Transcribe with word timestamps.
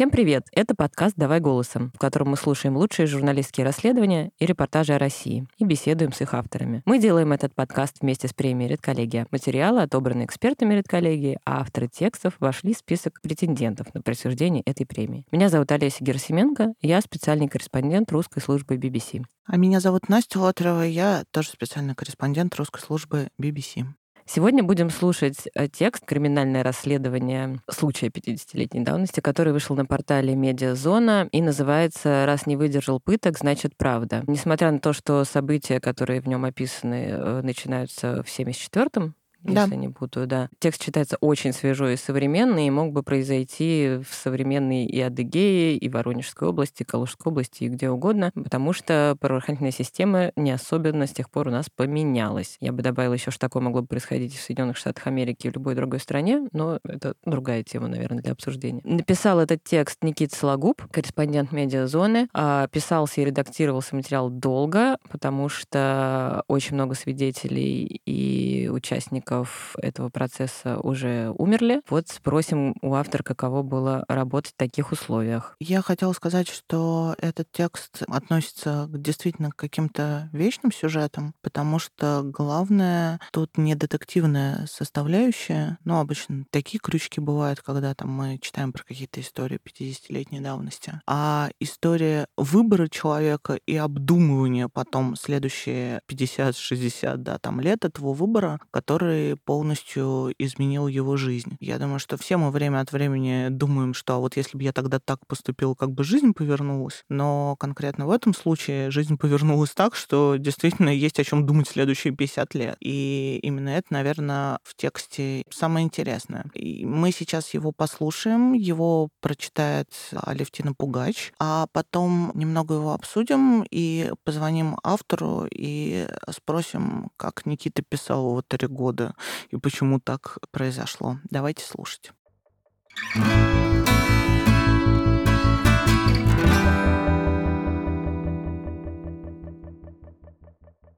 Всем 0.00 0.10
привет! 0.10 0.46
Это 0.52 0.74
подкаст 0.74 1.14
«Давай 1.18 1.40
голосом», 1.40 1.92
в 1.94 1.98
котором 1.98 2.30
мы 2.30 2.38
слушаем 2.38 2.74
лучшие 2.74 3.04
журналистские 3.04 3.66
расследования 3.66 4.30
и 4.38 4.46
репортажи 4.46 4.94
о 4.94 4.98
России 4.98 5.46
и 5.58 5.64
беседуем 5.66 6.14
с 6.14 6.22
их 6.22 6.32
авторами. 6.32 6.80
Мы 6.86 6.98
делаем 6.98 7.32
этот 7.32 7.54
подкаст 7.54 7.98
вместе 8.00 8.26
с 8.26 8.32
премией 8.32 8.70
«Редколлегия». 8.70 9.26
Материалы 9.30 9.82
отобраны 9.82 10.24
экспертами 10.24 10.72
«Редколлегии», 10.72 11.38
а 11.44 11.60
авторы 11.60 11.86
текстов 11.86 12.36
вошли 12.40 12.72
в 12.72 12.78
список 12.78 13.20
претендентов 13.20 13.92
на 13.92 14.00
присуждение 14.00 14.62
этой 14.64 14.86
премии. 14.86 15.26
Меня 15.32 15.50
зовут 15.50 15.70
Олеся 15.70 16.02
Герасименко, 16.02 16.72
я 16.80 17.02
специальный 17.02 17.48
корреспондент 17.48 18.10
русской 18.10 18.40
службы 18.40 18.76
BBC. 18.76 19.22
А 19.44 19.58
меня 19.58 19.80
зовут 19.80 20.08
Настя 20.08 20.40
Лотарева, 20.40 20.80
я 20.80 21.24
тоже 21.30 21.50
специальный 21.50 21.94
корреспондент 21.94 22.54
русской 22.56 22.80
службы 22.80 23.28
BBC. 23.38 23.84
Сегодня 24.32 24.62
будем 24.62 24.90
слушать 24.90 25.48
э, 25.54 25.66
текст 25.66 26.06
«Криминальное 26.06 26.62
расследование 26.62 27.60
случая 27.68 28.10
50-летней 28.10 28.84
давности», 28.84 29.18
который 29.18 29.52
вышел 29.52 29.74
на 29.74 29.86
портале 29.86 30.36
«Медиазона» 30.36 31.28
и 31.32 31.42
называется 31.42 32.26
«Раз 32.26 32.46
не 32.46 32.54
выдержал 32.54 33.00
пыток, 33.00 33.36
значит 33.38 33.76
правда». 33.76 34.22
Несмотря 34.28 34.70
на 34.70 34.78
то, 34.78 34.92
что 34.92 35.24
события, 35.24 35.80
которые 35.80 36.20
в 36.20 36.28
нем 36.28 36.44
описаны, 36.44 37.08
э, 37.10 37.40
начинаются 37.42 38.22
в 38.22 38.28
74-м, 38.28 39.16
да. 39.42 39.66
не 39.66 39.88
путаю, 39.88 40.26
да. 40.26 40.48
Текст 40.58 40.82
читается 40.82 41.16
очень 41.20 41.52
свежо 41.52 41.88
и 41.88 41.96
современный, 41.96 42.66
и 42.66 42.70
мог 42.70 42.92
бы 42.92 43.02
произойти 43.02 44.00
в 44.08 44.14
современной 44.14 44.84
и 44.84 45.00
Адыгее, 45.00 45.76
и 45.76 45.88
Воронежской 45.88 46.48
области, 46.48 46.82
и 46.82 46.84
Калужской 46.84 47.30
области, 47.30 47.64
и 47.64 47.68
где 47.68 47.90
угодно, 47.90 48.32
потому 48.34 48.72
что 48.72 49.16
правоохранительная 49.20 49.72
система 49.72 50.32
не 50.36 50.50
особенно 50.50 51.06
с 51.06 51.12
тех 51.12 51.30
пор 51.30 51.48
у 51.48 51.50
нас 51.50 51.70
поменялась. 51.70 52.56
Я 52.60 52.72
бы 52.72 52.82
добавила 52.82 53.14
еще, 53.14 53.30
что 53.30 53.40
такое 53.40 53.62
могло 53.62 53.82
бы 53.82 53.88
происходить 53.88 54.36
в 54.36 54.42
Соединенных 54.42 54.76
Штатах 54.76 55.06
Америки 55.06 55.46
и 55.46 55.50
в 55.50 55.54
любой 55.54 55.74
другой 55.74 56.00
стране, 56.00 56.48
но 56.52 56.78
это 56.84 57.14
другая 57.24 57.62
тема, 57.62 57.88
наверное, 57.88 58.22
для 58.22 58.32
обсуждения. 58.32 58.82
Написал 58.84 59.40
этот 59.40 59.64
текст 59.64 60.02
Никита 60.02 60.36
Сологуб, 60.36 60.82
корреспондент 60.90 61.52
медиазоны. 61.52 62.28
А, 62.34 62.68
писался 62.68 63.20
и 63.20 63.24
редактировался 63.24 63.96
материал 63.96 64.30
долго, 64.30 64.98
потому 65.08 65.48
что 65.48 66.44
очень 66.48 66.74
много 66.74 66.94
свидетелей 66.94 68.00
и 68.04 68.68
участников 68.68 69.29
участников 69.30 69.74
этого 69.80 70.08
процесса 70.08 70.78
уже 70.78 71.32
умерли. 71.38 71.80
Вот 71.88 72.08
спросим 72.08 72.74
у 72.82 72.94
автора, 72.94 73.22
каково 73.22 73.62
было 73.62 74.04
работать 74.08 74.52
в 74.52 74.56
таких 74.56 74.92
условиях. 74.92 75.56
Я 75.60 75.82
хотела 75.82 76.12
сказать, 76.12 76.48
что 76.48 77.14
этот 77.18 77.48
текст 77.52 78.02
относится 78.08 78.86
действительно 78.88 79.50
к 79.50 79.56
каким-то 79.56 80.28
вечным 80.32 80.72
сюжетам, 80.72 81.34
потому 81.42 81.78
что 81.78 82.22
главное 82.24 83.20
тут 83.32 83.56
не 83.56 83.74
детективная 83.74 84.66
составляющая. 84.66 85.78
Ну, 85.84 85.98
обычно 85.98 86.44
такие 86.50 86.80
крючки 86.80 87.20
бывают, 87.20 87.60
когда 87.60 87.94
там 87.94 88.10
мы 88.10 88.38
читаем 88.38 88.72
про 88.72 88.82
какие-то 88.82 89.20
истории 89.20 89.58
50-летней 89.64 90.40
давности. 90.40 91.00
А 91.06 91.50
история 91.60 92.26
выбора 92.36 92.88
человека 92.88 93.58
и 93.66 93.76
обдумывания 93.76 94.68
потом 94.68 95.16
следующие 95.16 96.00
50-60 96.10 97.16
да, 97.16 97.38
там 97.38 97.60
лет 97.60 97.84
этого 97.84 98.12
выбора, 98.12 98.60
который 98.70 99.19
который 99.20 99.36
полностью 99.36 100.32
изменил 100.38 100.86
его 100.86 101.16
жизнь. 101.16 101.56
Я 101.60 101.78
думаю, 101.78 101.98
что 101.98 102.16
все 102.16 102.36
мы 102.36 102.50
время 102.50 102.80
от 102.80 102.92
времени 102.92 103.48
думаем, 103.50 103.94
что 103.94 104.14
а 104.14 104.18
вот 104.18 104.36
если 104.36 104.56
бы 104.56 104.62
я 104.64 104.72
тогда 104.72 104.98
так 104.98 105.26
поступил, 105.26 105.74
как 105.74 105.90
бы 105.90 106.04
жизнь 106.04 106.32
повернулась. 106.32 107.04
Но 107.08 107.56
конкретно 107.58 108.06
в 108.06 108.10
этом 108.10 108.34
случае 108.34 108.90
жизнь 108.90 109.16
повернулась 109.16 109.70
так, 109.70 109.94
что 109.94 110.36
действительно 110.36 110.90
есть 110.90 111.18
о 111.20 111.24
чем 111.24 111.46
думать 111.46 111.68
следующие 111.68 112.14
50 112.14 112.54
лет. 112.54 112.76
И 112.80 113.38
именно 113.42 113.70
это, 113.70 113.92
наверное, 113.92 114.58
в 114.62 114.74
тексте 114.74 115.44
самое 115.50 115.84
интересное. 115.84 116.46
И 116.54 116.84
мы 116.84 117.12
сейчас 117.12 117.54
его 117.54 117.72
послушаем, 117.72 118.52
его 118.52 119.08
прочитает 119.20 119.88
Алевтина 120.12 120.72
Пугач, 120.74 121.32
а 121.38 121.66
потом 121.72 122.32
немного 122.34 122.74
его 122.74 122.92
обсудим 122.92 123.64
и 123.70 124.12
позвоним 124.24 124.76
автору 124.82 125.46
и 125.50 126.06
спросим, 126.30 127.10
как 127.16 127.46
Никита 127.46 127.82
писал 127.82 128.30
его 128.30 128.42
три 128.42 128.66
года 128.66 129.09
и 129.50 129.56
почему 129.56 130.00
так 130.00 130.38
произошло. 130.50 131.18
Давайте 131.30 131.64
слушать. 131.64 132.12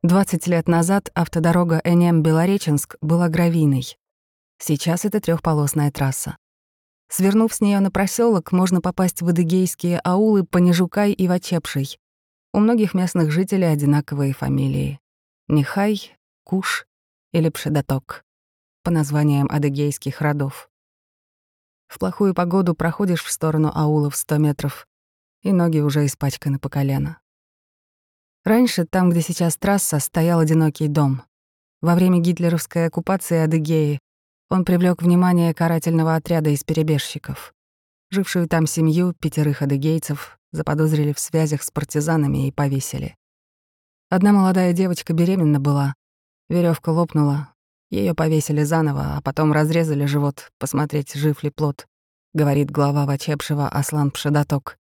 20 0.05 0.49
лет 0.49 0.67
назад 0.67 1.11
автодорога 1.15 1.81
Энем-Белореченск 1.85 2.97
была 3.01 3.29
гравийной. 3.29 3.97
Сейчас 4.59 5.05
это 5.05 5.21
трехполосная 5.21 5.93
трасса. 5.93 6.37
Свернув 7.09 7.55
с 7.55 7.61
нее 7.61 7.79
на 7.79 7.93
проселок, 7.93 8.51
можно 8.51 8.81
попасть 8.81 9.23
в 9.23 9.29
адыгейские 9.29 10.01
аулы 10.03 10.45
Понежукай 10.45 11.13
и 11.13 11.29
Вачепший. 11.29 12.01
У 12.53 12.59
многих 12.59 12.95
местных 12.95 13.31
жителей 13.31 13.73
одинаковые 13.73 14.33
фамилии. 14.33 14.99
Нехай, 15.47 16.17
Куш 16.43 16.85
или 17.33 17.49
Пшедоток, 17.49 18.25
по 18.83 18.91
названиям 18.91 19.49
адыгейских 19.51 20.21
родов. 20.21 20.71
В 21.89 21.99
плохую 21.99 22.35
погоду 22.35 22.75
проходишь 22.75 23.25
в 23.25 23.31
сторону 23.31 23.71
аулов 23.75 24.17
100 24.17 24.39
метров, 24.39 24.87
и 25.43 25.53
ноги 25.53 25.81
уже 25.81 26.07
испачканы 26.07 26.59
по 26.59 26.69
колено. 26.69 27.21
Раньше, 28.45 28.87
там, 28.87 29.11
где 29.11 29.21
сейчас 29.21 29.57
трасса, 29.57 29.99
стоял 29.99 30.41
одинокий 30.41 30.89
дом. 30.89 31.23
Во 31.81 31.95
время 31.95 32.19
гитлеровской 32.19 32.87
оккупации 32.87 33.39
Адыгеи 33.39 33.99
он 34.49 34.65
привлек 34.65 35.03
внимание 35.03 35.55
карательного 35.55 36.15
отряда 36.15 36.51
из 36.51 36.63
перебежчиков. 36.63 37.55
Жившую 38.11 38.49
там 38.49 38.67
семью, 38.67 39.15
пятерых 39.15 39.63
адыгейцев, 39.63 40.39
заподозрили 40.53 41.13
в 41.13 41.19
связях 41.19 41.63
с 41.63 41.71
партизанами 41.71 42.49
и 42.49 42.53
повесили. 42.53 43.17
Одна 44.11 44.33
молодая 44.33 44.73
девочка 44.75 45.15
беременна 45.15 45.59
была, 45.59 45.95
Веревка 46.49 46.91
лопнула, 46.91 47.55
ее 47.91 48.15
повесили 48.15 48.63
заново, 48.63 49.17
а 49.17 49.21
потом 49.21 49.53
разрезали 49.53 50.07
живот, 50.07 50.51
посмотреть, 50.59 51.15
жив 51.15 51.43
ли 51.43 51.51
плод, 51.51 51.87
говорит 52.33 52.71
глава 52.71 53.05
Вачепшева 53.05 53.69
Аслан 53.69 54.11
Пшедаток. 54.11 54.79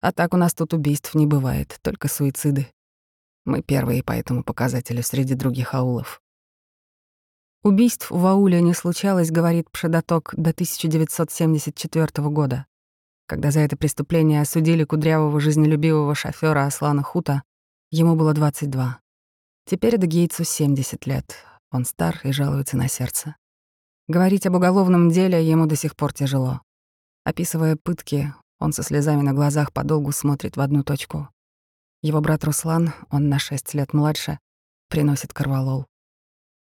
А 0.00 0.12
так 0.12 0.34
у 0.34 0.36
нас 0.36 0.52
тут 0.54 0.74
убийств 0.74 1.14
не 1.14 1.26
бывает, 1.26 1.78
только 1.82 2.08
суициды. 2.08 2.66
Мы 3.44 3.62
первые 3.62 4.02
по 4.02 4.12
этому 4.12 4.42
показателю 4.42 5.02
среди 5.02 5.34
других 5.34 5.74
аулов. 5.74 6.20
Убийств 7.62 8.10
в 8.10 8.26
ауле 8.26 8.60
не 8.62 8.74
случалось, 8.74 9.30
говорит 9.30 9.70
Пшедаток, 9.70 10.34
до 10.36 10.50
1974 10.50 12.28
года, 12.30 12.66
когда 13.26 13.50
за 13.52 13.60
это 13.60 13.76
преступление 13.76 14.40
осудили 14.40 14.82
кудрявого 14.82 15.38
жизнелюбивого 15.38 16.16
шофера 16.16 16.66
Аслана 16.66 17.04
Хута, 17.04 17.44
ему 17.90 18.16
было 18.16 18.32
22. 18.32 18.98
Теперь 19.64 19.98
Дагейцу 19.98 20.44
70 20.44 21.06
лет. 21.06 21.36
Он 21.70 21.84
стар 21.84 22.20
и 22.24 22.32
жалуется 22.32 22.76
на 22.76 22.88
сердце. 22.88 23.36
Говорить 24.08 24.46
об 24.46 24.56
уголовном 24.56 25.10
деле 25.10 25.44
ему 25.46 25.66
до 25.66 25.76
сих 25.76 25.94
пор 25.94 26.12
тяжело. 26.12 26.60
Описывая 27.24 27.76
пытки, 27.76 28.34
он 28.58 28.72
со 28.72 28.82
слезами 28.82 29.22
на 29.22 29.32
глазах 29.32 29.72
подолгу 29.72 30.10
смотрит 30.12 30.56
в 30.56 30.60
одну 30.60 30.82
точку. 30.82 31.28
Его 32.02 32.20
брат 32.20 32.44
Руслан, 32.44 32.92
он 33.10 33.28
на 33.28 33.38
6 33.38 33.74
лет 33.74 33.92
младше, 33.92 34.38
приносит 34.88 35.32
корвалол. 35.32 35.86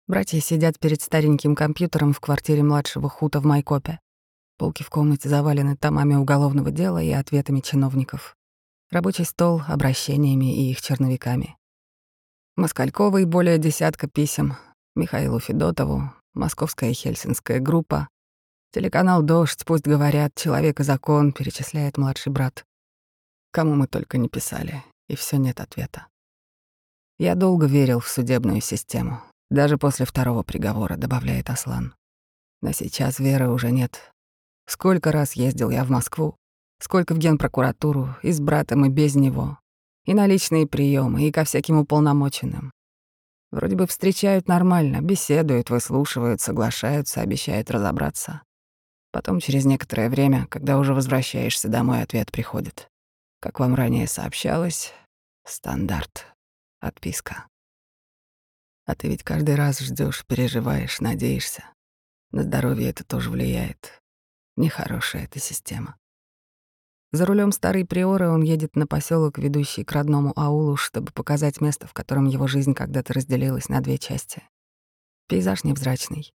Братья 0.08 0.40
сидят 0.40 0.78
перед 0.78 1.02
стареньким 1.02 1.54
компьютером 1.54 2.12
в 2.12 2.20
квартире 2.20 2.62
младшего 2.62 3.08
Хута 3.08 3.40
в 3.40 3.44
Майкопе. 3.44 4.00
Полки 4.56 4.82
в 4.82 4.88
комнате 4.88 5.28
завалены 5.28 5.76
томами 5.76 6.14
уголовного 6.14 6.70
дела 6.70 7.02
и 7.02 7.10
ответами 7.10 7.60
чиновников. 7.60 8.36
Рабочий 8.90 9.24
стол— 9.24 9.62
обращениями 9.68 10.56
и 10.56 10.70
их 10.70 10.80
черновиками. 10.80 11.55
Москальковой 12.56 13.26
более 13.26 13.58
десятка 13.58 14.08
писем, 14.08 14.56
Михаилу 14.94 15.38
Федотову, 15.40 16.10
Московская 16.32 16.94
Хельсинская 16.94 17.60
группа, 17.60 18.08
телеканал 18.72 19.22
«Дождь», 19.22 19.62
пусть 19.66 19.86
говорят, 19.86 20.34
«Человек 20.34 20.80
и 20.80 20.82
закон», 20.82 21.32
перечисляет 21.32 21.98
младший 21.98 22.32
брат. 22.32 22.64
Кому 23.52 23.74
мы 23.74 23.86
только 23.86 24.16
не 24.16 24.30
писали, 24.30 24.82
и 25.06 25.16
все 25.16 25.36
нет 25.36 25.60
ответа. 25.60 26.06
Я 27.18 27.34
долго 27.34 27.66
верил 27.66 28.00
в 28.00 28.08
судебную 28.08 28.62
систему, 28.62 29.20
даже 29.50 29.76
после 29.76 30.06
второго 30.06 30.42
приговора, 30.42 30.96
добавляет 30.96 31.50
Аслан. 31.50 31.94
Но 32.62 32.72
сейчас 32.72 33.18
веры 33.18 33.50
уже 33.50 33.70
нет. 33.70 34.12
Сколько 34.66 35.12
раз 35.12 35.34
ездил 35.34 35.68
я 35.68 35.84
в 35.84 35.90
Москву, 35.90 36.36
сколько 36.80 37.14
в 37.14 37.18
генпрокуратуру, 37.18 38.16
и 38.22 38.32
с 38.32 38.40
братом, 38.40 38.86
и 38.86 38.88
без 38.88 39.14
него, 39.14 39.58
и 40.06 40.14
на 40.14 40.26
личные 40.26 40.66
приемы, 40.66 41.24
и 41.28 41.32
ко 41.32 41.44
всяким 41.44 41.78
уполномоченным. 41.78 42.72
Вроде 43.50 43.76
бы 43.76 43.86
встречают 43.86 44.48
нормально, 44.48 45.00
беседуют, 45.00 45.70
выслушивают, 45.70 46.40
соглашаются, 46.40 47.20
обещают 47.20 47.70
разобраться. 47.70 48.42
Потом 49.12 49.40
через 49.40 49.64
некоторое 49.64 50.08
время, 50.08 50.46
когда 50.46 50.78
уже 50.78 50.94
возвращаешься 50.94 51.68
домой, 51.68 52.02
ответ 52.02 52.30
приходит. 52.32 52.88
Как 53.40 53.60
вам 53.60 53.74
ранее 53.74 54.06
сообщалось, 54.06 54.92
стандарт, 55.44 56.26
отписка. 56.80 57.46
А 58.84 58.94
ты 58.94 59.08
ведь 59.08 59.24
каждый 59.24 59.56
раз 59.56 59.80
ждешь, 59.80 60.24
переживаешь, 60.26 61.00
надеешься. 61.00 61.64
На 62.30 62.42
здоровье 62.42 62.90
это 62.90 63.04
тоже 63.04 63.30
влияет. 63.30 64.00
Нехорошая 64.56 65.24
эта 65.24 65.40
система. 65.40 65.96
За 67.12 67.24
рулем 67.24 67.52
старой 67.52 67.84
приоры 67.84 68.28
он 68.28 68.42
едет 68.42 68.76
на 68.76 68.86
поселок, 68.86 69.38
ведущий 69.38 69.84
к 69.84 69.92
родному 69.92 70.32
аулу, 70.36 70.76
чтобы 70.76 71.12
показать 71.12 71.60
место, 71.60 71.86
в 71.86 71.92
котором 71.92 72.26
его 72.26 72.46
жизнь 72.46 72.74
когда-то 72.74 73.14
разделилась 73.14 73.68
на 73.68 73.80
две 73.80 73.98
части. 73.98 74.42
Пейзаж 75.28 75.64
невзрачный. 75.64 76.32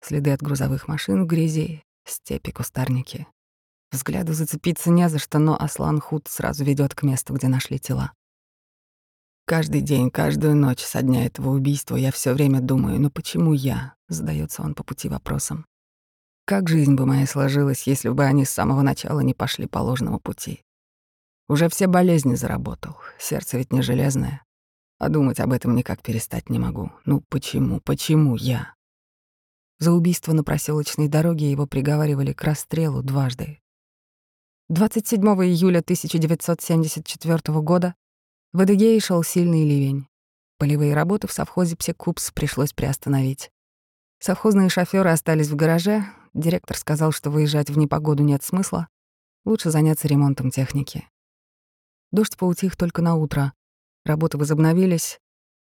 Следы 0.00 0.32
от 0.32 0.42
грузовых 0.42 0.88
машин 0.88 1.24
в 1.24 1.26
грязи, 1.26 1.84
степи, 2.04 2.50
кустарники. 2.50 3.26
Взгляду 3.92 4.32
зацепиться 4.32 4.90
не 4.90 5.08
за 5.08 5.18
что, 5.18 5.38
но 5.38 5.56
Аслан 5.60 6.00
Худ 6.00 6.26
сразу 6.28 6.64
ведет 6.64 6.94
к 6.94 7.02
месту, 7.02 7.34
где 7.34 7.48
нашли 7.48 7.78
тела. 7.78 8.12
Каждый 9.44 9.80
день, 9.80 10.10
каждую 10.10 10.56
ночь 10.56 10.80
со 10.80 11.02
дня 11.02 11.26
этого 11.26 11.50
убийства 11.50 11.96
я 11.96 12.10
все 12.10 12.32
время 12.32 12.60
думаю, 12.60 13.00
ну 13.00 13.10
почему 13.10 13.52
я? 13.52 13.94
Задается 14.08 14.62
он 14.62 14.74
по 14.74 14.82
пути 14.82 15.08
вопросом. 15.08 15.66
Как 16.44 16.68
жизнь 16.68 16.94
бы 16.94 17.06
моя 17.06 17.26
сложилась, 17.26 17.86
если 17.86 18.08
бы 18.08 18.24
они 18.24 18.44
с 18.44 18.50
самого 18.50 18.82
начала 18.82 19.20
не 19.20 19.32
пошли 19.32 19.66
по 19.66 19.78
ложному 19.78 20.18
пути? 20.18 20.62
Уже 21.48 21.68
все 21.68 21.86
болезни 21.86 22.34
заработал, 22.34 22.96
сердце 23.18 23.58
ведь 23.58 23.72
не 23.72 23.82
железное. 23.82 24.44
А 24.98 25.08
думать 25.08 25.40
об 25.40 25.52
этом 25.52 25.74
никак 25.74 26.02
перестать 26.02 26.50
не 26.50 26.58
могу. 26.58 26.92
Ну 27.04 27.22
почему, 27.28 27.80
почему 27.80 28.36
я? 28.36 28.74
За 29.78 29.92
убийство 29.92 30.32
на 30.32 30.44
проселочной 30.44 31.08
дороге 31.08 31.50
его 31.50 31.66
приговаривали 31.66 32.32
к 32.32 32.42
расстрелу 32.42 33.02
дважды. 33.02 33.60
27 34.68 35.20
июля 35.44 35.80
1974 35.80 37.60
года 37.60 37.94
в 38.52 38.64
Эдегее 38.64 39.00
шел 39.00 39.22
сильный 39.22 39.64
ливень. 39.68 40.06
Полевые 40.58 40.94
работы 40.94 41.26
в 41.26 41.32
совхозе 41.32 41.76
«Псекупс» 41.76 42.30
пришлось 42.30 42.72
приостановить. 42.72 43.50
Совхозные 44.20 44.68
шофёры 44.68 45.10
остались 45.10 45.48
в 45.48 45.56
гараже, 45.56 46.04
Директор 46.34 46.76
сказал, 46.76 47.12
что 47.12 47.30
выезжать 47.30 47.70
в 47.70 47.76
непогоду 47.76 48.22
нет 48.22 48.42
смысла, 48.42 48.88
лучше 49.44 49.70
заняться 49.70 50.08
ремонтом 50.08 50.50
техники. 50.50 51.08
Дождь 52.10 52.36
поутих 52.36 52.76
только 52.76 53.02
на 53.02 53.14
утро. 53.14 53.52
Работы 54.04 54.38
возобновились. 54.38 55.18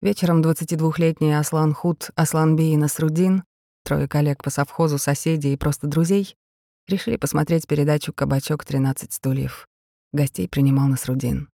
Вечером 0.00 0.42
22-летний 0.42 1.32
Аслан 1.32 1.72
Худ, 1.74 2.10
Аслан 2.14 2.56
Би 2.56 2.72
и 2.72 2.76
Насрудин, 2.76 3.44
трое 3.84 4.08
коллег 4.08 4.42
по 4.42 4.50
совхозу, 4.50 4.98
соседей 4.98 5.52
и 5.52 5.56
просто 5.56 5.86
друзей, 5.86 6.36
решили 6.88 7.16
посмотреть 7.16 7.66
передачу 7.66 8.12
«Кабачок 8.12 8.64
13 8.64 9.12
стульев». 9.12 9.68
Гостей 10.12 10.48
принимал 10.48 10.88
Насрудин. 10.88 11.48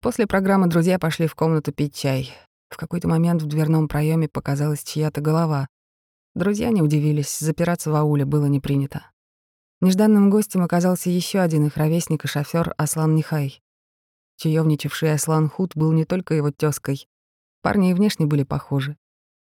После 0.00 0.26
программы 0.26 0.68
друзья 0.68 0.98
пошли 0.98 1.26
в 1.26 1.34
комнату 1.34 1.72
пить 1.72 1.96
чай. 1.96 2.32
В 2.68 2.76
какой-то 2.76 3.08
момент 3.08 3.42
в 3.42 3.46
дверном 3.46 3.88
проеме 3.88 4.28
показалась 4.28 4.84
чья-то 4.84 5.20
голова. 5.20 5.66
Друзья 6.34 6.70
не 6.70 6.82
удивились, 6.82 7.38
запираться 7.38 7.90
в 7.90 7.94
ауле 7.96 8.24
было 8.24 8.46
не 8.46 8.60
принято. 8.60 9.10
Нежданным 9.80 10.30
гостем 10.30 10.62
оказался 10.62 11.10
еще 11.10 11.40
один 11.40 11.66
их 11.66 11.76
ровесник 11.76 12.24
и 12.24 12.28
шофер 12.28 12.74
Аслан 12.76 13.14
Нихай. 13.14 13.62
Чаевничавший 14.36 15.12
Аслан 15.12 15.48
Худ 15.48 15.74
был 15.74 15.92
не 15.92 16.04
только 16.04 16.34
его 16.34 16.50
тёзкой. 16.50 17.08
Парни 17.62 17.90
и 17.90 17.94
внешне 17.94 18.26
были 18.26 18.44
похожи. 18.44 18.96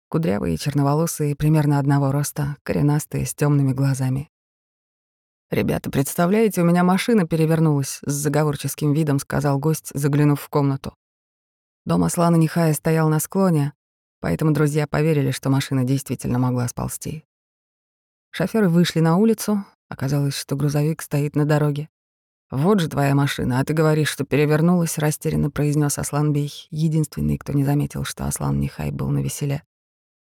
Кудрявые, 0.09 0.57
черноволосые, 0.57 1.35
примерно 1.35 1.79
одного 1.79 2.11
роста, 2.11 2.57
коренастые, 2.63 3.25
с 3.25 3.33
темными 3.33 3.73
глазами. 3.73 4.29
«Ребята, 5.51 5.91
представляете, 5.91 6.61
у 6.61 6.65
меня 6.65 6.83
машина 6.83 7.27
перевернулась»,— 7.27 7.99
с 8.05 8.11
заговорческим 8.11 8.93
видом 8.93 9.19
сказал 9.19 9.59
гость, 9.59 9.91
заглянув 9.93 10.41
в 10.41 10.49
комнату. 10.49 10.95
Дом 11.85 12.03
Аслана 12.03 12.35
Нихая 12.35 12.73
стоял 12.73 13.09
на 13.09 13.19
склоне, 13.19 13.73
Поэтому 14.19 14.51
друзья 14.51 14.87
поверили, 14.87 15.31
что 15.31 15.49
машина 15.49 15.83
действительно 15.83 16.39
могла 16.39 16.67
сползти. 16.67 17.23
Шофёры 18.31 18.69
вышли 18.69 18.99
на 18.99 19.17
улицу, 19.17 19.65
оказалось, 19.87 20.35
что 20.35 20.55
грузовик 20.55 21.01
стоит 21.01 21.35
на 21.35 21.45
дороге. 21.45 21.89
«Вот 22.51 22.79
же 22.79 22.89
твоя 22.89 23.15
машина, 23.15 23.59
а 23.59 23.65
ты 23.65 23.73
говоришь, 23.73 24.09
что 24.09 24.23
перевернулась»,— 24.23 24.97
растерянно 24.99 25.49
произнес 25.49 25.97
Аслан 25.97 26.31
Бей, 26.31 26.67
единственный, 26.69 27.37
кто 27.37 27.53
не 27.53 27.63
заметил, 27.63 28.03
что 28.03 28.27
Аслан 28.27 28.59
Нихай 28.59 28.91
был 28.91 29.09
на 29.09 29.19
веселе. 29.19 29.63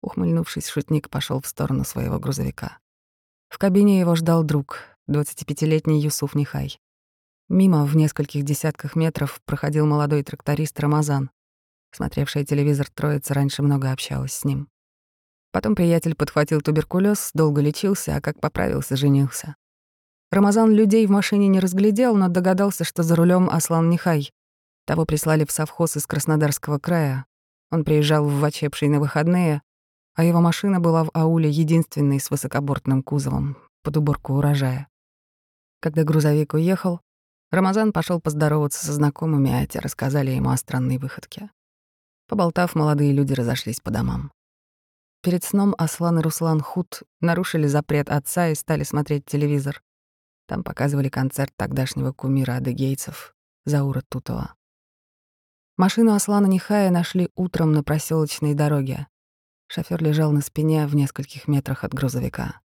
Ухмыльнувшись, 0.02 0.68
шутник 0.68 1.10
пошел 1.10 1.42
в 1.42 1.48
сторону 1.48 1.84
своего 1.84 2.20
грузовика. 2.20 2.80
В 3.50 3.58
кабине 3.58 4.00
его 4.00 4.16
ждал 4.16 4.44
друг, 4.44 4.80
25-летний 5.10 6.02
Юсуф 6.02 6.36
Нихай. 6.36 6.80
Мимо, 7.48 7.86
в 7.86 7.96
нескольких 7.96 8.44
десятках 8.44 8.96
метров, 8.96 9.42
проходил 9.46 9.86
молодой 9.86 10.24
тракторист 10.24 10.80
Рамазан. 10.80 11.32
Смотревшая 11.92 12.46
телевизор 12.46 12.88
троица 12.90 13.34
раньше 13.34 13.64
много 13.64 13.92
общалась 13.92 14.34
с 14.34 14.46
ним. 14.46 14.68
Потом 15.52 15.76
приятель 15.76 16.16
подхватил 16.16 16.62
туберкулез, 16.62 17.32
долго 17.34 17.62
лечился, 17.62 18.16
а 18.16 18.22
как 18.22 18.40
поправился, 18.40 18.96
женился. 18.96 19.56
Рамазан 20.32 20.72
людей 20.72 21.08
в 21.08 21.10
машине 21.10 21.48
не 21.48 21.60
разглядел, 21.60 22.16
но 22.16 22.28
догадался, 22.28 22.84
что 22.84 23.02
за 23.02 23.16
рулем 23.16 23.50
Аслан 23.50 23.90
Нихай. 23.90 24.32
Того 24.86 25.06
прислали 25.06 25.44
в 25.46 25.52
совхоз 25.52 25.98
из 25.98 26.06
Краснодарского 26.06 26.78
края. 26.78 27.26
Он 27.72 27.84
приезжал 27.84 28.26
в 28.26 28.40
Вачепший 28.40 28.90
на 28.90 29.00
выходные, 29.00 29.64
а 30.16 30.24
его 30.24 30.40
машина 30.40 30.80
была 30.80 31.04
в 31.04 31.10
ауле 31.14 31.50
единственной 31.50 32.20
с 32.20 32.30
высокобортным 32.30 33.02
кузовом 33.02 33.58
под 33.84 33.98
уборку 33.98 34.34
урожая. 34.34 34.88
Когда 35.80 36.04
грузовик 36.04 36.54
уехал, 36.54 37.02
Рамазан 37.52 37.92
пошел 37.92 38.20
поздороваться 38.20 38.86
со 38.86 38.94
знакомыми, 38.94 39.52
а 39.52 39.66
те 39.66 39.80
рассказали 39.80 40.32
ему 40.32 40.52
о 40.52 40.58
странной 40.58 41.00
выходке. 41.00 41.50
Поболтав, 42.30 42.76
молодые 42.76 43.12
люди 43.12 43.34
разошлись 43.34 43.80
по 43.80 43.90
домам. 43.90 44.32
Перед 45.24 45.44
сном 45.44 45.74
Аслан 45.80 46.20
и 46.20 46.22
Руслан 46.22 46.62
Худ 46.62 47.02
нарушили 47.22 47.66
запрет 47.66 48.08
отца 48.08 48.50
и 48.50 48.56
стали 48.56 48.84
смотреть 48.84 49.26
телевизор. 49.26 49.82
Там 50.48 50.64
показывали 50.64 51.10
концерт 51.10 51.52
тогдашнего 51.58 52.12
кумира 52.12 52.58
адыгейцев 52.58 53.34
Заура 53.66 54.04
Тутова. 54.08 54.54
Машину 55.76 56.14
Аслана 56.14 56.46
Нихая 56.46 56.92
нашли 56.92 57.30
утром 57.36 57.72
на 57.72 57.84
проселочной 57.84 58.54
дороге. 58.54 59.08
Шофер 59.68 60.04
лежал 60.04 60.32
на 60.32 60.42
спине 60.42 60.86
в 60.86 60.96
нескольких 60.96 61.48
метрах 61.48 61.84
от 61.84 61.96
грузовика. 61.96 62.62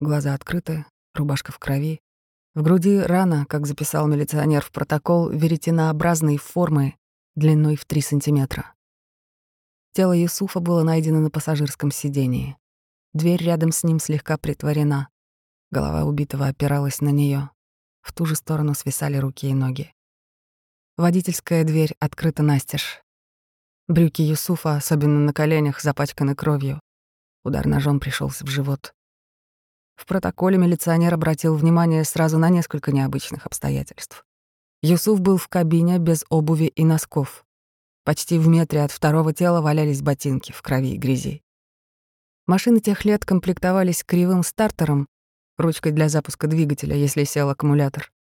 Глаза 0.00 0.34
открыты, 0.34 0.86
рубашка 1.14 1.50
в 1.50 1.58
крови. 1.58 2.00
В 2.54 2.62
груди 2.62 3.00
рана, 3.00 3.44
как 3.46 3.66
записал 3.66 4.06
милиционер 4.06 4.62
в 4.62 4.70
протокол, 4.70 5.30
веретенообразной 5.30 6.36
формы 6.36 6.94
длиной 7.38 7.76
в 7.76 7.84
3 7.84 8.00
сантиметра. 8.00 8.74
Тело 9.92 10.12
Юсуфа 10.12 10.60
было 10.60 10.82
найдено 10.82 11.20
на 11.20 11.30
пассажирском 11.30 11.90
сидении. 11.90 12.56
Дверь 13.14 13.42
рядом 13.42 13.72
с 13.72 13.84
ним 13.84 14.00
слегка 14.00 14.36
притворена. 14.36 15.08
Голова 15.70 16.04
убитого 16.04 16.46
опиралась 16.46 17.00
на 17.00 17.08
нее. 17.08 17.50
В 18.00 18.12
ту 18.12 18.26
же 18.26 18.36
сторону 18.36 18.74
свисали 18.74 19.16
руки 19.16 19.48
и 19.48 19.54
ноги. 19.54 19.94
Водительская 20.96 21.64
дверь 21.64 21.94
открыта 22.00 22.42
настежь. 22.42 23.02
Брюки 23.86 24.22
Юсуфа, 24.22 24.76
особенно 24.76 25.20
на 25.20 25.32
коленях, 25.32 25.80
запачканы 25.80 26.34
кровью. 26.34 26.80
Удар 27.44 27.66
ножом 27.66 28.00
пришелся 28.00 28.44
в 28.44 28.48
живот. 28.48 28.92
В 29.94 30.06
протоколе 30.06 30.58
милиционер 30.58 31.14
обратил 31.14 31.56
внимание 31.56 32.04
сразу 32.04 32.38
на 32.38 32.50
несколько 32.50 32.92
необычных 32.92 33.46
обстоятельств. 33.46 34.24
Юсуф 34.82 35.20
был 35.20 35.38
в 35.38 35.48
кабине 35.48 35.98
без 35.98 36.24
обуви 36.28 36.66
и 36.66 36.84
носков. 36.84 37.44
Почти 38.04 38.38
в 38.38 38.46
метре 38.46 38.84
от 38.84 38.92
второго 38.92 39.34
тела 39.34 39.60
валялись 39.60 40.02
ботинки 40.02 40.52
в 40.52 40.62
крови 40.62 40.94
и 40.94 40.96
грязи. 40.96 41.42
Машины 42.46 42.78
тех 42.78 43.04
лет 43.04 43.24
комплектовались 43.24 44.04
кривым 44.04 44.44
стартером, 44.44 45.08
ручкой 45.56 45.90
для 45.90 46.08
запуска 46.08 46.46
двигателя, 46.46 46.94
если 46.94 47.24
сел 47.24 47.50
аккумулятор. 47.50 48.12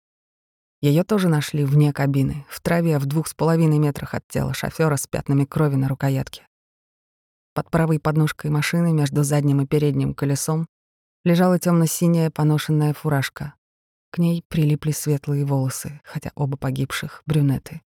Ее 0.82 1.04
тоже 1.04 1.30
нашли 1.30 1.64
вне 1.64 1.94
кабины, 1.94 2.46
в 2.50 2.60
траве 2.60 2.98
в 2.98 3.06
двух 3.06 3.28
с 3.28 3.36
половиной 3.36 3.78
метрах 3.78 4.16
от 4.16 4.28
тела 4.28 4.56
шофера 4.56 4.96
с 4.96 5.06
пятнами 5.06 5.46
крови 5.46 5.76
на 5.76 5.88
рукоятке. 5.88 6.48
Под 7.54 7.70
правой 7.70 8.00
подножкой 8.00 8.50
машины 8.50 8.94
между 8.94 9.24
задним 9.24 9.62
и 9.62 9.68
передним 9.68 10.16
колесом 10.16 10.68
лежала 11.24 11.60
темно 11.60 11.86
синяя 11.86 12.32
поношенная 12.32 12.94
фуражка. 12.94 13.54
Ней 14.18 14.44
прилипли 14.48 14.92
светлые 14.92 15.46
волосы, 15.46 16.02
хотя 16.04 16.32
оба 16.36 16.58
погибших— 16.58 17.24
брюнеты. 17.26 17.82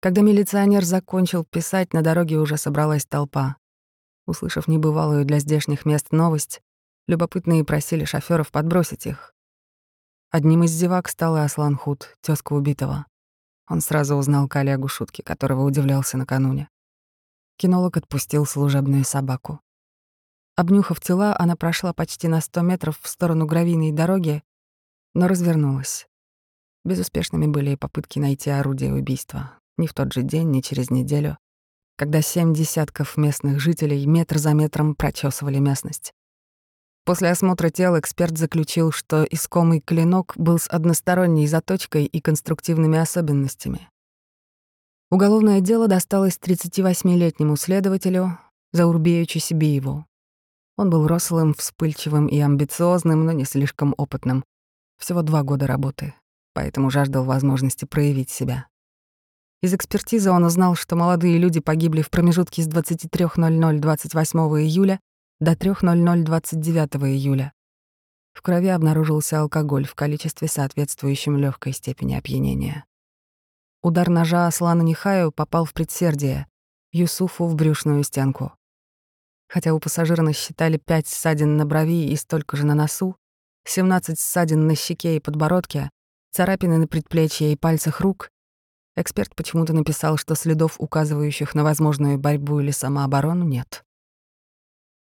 Когда 0.00 0.20
милиционер 0.22 0.84
закончил 0.84 1.44
писать, 1.44 1.92
на 1.92 2.02
дороге 2.02 2.38
уже 2.38 2.56
собралась 2.56 3.06
толпа. 3.06 3.56
Услышав 4.26 4.66
небывалую 4.66 5.24
для 5.24 5.38
здешних 5.38 5.84
мест 5.84 6.10
новость, 6.10 6.60
любопытные 7.06 7.64
просили 7.64 8.04
шофёров 8.04 8.50
подбросить 8.50 9.06
их. 9.06 9.34
Одним 10.30 10.64
из 10.64 10.70
зевак 10.70 11.08
стал 11.08 11.36
и 11.36 11.40
Аслан 11.40 11.76
Худ, 11.76 12.16
тёзка 12.20 12.52
убитого. 12.54 13.06
Он 13.68 13.80
сразу 13.80 14.16
узнал 14.16 14.48
коллегу 14.48 14.88
шутки, 14.88 15.22
которого 15.22 15.62
удивлялся 15.62 16.16
накануне. 16.16 16.68
Кинолог 17.58 17.96
отпустил 17.96 18.44
служебную 18.44 19.04
собаку. 19.04 19.60
Обнюхав 20.56 21.00
тела, 21.00 21.36
она 21.38 21.54
прошла 21.54 21.92
почти 21.92 22.28
на 22.28 22.40
сто 22.40 22.62
метров 22.62 22.98
в 23.00 23.08
сторону 23.08 23.46
гравийной 23.46 23.92
дороги 23.92 24.42
но 25.14 25.28
развернулась. 25.28 26.06
Безуспешными 26.84 27.46
были 27.46 27.70
и 27.70 27.76
попытки 27.76 28.18
найти 28.18 28.50
орудие 28.50 28.92
убийства. 28.94 29.58
Ни 29.78 29.86
в 29.86 29.94
тот 29.94 30.12
же 30.12 30.22
день, 30.22 30.50
ни 30.50 30.60
через 30.60 30.90
неделю, 30.90 31.38
когда 31.96 32.22
семь 32.22 32.54
десятков 32.54 33.16
местных 33.16 33.60
жителей 33.60 34.06
метр 34.06 34.38
за 34.38 34.54
метром 34.54 34.94
прочесывали 34.94 35.58
местность. 35.58 36.12
После 37.04 37.30
осмотра 37.30 37.70
тел 37.70 37.98
эксперт 37.98 38.38
заключил, 38.38 38.92
что 38.92 39.24
искомый 39.24 39.80
клинок 39.80 40.34
был 40.36 40.58
с 40.58 40.68
односторонней 40.68 41.48
заточкой 41.48 42.04
и 42.04 42.20
конструктивными 42.20 42.98
особенностями. 42.98 43.88
Уголовное 45.10 45.60
дело 45.60 45.88
досталось 45.88 46.38
38-летнему 46.38 47.56
следователю 47.56 48.38
Заурбею 48.72 49.26
Чесибиеву. 49.26 50.06
Он 50.76 50.90
был 50.90 51.06
рослым, 51.06 51.54
вспыльчивым 51.54 52.28
и 52.28 52.38
амбициозным, 52.38 53.24
но 53.24 53.32
не 53.32 53.44
слишком 53.44 53.94
опытным. 53.98 54.44
Всего 55.02 55.22
два 55.22 55.42
года 55.42 55.66
работы, 55.66 56.14
поэтому 56.54 56.88
жаждал 56.88 57.24
возможности 57.24 57.86
проявить 57.86 58.30
себя. 58.30 58.68
Из 59.60 59.74
экспертизы 59.74 60.30
он 60.30 60.44
узнал, 60.44 60.76
что 60.76 60.94
молодые 60.94 61.38
люди 61.38 61.58
погибли 61.58 62.02
в 62.02 62.08
промежутке 62.08 62.62
с 62.62 62.68
23.00 62.68 63.78
28 63.80 64.38
июля 64.60 65.00
до 65.40 65.54
3.00 65.54 66.22
29 66.22 66.94
июля. 67.16 67.52
В 68.32 68.42
крови 68.42 68.68
обнаружился 68.68 69.40
алкоголь 69.40 69.86
в 69.86 69.96
количестве, 69.96 70.46
соответствующем 70.46 71.36
легкой 71.36 71.72
степени 71.72 72.14
опьянения. 72.14 72.84
Удар 73.82 74.08
ножа 74.08 74.46
Аслана 74.46 74.82
Нихаю 74.82 75.32
попал 75.32 75.64
в 75.64 75.72
предсердие, 75.72 76.46
Юсуфу 76.92 77.46
в 77.46 77.56
брюшную 77.56 78.04
стенку. 78.04 78.52
Хотя 79.48 79.74
у 79.74 79.80
пассажира 79.80 80.22
насчитали 80.22 80.76
5 80.76 81.08
ссадин 81.08 81.56
на 81.56 81.66
брови 81.66 82.06
и 82.06 82.14
столько 82.14 82.56
же 82.56 82.64
на 82.64 82.76
носу, 82.76 83.16
17 83.64 84.18
ссадин 84.18 84.66
на 84.66 84.74
щеке 84.74 85.16
и 85.16 85.20
подбородке, 85.20 85.90
царапины 86.32 86.78
на 86.78 86.86
предплечье 86.86 87.52
и 87.52 87.56
пальцах 87.56 88.00
рук, 88.00 88.30
эксперт 88.96 89.34
почему-то 89.34 89.72
написал, 89.72 90.16
что 90.16 90.34
следов, 90.34 90.76
указывающих 90.78 91.54
на 91.54 91.64
возможную 91.64 92.18
борьбу 92.18 92.60
или 92.60 92.70
самооборону, 92.70 93.44
нет. 93.44 93.84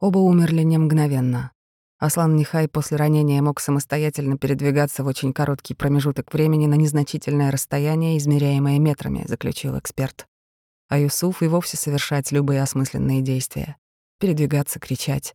Оба 0.01 0.19
умерли 0.19 0.63
не 0.63 0.79
мгновенно. 0.79 1.53
Аслан 1.99 2.35
Нихай 2.35 2.67
после 2.67 2.97
ранения 2.97 3.43
мог 3.43 3.61
самостоятельно 3.61 4.39
передвигаться 4.39 5.05
в 5.05 5.07
очень 5.07 5.35
короткий 5.35 5.75
промежуток 5.75 6.33
времени 6.33 6.67
на 6.67 6.75
незначительное 6.75 7.51
расстояние, 7.51 8.17
измеряемое 8.17 8.79
метрами, 8.79 9.25
заключил 9.29 9.79
эксперт. 9.79 10.27
А 10.89 10.99
Юсуф 10.99 11.43
и 11.43 11.47
вовсе 11.47 11.77
совершать 11.77 12.33
любые 12.33 12.63
осмысленные 12.63 13.21
действия. 13.21 13.77
Передвигаться, 14.19 14.81
кричать. 14.81 15.35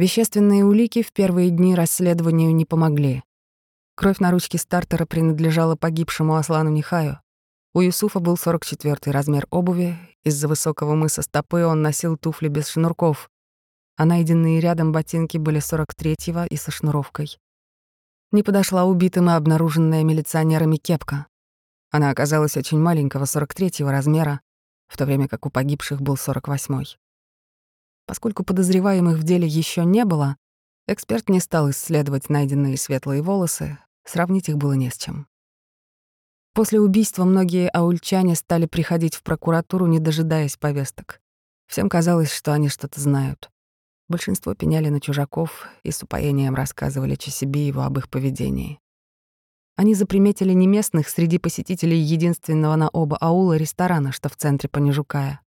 Вещественные 0.00 0.64
улики 0.64 1.02
в 1.02 1.12
первые 1.12 1.50
дни 1.50 1.74
расследованию 1.74 2.54
не 2.54 2.64
помогли. 2.64 3.22
Кровь 3.96 4.18
на 4.18 4.30
ручке 4.30 4.56
стартера 4.56 5.04
принадлежала 5.04 5.76
погибшему 5.76 6.36
Аслану 6.36 6.70
Нихаю. 6.70 7.20
У 7.74 7.82
Юсуфа 7.82 8.18
был 8.18 8.36
44-й 8.36 9.10
размер 9.10 9.46
обуви, 9.50 9.98
из-за 10.24 10.48
высокого 10.48 10.94
мыса 10.94 11.20
стопы 11.20 11.66
он 11.66 11.82
носил 11.82 12.16
туфли 12.16 12.48
без 12.48 12.68
шнурков, 12.68 13.30
а 13.98 14.06
найденные 14.06 14.60
рядом 14.60 14.90
ботинки 14.90 15.36
были 15.36 15.60
43-го 15.60 16.46
и 16.46 16.56
со 16.56 16.70
шнуровкой. 16.70 17.38
Не 18.32 18.42
подошла 18.42 18.86
убитым 18.86 19.28
и 19.28 19.34
обнаруженная 19.34 20.02
милиционерами 20.02 20.76
кепка. 20.76 21.26
Она 21.90 22.08
оказалась 22.08 22.56
очень 22.56 22.78
маленького 22.78 23.24
43-го 23.24 23.90
размера, 23.90 24.40
в 24.88 24.96
то 24.96 25.04
время 25.04 25.28
как 25.28 25.44
у 25.44 25.50
погибших 25.50 26.00
был 26.00 26.14
48-й. 26.14 26.96
Поскольку 28.10 28.42
подозреваемых 28.42 29.18
в 29.18 29.22
деле 29.22 29.46
еще 29.46 29.84
не 29.84 30.04
было, 30.04 30.36
эксперт 30.88 31.28
не 31.28 31.38
стал 31.38 31.70
исследовать 31.70 32.28
найденные 32.28 32.76
светлые 32.76 33.22
волосы, 33.22 33.78
сравнить 34.04 34.48
их 34.48 34.56
было 34.56 34.72
не 34.72 34.90
с 34.90 34.96
чем. 34.96 35.28
После 36.52 36.80
убийства 36.80 37.22
многие 37.22 37.68
аульчане 37.68 38.34
стали 38.34 38.66
приходить 38.66 39.14
в 39.14 39.22
прокуратуру, 39.22 39.86
не 39.86 40.00
дожидаясь 40.00 40.56
повесток. 40.56 41.20
Всем 41.68 41.88
казалось, 41.88 42.32
что 42.32 42.52
они 42.52 42.68
что-то 42.68 43.00
знают. 43.00 43.48
Большинство 44.08 44.56
пеняли 44.56 44.88
на 44.88 45.00
чужаков 45.00 45.68
и 45.84 45.92
с 45.92 46.02
упоением 46.02 46.56
рассказывали 46.56 47.14
Чесибиеву 47.14 47.82
об 47.82 47.96
их 47.98 48.10
поведении. 48.10 48.80
Они 49.76 49.94
заприметили 49.94 50.52
неместных 50.52 51.10
среди 51.10 51.38
посетителей 51.38 52.00
единственного 52.00 52.74
на 52.74 52.88
оба 52.88 53.18
аула 53.18 53.56
ресторана, 53.56 54.10
что 54.10 54.28
в 54.28 54.34
центре 54.34 54.68
Понижукая. 54.68 55.42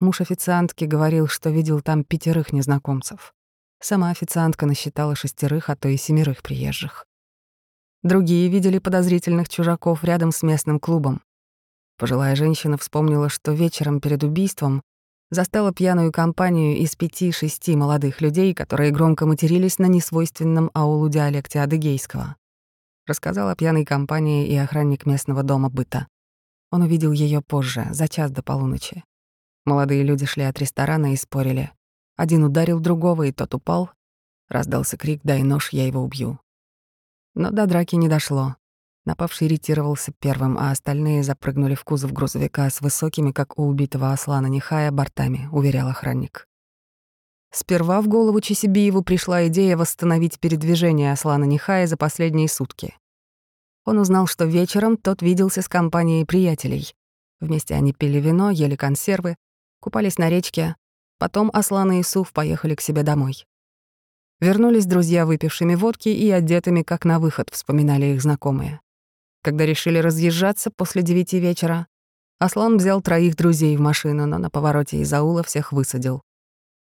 Муж 0.00 0.20
официантки 0.20 0.84
говорил, 0.84 1.26
что 1.26 1.50
видел 1.50 1.80
там 1.80 2.04
пятерых 2.04 2.52
незнакомцев. 2.52 3.34
Сама 3.80 4.10
официантка 4.10 4.64
насчитала 4.64 5.16
шестерых, 5.16 5.70
а 5.70 5.76
то 5.76 5.88
и 5.88 5.96
семерых 5.96 6.42
приезжих. 6.42 7.04
Другие 8.04 8.48
видели 8.48 8.78
подозрительных 8.78 9.48
чужаков 9.48 10.04
рядом 10.04 10.30
с 10.30 10.44
местным 10.44 10.78
клубом. 10.78 11.20
Пожилая 11.98 12.36
женщина 12.36 12.78
вспомнила, 12.78 13.28
что 13.28 13.50
вечером 13.50 14.00
перед 14.00 14.22
убийством 14.22 14.82
застала 15.30 15.72
пьяную 15.72 16.12
компанию 16.12 16.76
из 16.76 16.94
пяти-шести 16.94 17.74
молодых 17.74 18.20
людей, 18.20 18.54
которые 18.54 18.92
громко 18.92 19.26
матерились 19.26 19.80
на 19.80 19.86
несвойственном 19.86 20.70
аулу 20.74 21.08
диалекте 21.08 21.60
адыгейского. 21.60 22.36
Рассказал 23.06 23.48
о 23.48 23.56
пьяной 23.56 23.84
компании 23.84 24.46
и 24.46 24.54
охранник 24.54 25.06
местного 25.06 25.42
дома 25.42 25.70
быта. 25.70 26.06
Он 26.70 26.82
увидел 26.82 27.10
ее 27.10 27.42
позже, 27.42 27.88
за 27.90 28.06
час 28.06 28.30
до 28.30 28.44
полуночи. 28.44 29.02
Молодые 29.68 30.02
люди 30.02 30.24
шли 30.24 30.44
от 30.44 30.58
ресторана 30.58 31.12
и 31.12 31.16
спорили. 31.16 31.72
Один 32.16 32.42
ударил 32.42 32.80
другого, 32.80 33.24
и 33.24 33.32
тот 33.32 33.54
упал. 33.54 33.90
Раздался 34.48 34.96
крик 34.96 35.20
«Дай 35.24 35.42
нож, 35.42 35.74
я 35.74 35.86
его 35.86 36.00
убью». 36.00 36.40
Но 37.34 37.50
до 37.50 37.66
драки 37.66 37.94
не 37.94 38.08
дошло. 38.08 38.56
Напавший 39.04 39.46
ретировался 39.46 40.10
первым, 40.20 40.56
а 40.56 40.70
остальные 40.70 41.22
запрыгнули 41.22 41.74
в 41.74 41.84
кузов 41.84 42.14
грузовика 42.14 42.70
с 42.70 42.80
высокими, 42.80 43.30
как 43.30 43.58
у 43.58 43.68
убитого 43.68 44.10
Аслана 44.10 44.46
Нехая, 44.46 44.90
бортами, 44.90 45.50
уверял 45.52 45.88
охранник. 45.88 46.48
Сперва 47.52 48.00
в 48.00 48.08
голову 48.08 48.40
Чесибиеву 48.40 49.02
пришла 49.02 49.48
идея 49.48 49.76
восстановить 49.76 50.40
передвижение 50.40 51.12
Аслана 51.12 51.44
Нехая 51.44 51.86
за 51.86 51.98
последние 51.98 52.48
сутки. 52.48 52.96
Он 53.84 53.98
узнал, 53.98 54.26
что 54.28 54.46
вечером 54.46 54.96
тот 54.96 55.20
виделся 55.20 55.60
с 55.60 55.68
компанией 55.68 56.24
приятелей. 56.24 56.94
Вместе 57.38 57.74
они 57.74 57.92
пили 57.92 58.18
вино, 58.18 58.50
ели 58.50 58.74
консервы, 58.74 59.36
купались 59.80 60.18
на 60.18 60.28
речке. 60.28 60.76
Потом 61.18 61.50
Аслан 61.52 61.92
и 61.92 62.00
Исуф 62.00 62.32
поехали 62.32 62.74
к 62.74 62.80
себе 62.80 63.02
домой. 63.02 63.44
Вернулись 64.40 64.86
друзья 64.86 65.26
выпившими 65.26 65.74
водки 65.74 66.08
и 66.08 66.30
одетыми 66.30 66.82
как 66.82 67.04
на 67.04 67.18
выход, 67.18 67.50
вспоминали 67.50 68.06
их 68.06 68.22
знакомые. 68.22 68.80
Когда 69.42 69.66
решили 69.66 69.98
разъезжаться 69.98 70.70
после 70.70 71.02
девяти 71.02 71.40
вечера, 71.40 71.88
Аслан 72.38 72.76
взял 72.76 73.02
троих 73.02 73.34
друзей 73.34 73.76
в 73.76 73.80
машину, 73.80 74.26
но 74.26 74.38
на 74.38 74.48
повороте 74.48 74.98
из 74.98 75.12
аула 75.12 75.42
всех 75.42 75.72
высадил. 75.72 76.22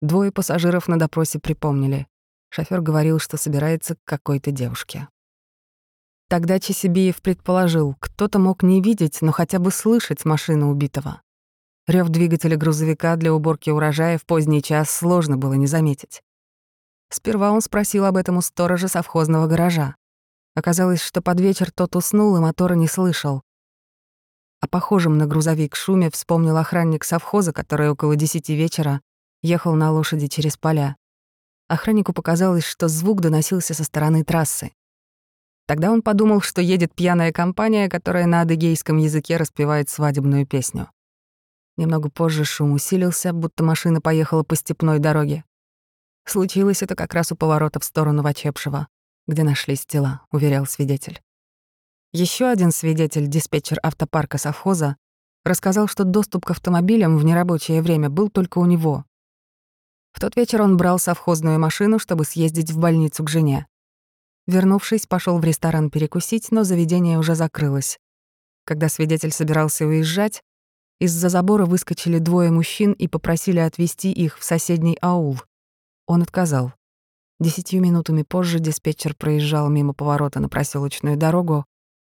Двое 0.01 0.31
пассажиров 0.31 0.87
на 0.87 0.99
допросе 0.99 1.39
припомнили. 1.39 2.07
Шофёр 2.49 2.81
говорил, 2.81 3.17
что 3.19 3.37
собирается 3.37 3.95
к 3.95 3.99
какой-то 4.03 4.51
девушке. 4.51 5.07
Тогда 6.27 6.59
Чесибиев 6.59 7.21
предположил, 7.21 7.95
кто-то 7.99 8.39
мог 8.39 8.63
не 8.63 8.81
видеть, 8.81 9.21
но 9.21 9.31
хотя 9.31 9.59
бы 9.59 9.71
слышать 9.71 10.25
машину 10.25 10.69
убитого. 10.69 11.21
Рёв 11.87 12.09
двигателя 12.09 12.57
грузовика 12.57 13.15
для 13.15 13.33
уборки 13.33 13.69
урожая 13.69 14.17
в 14.17 14.25
поздний 14.25 14.61
час 14.61 14.91
сложно 14.91 15.37
было 15.37 15.53
не 15.53 15.67
заметить. 15.67 16.21
Сперва 17.09 17.51
он 17.51 17.61
спросил 17.61 18.05
об 18.05 18.17
этом 18.17 18.37
у 18.37 18.41
сторожа 18.41 18.87
совхозного 18.87 19.47
гаража. 19.47 19.95
Оказалось, 20.55 21.01
что 21.01 21.21
под 21.21 21.39
вечер 21.39 21.71
тот 21.71 21.95
уснул 21.95 22.37
и 22.37 22.39
мотора 22.39 22.75
не 22.75 22.87
слышал. 22.87 23.41
О 24.61 24.67
похожем 24.67 25.17
на 25.17 25.25
грузовик 25.25 25.75
шуме 25.75 26.11
вспомнил 26.11 26.55
охранник 26.55 27.03
совхоза, 27.03 27.51
который 27.51 27.89
около 27.89 28.15
десяти 28.15 28.55
вечера 28.55 29.01
ехал 29.41 29.73
на 29.73 29.91
лошади 29.91 30.27
через 30.27 30.55
поля. 30.55 30.95
Охраннику 31.67 32.13
показалось, 32.13 32.63
что 32.63 32.87
звук 32.87 33.21
доносился 33.21 33.73
со 33.73 33.83
стороны 33.83 34.23
трассы. 34.23 34.71
Тогда 35.65 35.91
он 35.91 36.01
подумал, 36.01 36.41
что 36.41 36.61
едет 36.61 36.93
пьяная 36.93 37.31
компания, 37.31 37.89
которая 37.89 38.27
на 38.27 38.41
адыгейском 38.41 38.97
языке 38.97 39.37
распевает 39.37 39.89
свадебную 39.89 40.45
песню. 40.45 40.89
Немного 41.81 42.09
позже 42.09 42.45
шум 42.45 42.71
усилился, 42.71 43.33
будто 43.33 43.63
машина 43.63 43.99
поехала 43.99 44.43
по 44.43 44.55
степной 44.55 44.99
дороге. 44.99 45.43
Случилось 46.25 46.81
это 46.81 46.95
как 46.95 47.13
раз 47.13 47.33
у 47.33 47.35
поворота 47.35 47.81
в 47.81 47.83
сторону 47.83 48.23
Вачепшева 48.23 48.87
где 49.27 49.43
нашлись 49.43 49.85
тела»,— 49.85 50.21
уверял 50.31 50.65
свидетель. 50.65 51.21
Еще 52.13 52.45
один 52.47 52.71
свидетель, 52.71 53.27
диспетчер 53.27 53.79
автопарка 53.81 54.37
совхоза, 54.37 54.97
рассказал, 55.45 55.87
что 55.87 56.03
доступ 56.03 56.45
к 56.45 56.51
автомобилям 56.51 57.17
в 57.17 57.23
нерабочее 57.23 57.81
время 57.81 58.09
был 58.09 58.29
только 58.29 58.59
у 58.59 58.65
него. 58.65 59.05
В 60.11 60.19
тот 60.19 60.35
вечер 60.35 60.61
он 60.61 60.75
брал 60.75 60.99
совхозную 60.99 61.57
машину, 61.57 61.97
чтобы 61.99 62.25
съездить 62.25 62.71
в 62.71 62.77
больницу 62.77 63.23
к 63.23 63.29
жене. 63.29 63.65
Вернувшись, 64.45 65.07
пошел 65.07 65.39
в 65.39 65.45
ресторан 65.45 65.89
перекусить, 65.89 66.51
но 66.51 66.63
заведение 66.65 67.17
уже 67.17 67.35
закрылось. 67.35 67.97
Когда 68.65 68.89
свидетель 68.89 69.31
собирался 69.31 69.85
уезжать, 69.85 70.43
из-за 71.01 71.29
забора 71.29 71.65
выскочили 71.65 72.19
двое 72.19 72.51
мужчин 72.51 72.91
и 72.91 73.07
попросили 73.07 73.57
отвезти 73.57 74.11
их 74.11 74.37
в 74.37 74.43
соседний 74.43 74.99
аул. 75.01 75.41
Он 76.05 76.21
отказал. 76.21 76.73
Десятью 77.39 77.81
минутами 77.81 78.21
позже 78.21 78.59
диспетчер 78.59 79.15
проезжал 79.15 79.67
мимо 79.67 79.95
поворота 79.95 80.39
на 80.39 80.47
проселочную 80.47 81.17
дорогу. 81.17 81.65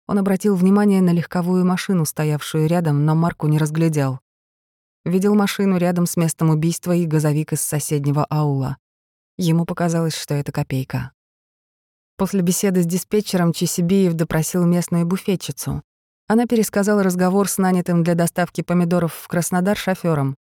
Он 0.07 0.19
обратил 0.19 0.55
внимание 0.57 1.01
на 1.01 1.15
легковую 1.15 1.65
машину, 1.65 2.05
стоявшую 2.05 2.69
рядом, 2.69 3.07
но 3.07 3.15
марку 3.15 3.47
не 3.47 3.57
разглядел. 3.57 4.21
Видел 5.07 5.35
машину 5.35 5.79
рядом 5.79 6.05
с 6.05 6.19
местом 6.19 6.51
убийства 6.51 6.93
и 6.93 7.07
газовик 7.07 7.55
из 7.55 7.63
соседнего 7.63 8.27
аула. 8.27 8.77
Ему 9.39 9.65
показалось, 9.65 10.15
что 10.15 10.35
это 10.35 10.53
копейка. 10.53 11.13
После 12.19 12.43
беседы 12.43 12.83
с 12.83 12.87
диспетчером 12.87 13.55
Чесибиев 13.55 14.13
допросил 14.13 14.67
местную 14.67 15.07
буфетчицу. 15.07 15.83
Она 16.33 16.47
пересказала 16.47 17.03
разговор 17.03 17.47
с 17.47 17.59
нанятым 17.59 18.03
для 18.03 18.15
доставки 18.15 18.63
помидоров 18.63 19.13
в 19.13 19.29
Краснодар 19.29 19.77
шофёром. 19.77 20.35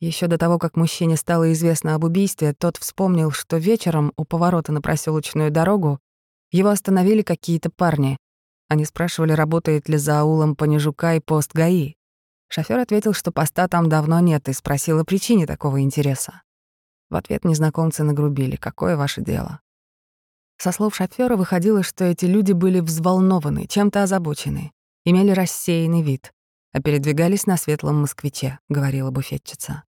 Еще 0.00 0.28
до 0.28 0.38
того, 0.38 0.58
как 0.58 0.78
мужчине 0.78 1.18
стало 1.18 1.52
известно 1.52 1.94
об 1.94 2.04
убийстве, 2.04 2.54
тот 2.54 2.78
вспомнил, 2.78 3.30
что 3.30 3.58
вечером 3.58 4.14
у 4.16 4.24
поворота 4.24 4.72
на 4.72 4.80
проселочную 4.80 5.50
дорогу 5.50 6.00
его 6.50 6.70
остановили 6.70 7.20
какие-то 7.20 7.68
парни. 7.68 8.16
Они 8.70 8.86
спрашивали, 8.86 9.32
работает 9.32 9.90
ли 9.90 9.98
за 9.98 10.20
аулом 10.20 10.56
Понежука 10.56 11.16
и 11.16 11.20
пост 11.20 11.52
ГАИ. 11.52 11.96
Шофёр 12.48 12.78
ответил, 12.78 13.12
что 13.12 13.30
поста 13.30 13.68
там 13.68 13.90
давно 13.90 14.20
нет, 14.20 14.48
и 14.48 14.54
спросил 14.54 15.00
о 15.00 15.04
причине 15.04 15.46
такого 15.46 15.82
интереса. 15.82 16.40
В 17.10 17.16
ответ 17.16 17.44
незнакомцы 17.44 18.04
нагрубили. 18.04 18.56
«Какое 18.56 18.96
ваше 18.96 19.20
дело?» 19.20 19.60
Со 20.56 20.72
слов 20.72 20.96
шофёра 20.96 21.36
выходило, 21.36 21.82
что 21.82 22.06
эти 22.06 22.24
люди 22.24 22.52
были 22.52 22.80
взволнованы, 22.80 23.66
чем-то 23.66 24.04
озабочены, 24.04 24.72
имели 25.04 25.30
рассеянный 25.30 26.02
вид, 26.02 26.32
а 26.72 26.80
передвигались 26.80 27.46
на 27.46 27.56
светлом 27.56 28.00
москвиче, 28.00 28.58
говорила 28.68 29.10
буфетчица. 29.10 29.84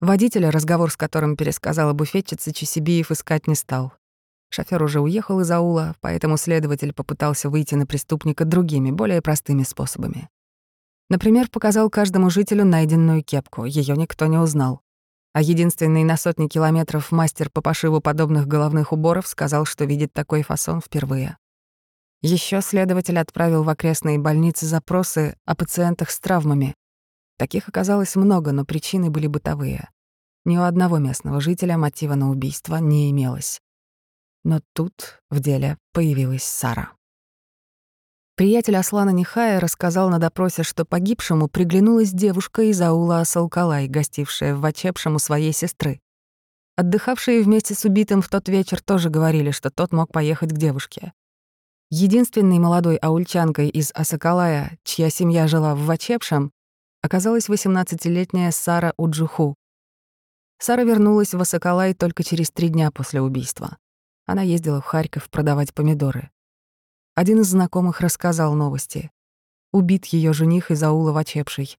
Водителя, 0.00 0.50
разговор 0.50 0.90
с 0.90 0.96
которым 0.96 1.36
пересказала 1.36 1.92
буфетчица, 1.92 2.52
Чесибиев 2.52 3.10
искать 3.10 3.46
не 3.46 3.54
стал. 3.54 3.92
Шофёр 4.50 4.82
уже 4.82 5.00
уехал 5.00 5.40
из 5.40 5.50
аула, 5.50 5.96
поэтому 6.00 6.36
следователь 6.36 6.92
попытался 6.92 7.50
выйти 7.50 7.74
на 7.74 7.86
преступника 7.86 8.44
другими, 8.44 8.90
более 8.90 9.20
простыми 9.20 9.62
способами. 9.62 10.28
Например, 11.10 11.48
показал 11.48 11.90
каждому 11.90 12.30
жителю 12.30 12.64
найденную 12.64 13.22
кепку, 13.22 13.64
ее 13.64 13.96
никто 13.96 14.26
не 14.26 14.38
узнал 14.38 14.82
а 15.38 15.40
единственный 15.40 16.02
на 16.02 16.16
сотни 16.16 16.48
километров 16.48 17.12
мастер 17.12 17.48
по 17.48 17.62
пошиву 17.62 18.00
подобных 18.00 18.48
головных 18.48 18.92
уборов 18.92 19.28
сказал, 19.28 19.64
что 19.66 19.84
видит 19.84 20.12
такой 20.12 20.42
фасон 20.42 20.80
впервые. 20.80 21.36
Еще 22.20 22.60
следователь 22.62 23.18
отправил 23.18 23.62
в 23.62 23.68
окрестные 23.68 24.18
больницы 24.18 24.66
запросы 24.66 25.36
о 25.44 25.54
пациентах 25.54 26.10
с 26.10 26.18
травмами. 26.18 26.74
Таких 27.36 27.68
оказалось 27.68 28.16
много, 28.16 28.50
но 28.50 28.64
причины 28.64 29.08
были 29.10 29.28
бытовые. 29.28 29.88
Ни 30.44 30.56
у 30.58 30.62
одного 30.62 30.98
местного 30.98 31.40
жителя 31.40 31.76
мотива 31.76 32.16
на 32.16 32.30
убийство 32.30 32.76
не 32.76 33.10
имелось. 33.10 33.60
Но 34.44 34.60
тут 34.72 35.20
в 35.30 35.38
деле 35.38 35.78
появилась 35.92 36.42
Сара. 36.42 36.92
Приятель 38.34 38.76
Аслана 38.76 39.10
Нихая 39.10 39.60
рассказал 39.60 40.10
на 40.10 40.18
допросе, 40.18 40.62
что 40.62 40.84
погибшему 40.84 41.48
приглянулась 41.48 42.12
девушка 42.12 42.62
из 42.62 42.80
аула 42.80 43.20
Асалкалай, 43.20 43.88
гостившая 43.88 44.54
в 44.54 44.60
Вачепшем 44.60 45.16
у 45.16 45.18
своей 45.18 45.52
сестры. 45.52 46.00
Отдыхавшие 46.76 47.42
вместе 47.42 47.74
с 47.74 47.84
убитым 47.84 48.22
в 48.22 48.28
тот 48.28 48.48
вечер 48.48 48.80
тоже 48.80 49.10
говорили, 49.10 49.50
что 49.50 49.70
тот 49.70 49.92
мог 49.92 50.12
поехать 50.12 50.50
к 50.50 50.56
девушке. 50.56 51.12
Единственной 51.90 52.58
молодой 52.58 52.96
аульчанкой 52.96 53.70
из 53.70 53.92
Асакалая, 53.94 54.78
чья 54.84 55.08
семья 55.08 55.48
жила 55.48 55.74
в 55.74 55.86
Вачепшем, 55.86 56.52
оказалась 57.00 57.48
18-летняя 57.48 58.50
Сара 58.50 58.92
Уджуху. 58.98 59.54
Сара 60.58 60.82
вернулась 60.82 61.32
в 61.32 61.40
Асакалай 61.40 61.94
только 61.94 62.24
через 62.24 62.50
три 62.50 62.68
дня 62.68 62.90
после 62.90 63.22
убийства. 63.22 63.78
Она 64.26 64.42
ездила 64.42 64.82
в 64.82 64.84
Харьков 64.84 65.30
продавать 65.30 65.72
помидоры. 65.72 66.30
Один 67.14 67.40
из 67.40 67.46
знакомых 67.46 68.02
рассказал 68.02 68.52
новости. 68.54 69.10
Убит 69.72 70.04
ее 70.06 70.34
жених 70.34 70.70
из 70.70 70.82
аула 70.82 71.12
Вачепший. 71.12 71.78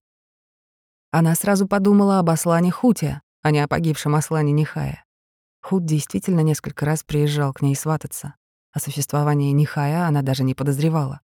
Она 1.12 1.36
сразу 1.36 1.68
подумала 1.68 2.18
об 2.18 2.30
Аслане 2.30 2.72
Хуте, 2.72 3.22
а 3.42 3.52
не 3.52 3.60
о 3.60 3.68
погибшем 3.68 4.16
Аслане 4.16 4.50
Нихая. 4.50 5.04
Хут 5.62 5.84
действительно 5.84 6.40
несколько 6.40 6.84
раз 6.84 7.04
приезжал 7.04 7.52
к 7.52 7.62
ней 7.62 7.76
свататься. 7.76 8.34
О 8.72 8.80
существовании 8.80 9.52
Нихая 9.52 10.06
она 10.06 10.22
даже 10.22 10.44
не 10.44 10.54
подозревала. 10.54 11.20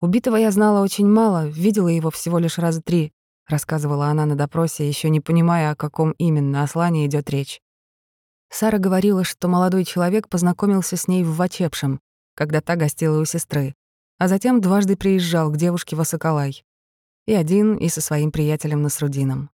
«Убитого 0.00 0.36
я 0.36 0.50
знала 0.50 0.82
очень 0.82 1.08
мало, 1.08 1.46
видела 1.46 1.88
его 1.88 2.10
всего 2.10 2.38
лишь 2.38 2.58
раза 2.58 2.82
три», 2.82 3.12
рассказывала 3.46 4.06
она 4.06 4.26
на 4.26 4.36
допросе, 4.36 4.86
еще 4.86 5.10
не 5.10 5.20
понимая, 5.20 5.72
о 5.72 5.76
каком 5.76 6.12
именно 6.12 6.62
Аслане 6.62 7.06
идет 7.06 7.30
речь. 7.30 7.60
Сара 8.50 8.78
говорила, 8.78 9.24
что 9.24 9.48
молодой 9.48 9.84
человек 9.84 10.28
познакомился 10.28 10.96
с 10.96 11.08
ней 11.08 11.24
в 11.24 11.36
Вачепшем, 11.36 12.00
когда 12.34 12.60
та 12.60 12.76
гостила 12.76 13.20
у 13.20 13.24
сестры, 13.24 13.74
а 14.18 14.28
затем 14.28 14.60
дважды 14.60 14.96
приезжал 14.96 15.50
к 15.50 15.56
девушке 15.56 15.96
в 15.96 16.00
Асакалай. 16.00 16.64
И 17.26 17.32
один, 17.32 17.76
и 17.76 17.88
со 17.88 18.00
своим 18.00 18.30
приятелем 18.30 18.82
Насрудином. 18.82 19.50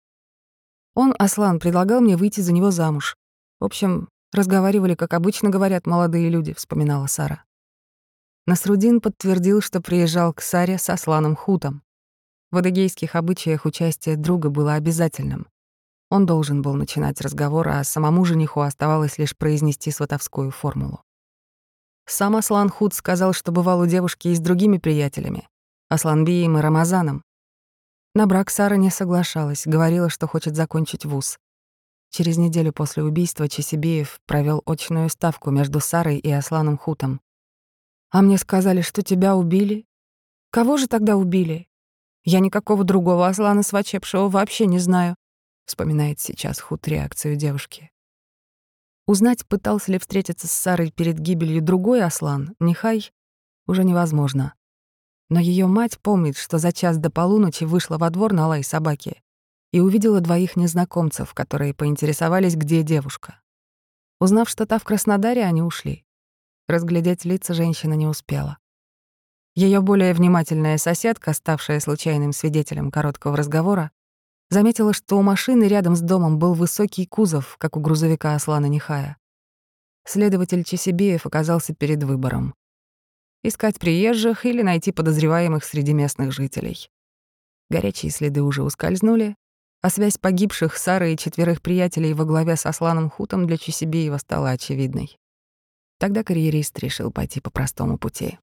Он, 0.95 1.15
Аслан, 1.19 1.59
предлагал 1.59 2.01
мне 2.01 2.17
выйти 2.17 2.41
за 2.41 2.53
него 2.53 2.71
замуж. 2.71 3.17
В 3.61 3.65
общем, 3.65 4.09
разговаривали, 4.33 4.95
как 4.95 5.14
обычно 5.14 5.51
говорят 5.51 5.87
молодые 5.87 6.29
люди, 6.29 6.55
вспоминала 6.55 7.07
Сара. 7.07 7.45
Насрудин 8.47 9.01
подтвердил, 9.01 9.61
что 9.61 9.81
приезжал 9.81 10.33
к 10.33 10.40
Саре 10.40 10.79
с 10.79 10.90
Асланом 10.90 11.37
Хутом. 11.37 11.83
В 12.51 12.57
адыгейских 12.57 13.14
обычаях 13.14 13.64
участие 13.64 14.16
друга 14.16 14.51
было 14.51 14.75
обязательным. 14.75 15.47
Он 16.11 16.27
должен 16.27 16.61
был 16.61 16.75
начинать 16.75 17.21
разговор, 17.21 17.68
а 17.68 17.85
самому 17.85 18.25
жениху 18.25 18.61
оставалось 18.61 19.16
лишь 19.16 19.37
произнести 19.37 19.90
сватовскую 19.90 20.51
формулу. 20.51 21.03
Сам 22.05 22.37
Аслан 22.37 22.68
Худ 22.68 22.92
сказал, 22.92 23.33
что 23.33 23.53
бывал 23.53 23.81
у 23.81 23.87
девушки 23.87 24.29
и 24.29 24.35
с 24.35 24.40
другими 24.40 24.77
приятелями, 24.77 25.49
Асланбием 25.88 26.59
и 26.59 26.61
Рамазаном. 26.61 27.25
На 28.14 28.27
брак 28.27 28.51
Сара 28.51 28.77
не 28.77 28.90
соглашалась, 28.90 29.66
говорила, 29.66 30.11
что 30.11 30.27
хочет 30.27 30.55
закончить 30.55 31.07
вуз. 31.07 31.38
Через 32.12 32.37
неделю 32.37 32.75
после 32.75 33.03
убийства 33.03 33.48
Чесибеев 33.48 34.20
провел 34.27 34.62
очную 34.66 35.09
ставку 35.09 35.51
между 35.51 35.81
Сарой 35.81 36.18
и 36.18 36.31
Асланом 36.31 36.77
Хутом. 36.77 37.22
«А 38.11 38.20
мне 38.20 38.37
сказали, 38.37 38.83
что 38.83 39.01
тебя 39.01 39.35
убили. 39.35 39.87
Кого 40.51 40.77
же 40.77 40.88
тогда 40.88 41.16
убили? 41.16 41.68
Я 42.22 42.40
никакого 42.40 42.85
другого 42.85 43.29
Аслана 43.29 43.62
Свачепшего 43.62 44.29
вообще 44.29 44.66
не 44.66 44.79
знаю», 44.79 45.16
вспоминает 45.64 46.20
сейчас 46.20 46.61
Хут 46.61 46.87
реакцию 46.87 47.37
девушки. 47.37 47.90
Узнать, 49.07 49.46
пытался 49.46 49.90
ли 49.92 49.98
встретиться 49.98 50.46
с 50.46 50.53
Сарой 50.53 50.90
перед 50.90 51.18
гибелью 51.18 51.62
другой 51.62 52.05
Аслан, 52.05 52.55
Нехай, 52.61 53.11
уже 53.66 53.85
невозможно. 53.85 54.53
Но 55.31 55.40
ее 55.40 55.66
мать 55.66 55.98
помнит, 55.98 56.37
что 56.37 56.59
за 56.59 56.72
час 56.72 56.98
до 56.98 57.09
полуночи 57.09 57.64
вышла 57.64 57.96
во 57.96 58.11
двор 58.11 58.35
на 58.35 58.48
лай 58.48 58.62
собаки 58.62 59.22
и 59.72 59.80
увидела 59.80 60.20
двоих 60.20 60.56
незнакомцев, 60.56 61.35
которые 61.35 61.74
поинтересовались, 61.74 62.56
где 62.56 62.82
девушка. 62.82 63.40
Узнав, 64.20 64.48
что 64.48 64.66
та 64.66 64.78
в 64.78 64.85
Краснодаре, 64.85 65.44
они 65.44 65.62
ушли. 65.62 66.04
Разглядеть 66.68 67.24
лица 67.24 67.54
женщина 67.54 67.94
не 67.94 68.06
успела. 68.06 68.58
Ее 69.54 69.80
более 69.80 70.14
внимательная 70.14 70.78
соседка, 70.78 71.32
ставшая 71.32 71.80
случайным 71.80 72.32
свидетелем 72.32 72.90
короткого 72.90 73.37
разговора, 73.37 73.90
Заметила, 74.52 74.92
что 74.92 75.16
у 75.16 75.22
машины 75.22 75.64
рядом 75.64 75.96
с 75.96 76.02
домом 76.02 76.38
был 76.38 76.52
высокий 76.52 77.06
кузов, 77.06 77.56
как 77.56 77.74
у 77.78 77.80
грузовика 77.80 78.35
Аслана 78.35 78.66
Нихая. 78.66 79.16
Следователь 80.04 80.62
Чесибеев 80.62 81.24
оказался 81.24 81.74
перед 81.74 82.02
выбором. 82.02 82.54
Искать 83.42 83.78
приезжих 83.78 84.44
или 84.44 84.61
найти 84.61 84.92
подозреваемых 84.92 85.64
среди 85.64 85.94
местных 85.94 86.32
жителей. 86.32 86.90
Горячие 87.70 88.12
следы 88.12 88.42
уже 88.42 88.62
ускользнули, 88.62 89.37
а 89.83 89.90
связь 89.90 90.16
погибших 90.16 90.77
Сары 90.79 91.12
и 91.12 91.16
четверых 91.16 91.61
приятелей 91.61 92.14
во 92.14 92.25
главе 92.25 92.57
с 92.57 92.66
Асланом 92.66 93.11
Хутом 93.11 93.47
для 93.47 93.59
Чесибеева 93.59 94.16
стала 94.18 94.51
очевидной. 94.51 95.18
Тогда 95.99 96.23
карьерист 96.23 96.79
решил 96.79 97.11
пойти 97.11 97.40
по 97.40 97.51
простому 97.51 97.99
пути. 97.99 98.38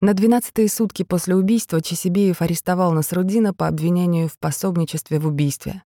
На 0.00 0.14
двенадцатые 0.14 0.68
сутки 0.68 1.02
после 1.02 1.34
убийства 1.34 1.80
Чесибеев 1.80 2.40
арестовал 2.40 2.92
Насруддина 2.92 3.52
по 3.52 3.68
обвинению 3.68 4.28
в 4.28 4.38
пособничестве 4.38 5.18
в 5.18 5.26
убийстве. 5.26 5.82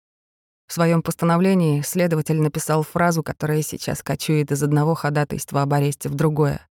В 0.67 0.73
своем 0.73 1.01
постановлении 1.01 1.81
следователь 1.81 2.41
написал 2.41 2.83
фразу, 2.83 3.23
которая 3.23 3.61
сейчас 3.61 4.01
кочует 4.01 4.51
из 4.51 4.63
одного 4.63 4.95
ходатайства 4.95 5.61
об 5.61 5.73
аресте 5.73 6.07
в 6.07 6.15
другое. 6.15 6.65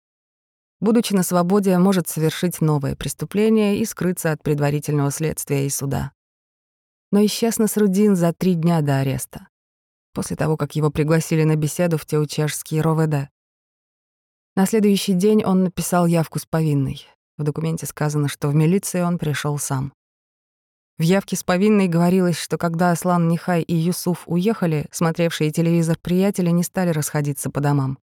Будучи 0.80 1.13
на 1.13 1.24
свободе, 1.24 1.78
может 1.78 2.08
совершить 2.08 2.62
новое 2.62 2.95
преступление 2.95 3.78
и 3.80 3.86
скрыться 3.86 4.32
от 4.32 4.41
предварительного 4.41 5.12
следствия 5.12 5.65
и 5.65 5.69
суда. 5.69 6.13
Но 7.12 7.26
исчез 7.26 7.58
Насруддин 7.58 8.15
за 8.15 8.34
три 8.34 8.54
дня 8.56 8.82
до 8.82 9.00
ареста, 9.00 9.48
после 10.13 10.36
того, 10.36 10.58
как 10.58 10.76
его 10.76 10.91
пригласили 10.91 11.43
на 11.43 11.56
беседу 11.56 11.98
в 11.98 12.06
Теучешский 12.06 12.82
РОВД. 12.82 13.30
На 14.56 14.65
следующий 14.65 15.13
день 15.13 15.43
он 15.43 15.63
написал 15.63 16.06
явку 16.06 16.39
с 16.39 16.45
повинной. 16.45 17.08
В 17.38 17.43
документе 17.43 17.86
сказано, 17.86 18.28
что 18.28 18.50
в 18.50 18.56
милиции 18.56 19.02
он 19.02 19.17
пришел 19.17 19.58
сам. 19.58 19.93
В 20.98 21.02
явке 21.02 21.38
с 21.38 21.43
повинной 21.43 21.88
говорилось, 21.88 22.38
что 22.38 22.58
когда 22.58 22.91
Аслан 22.91 23.30
Нихай 23.30 23.62
и 23.62 23.74
Юсуф 23.74 24.24
уехали, 24.26 24.86
смотревшие 24.91 25.50
телевизор 25.50 25.98
приятели 25.98 26.50
не 26.50 26.62
стали 26.62 26.89
расходиться 26.89 27.50
по 27.50 27.62
домам. 27.62 27.98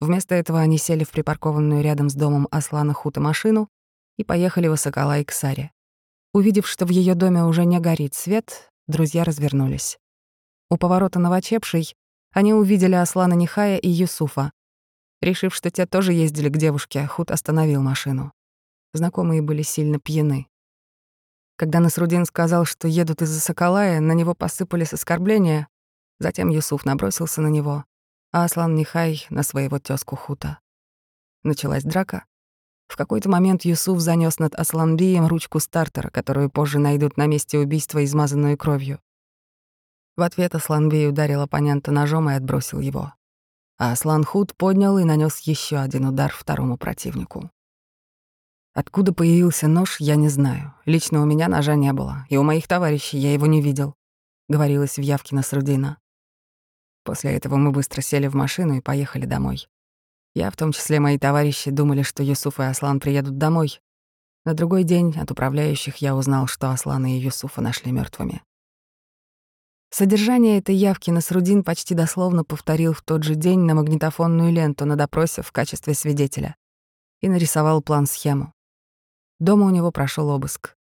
Вместо 0.00 0.34
этого 0.34 0.58
они 0.58 0.76
сели 0.76 1.04
в 1.04 1.10
припаркованную 1.10 1.80
рядом 1.80 2.08
с 2.08 2.14
домом 2.14 2.48
Аслана 2.50 2.92
Хута 2.92 3.20
машину 3.20 3.68
и 4.16 4.24
поехали 4.24 4.66
в 4.66 4.76
Сокола 4.76 5.22
к 5.22 5.30
Саре. 5.30 5.70
Увидев, 6.34 6.66
что 6.66 6.84
в 6.84 6.88
ее 6.88 7.14
доме 7.14 7.44
уже 7.44 7.64
не 7.64 7.78
горит 7.78 8.12
свет, 8.14 8.68
друзья 8.88 9.22
развернулись. 9.22 10.00
У 10.68 10.76
поворота 10.76 11.20
Новочепшей 11.20 11.94
они 12.32 12.52
увидели 12.52 12.96
Аслана 12.96 13.34
Нихая 13.34 13.76
и 13.76 13.88
Юсуфа. 13.88 14.50
Решив, 15.22 15.54
что 15.54 15.70
те 15.70 15.86
тоже 15.86 16.12
ездили 16.12 16.48
к 16.48 16.56
девушке, 16.56 17.06
Худ 17.06 17.30
остановил 17.30 17.82
машину. 17.82 18.32
Знакомые 18.92 19.42
были 19.42 19.62
сильно 19.62 20.00
пьяны. 20.00 20.48
Когда 21.54 21.78
Насрудин 21.78 22.24
сказал, 22.24 22.64
что 22.64 22.88
едут 22.88 23.22
из-за 23.22 23.38
Соколая, 23.38 24.00
на 24.00 24.10
него 24.10 24.34
посыпались 24.34 24.92
оскорбления. 24.92 25.68
Затем 26.18 26.48
Юсуф 26.48 26.84
набросился 26.84 27.42
на 27.42 27.48
него, 27.48 27.84
а 28.32 28.42
Аслан 28.42 28.74
Нихай— 28.74 29.24
на 29.30 29.44
своего 29.44 29.78
тёзку 29.78 30.16
Хута. 30.16 30.58
Началась 31.44 31.84
драка. 31.84 32.24
В 32.86 32.96
какой-то 32.96 33.28
момент 33.28 33.64
Юсуф 33.64 34.00
занёс 34.00 34.38
над 34.38 34.54
Асланбием 34.54 35.26
ручку 35.26 35.60
стартера, 35.60 36.10
которую 36.10 36.50
позже 36.50 36.78
найдут 36.78 37.16
на 37.16 37.26
месте 37.26 37.58
убийства, 37.58 38.04
измазанную 38.04 38.56
кровью. 38.56 39.00
В 40.16 40.22
ответ 40.22 40.54
Асланбей 40.54 41.08
ударил 41.08 41.40
оппонента 41.40 41.90
ножом 41.90 42.30
и 42.30 42.34
отбросил 42.34 42.80
его. 42.80 43.12
А 43.78 43.92
Аслан 43.92 44.22
Худ 44.22 44.54
поднял 44.54 44.98
и 44.98 45.04
нанёс 45.04 45.40
ещё 45.40 45.80
один 45.80 46.06
удар 46.06 46.32
второму 46.32 46.76
противнику. 46.76 47.50
Откуда 48.74 49.12
появился 49.12 49.66
нож, 49.68 50.00
я 50.00 50.16
не 50.16 50.28
знаю. 50.28 50.74
Лично 50.84 51.22
у 51.22 51.24
меня 51.24 51.48
ножа 51.48 51.74
не 51.74 51.92
было, 51.92 52.26
и 52.28 52.36
у 52.36 52.42
моих 52.42 52.68
товарищей 52.68 53.18
я 53.18 53.32
его 53.32 53.46
не 53.46 53.60
видел, 53.60 53.94
говорилось 54.48 54.96
в 54.96 55.00
явке 55.00 55.34
Насрудина. 55.34 55.98
После 57.04 57.32
этого 57.32 57.56
мы 57.56 57.70
быстро 57.70 58.00
сели 58.02 58.26
в 58.26 58.34
машину 58.34 58.74
и 58.74 58.80
поехали 58.80 59.26
домой. 59.26 59.68
Я, 60.34 60.50
в 60.50 60.56
том 60.56 60.72
числе 60.72 60.98
мои 60.98 61.18
товарищи, 61.18 61.70
думали, 61.70 62.02
что 62.02 62.22
Юсуф 62.22 62.58
и 62.58 62.64
Аслан 62.64 62.98
приедут 62.98 63.38
домой. 63.38 63.80
На 64.44 64.54
другой 64.54 64.82
день 64.82 65.16
от 65.16 65.30
управляющих 65.30 65.96
я 65.98 66.16
узнал, 66.16 66.48
что 66.48 66.70
Аслана 66.70 67.16
и 67.16 67.20
Юсуфа 67.20 67.60
нашли 67.60 67.92
мертвыми. 67.92 68.42
Содержание 69.90 70.58
этой 70.58 70.74
явки 70.74 71.10
Насрудин 71.10 71.62
почти 71.62 71.94
дословно 71.94 72.42
повторил 72.42 72.94
в 72.94 73.02
тот 73.02 73.22
же 73.22 73.36
день 73.36 73.60
на 73.60 73.76
магнитофонную 73.76 74.52
ленту 74.52 74.86
на 74.86 74.96
допросе 74.96 75.42
в 75.42 75.52
качестве 75.52 75.94
свидетеля 75.94 76.56
и 77.20 77.28
нарисовал 77.28 77.80
план-схему. 77.80 78.52
Дома 79.38 79.66
у 79.66 79.70
него 79.70 79.92
прошел 79.92 80.30
обыск. 80.30 80.74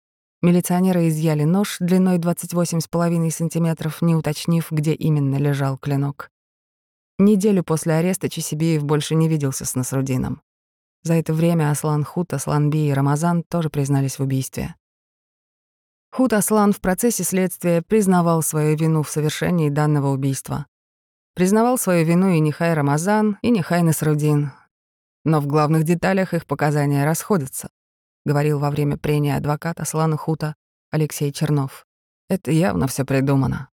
Милиционеры 0.42 1.08
изъяли 1.08 1.42
нож 1.42 1.78
длиной 1.80 2.18
28,5 2.18 3.30
сантиметров, 3.30 4.00
не 4.00 4.14
уточнив, 4.14 4.70
где 4.70 4.94
именно 4.94 5.36
лежал 5.36 5.76
клинок. 5.76 6.30
Неделю 7.20 7.62
после 7.62 7.94
ареста 7.94 8.28
Чесибеев 8.28 8.83
больше 8.85 9.14
не 9.14 9.28
виделся 9.28 9.64
с 9.64 9.74
Насрудином. 9.74 10.42
За 11.02 11.14
это 11.14 11.33
время 11.33 11.70
Аслан 11.70 12.04
Хут, 12.04 12.33
Аслан 12.33 12.70
Би 12.70 12.88
и 12.88 12.92
Рамазан 12.92 13.44
тоже 13.44 13.70
признались 13.70 14.18
в 14.18 14.22
убийстве. 14.22 14.74
Хут 16.11 16.33
Аслан 16.33 16.72
в 16.72 16.80
процессе 16.80 17.22
следствия 17.22 17.83
признавал 17.83 18.42
свою 18.42 18.76
вину 18.76 19.02
в 19.02 19.11
совершении 19.11 19.70
данного 19.70 20.09
убийства. 20.09 20.66
Признавал 21.35 21.78
свою 21.78 22.04
вину 22.04 22.30
и 22.30 22.40
Нихай 22.40 22.74
Рамазан, 22.74 23.38
и 23.42 23.50
Нихай 23.50 23.83
Насрудин. 23.83 24.50
Но 25.24 25.40
в 25.40 25.46
главных 25.46 25.85
деталях 25.85 26.35
их 26.35 26.46
показания 26.46 27.04
расходятся 27.04 27.70
говорил 28.24 28.59
во 28.59 28.70
время 28.70 28.96
прения 28.96 29.37
адвокат 29.37 29.80
Аслана 29.80 30.16
Хута 30.16 30.54
Алексей 30.90 31.33
Чернов. 31.33 31.87
Это 32.28 32.50
явно 32.50 32.87
все 32.87 33.04
придумано. 33.04 33.70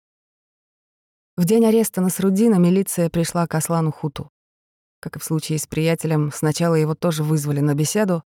В 1.36 1.46
день 1.46 1.66
ареста 1.66 2.00
Насрудина 2.00 2.60
милиция 2.60 3.10
пришла 3.10 3.48
к 3.48 3.56
Аслану 3.56 3.90
Хуту. 3.90 4.30
Как 5.00 5.16
и 5.16 5.18
в 5.18 5.24
случае 5.24 5.58
с 5.58 5.66
приятелем, 5.66 6.30
сначала 6.32 6.76
его 6.76 6.94
тоже 6.94 7.24
вызвали 7.24 7.58
на 7.58 7.74
беседу. 7.74 8.22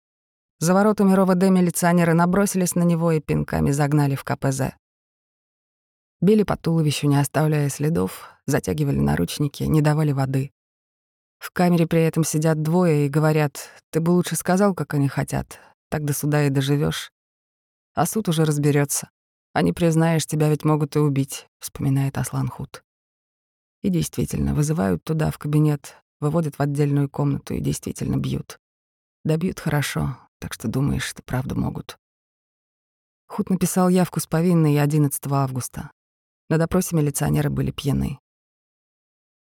За 0.58 0.74
воротами 0.74 1.14
РОВД 1.14 1.44
милиционеры 1.52 2.16
набросились 2.16 2.74
на 2.74 2.82
него 2.82 3.12
и 3.12 3.20
пинками 3.20 3.70
загнали 3.70 4.16
в 4.16 4.24
КПЗ. 4.24 4.74
Били 6.20 6.42
по 6.42 6.58
туловищу, 6.58 7.06
не 7.06 7.22
оставляя 7.22 7.70
следов, 7.70 8.28
затягивали 8.48 8.98
наручники, 8.98 9.62
не 9.66 9.84
давали 9.84 10.12
воды. 10.12 10.52
В 11.38 11.52
камере 11.52 11.86
при 11.86 12.02
этом 12.02 12.24
сидят 12.24 12.64
двое 12.64 13.06
и 13.06 13.10
говорят, 13.10 13.70
«Ты 13.92 14.00
бы 14.00 14.10
лучше 14.10 14.36
сказал, 14.36 14.74
как 14.74 14.96
они 14.96 15.10
хотят, 15.10 15.60
так 15.90 16.06
до 16.06 16.14
суда 16.14 16.48
и 16.48 16.50
доживешь. 16.50 17.12
А 17.94 18.08
суд 18.08 18.30
уже 18.30 18.46
разберется. 18.46 19.12
Не 19.54 19.74
признаешь, 19.74 20.26
тебя 20.26 20.50
ведь 20.50 20.66
могут 20.66 20.96
и 20.96 21.00
убить, 21.00 21.48
вспоминает 21.60 22.18
Аслан 22.18 22.48
Худ. 22.48 22.85
И 23.86 23.90
действительно, 23.90 24.56
вызывают 24.56 25.04
туда, 25.04 25.30
в 25.30 25.38
кабинет, 25.38 25.98
выводят 26.20 26.56
в 26.56 26.60
отдельную 26.60 27.08
комнату 27.08 27.54
и 27.54 27.60
действительно 27.60 28.18
бьют. 28.18 28.60
Да 29.24 29.38
бьют 29.38 29.60
хорошо, 29.60 30.18
так 30.40 30.54
что 30.54 30.68
думаешь, 30.68 31.04
что 31.04 31.22
правда 31.22 31.54
могут. 31.54 32.00
Худ 33.28 33.52
написал 33.52 33.90
явку 33.90 34.20
с 34.20 34.26
повинной 34.26 34.82
11 34.82 35.22
августа. 35.28 35.92
На 36.50 36.58
допросе 36.58 36.96
милиционеры 36.96 37.52
были 37.52 37.70
пьяны. 37.70 38.18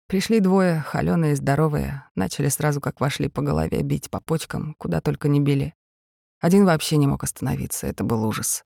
Пришли 0.07 0.41
двое, 0.41 0.81
холёные, 0.81 1.37
здоровые, 1.37 2.03
начали 2.13 2.49
сразу, 2.49 2.81
как 2.81 2.99
вошли 2.99 3.29
по 3.29 3.41
голове, 3.41 3.83
бить 3.83 4.09
по 4.09 4.19
почкам, 4.19 4.75
куда 4.77 4.99
только 4.99 5.29
не 5.29 5.39
били. 5.39 5.73
Один 6.41 6.65
вообще 6.65 6.97
не 6.97 7.07
мог 7.07 7.23
остановиться, 7.23 7.87
это 7.87 8.03
был 8.03 8.25
ужас. 8.25 8.65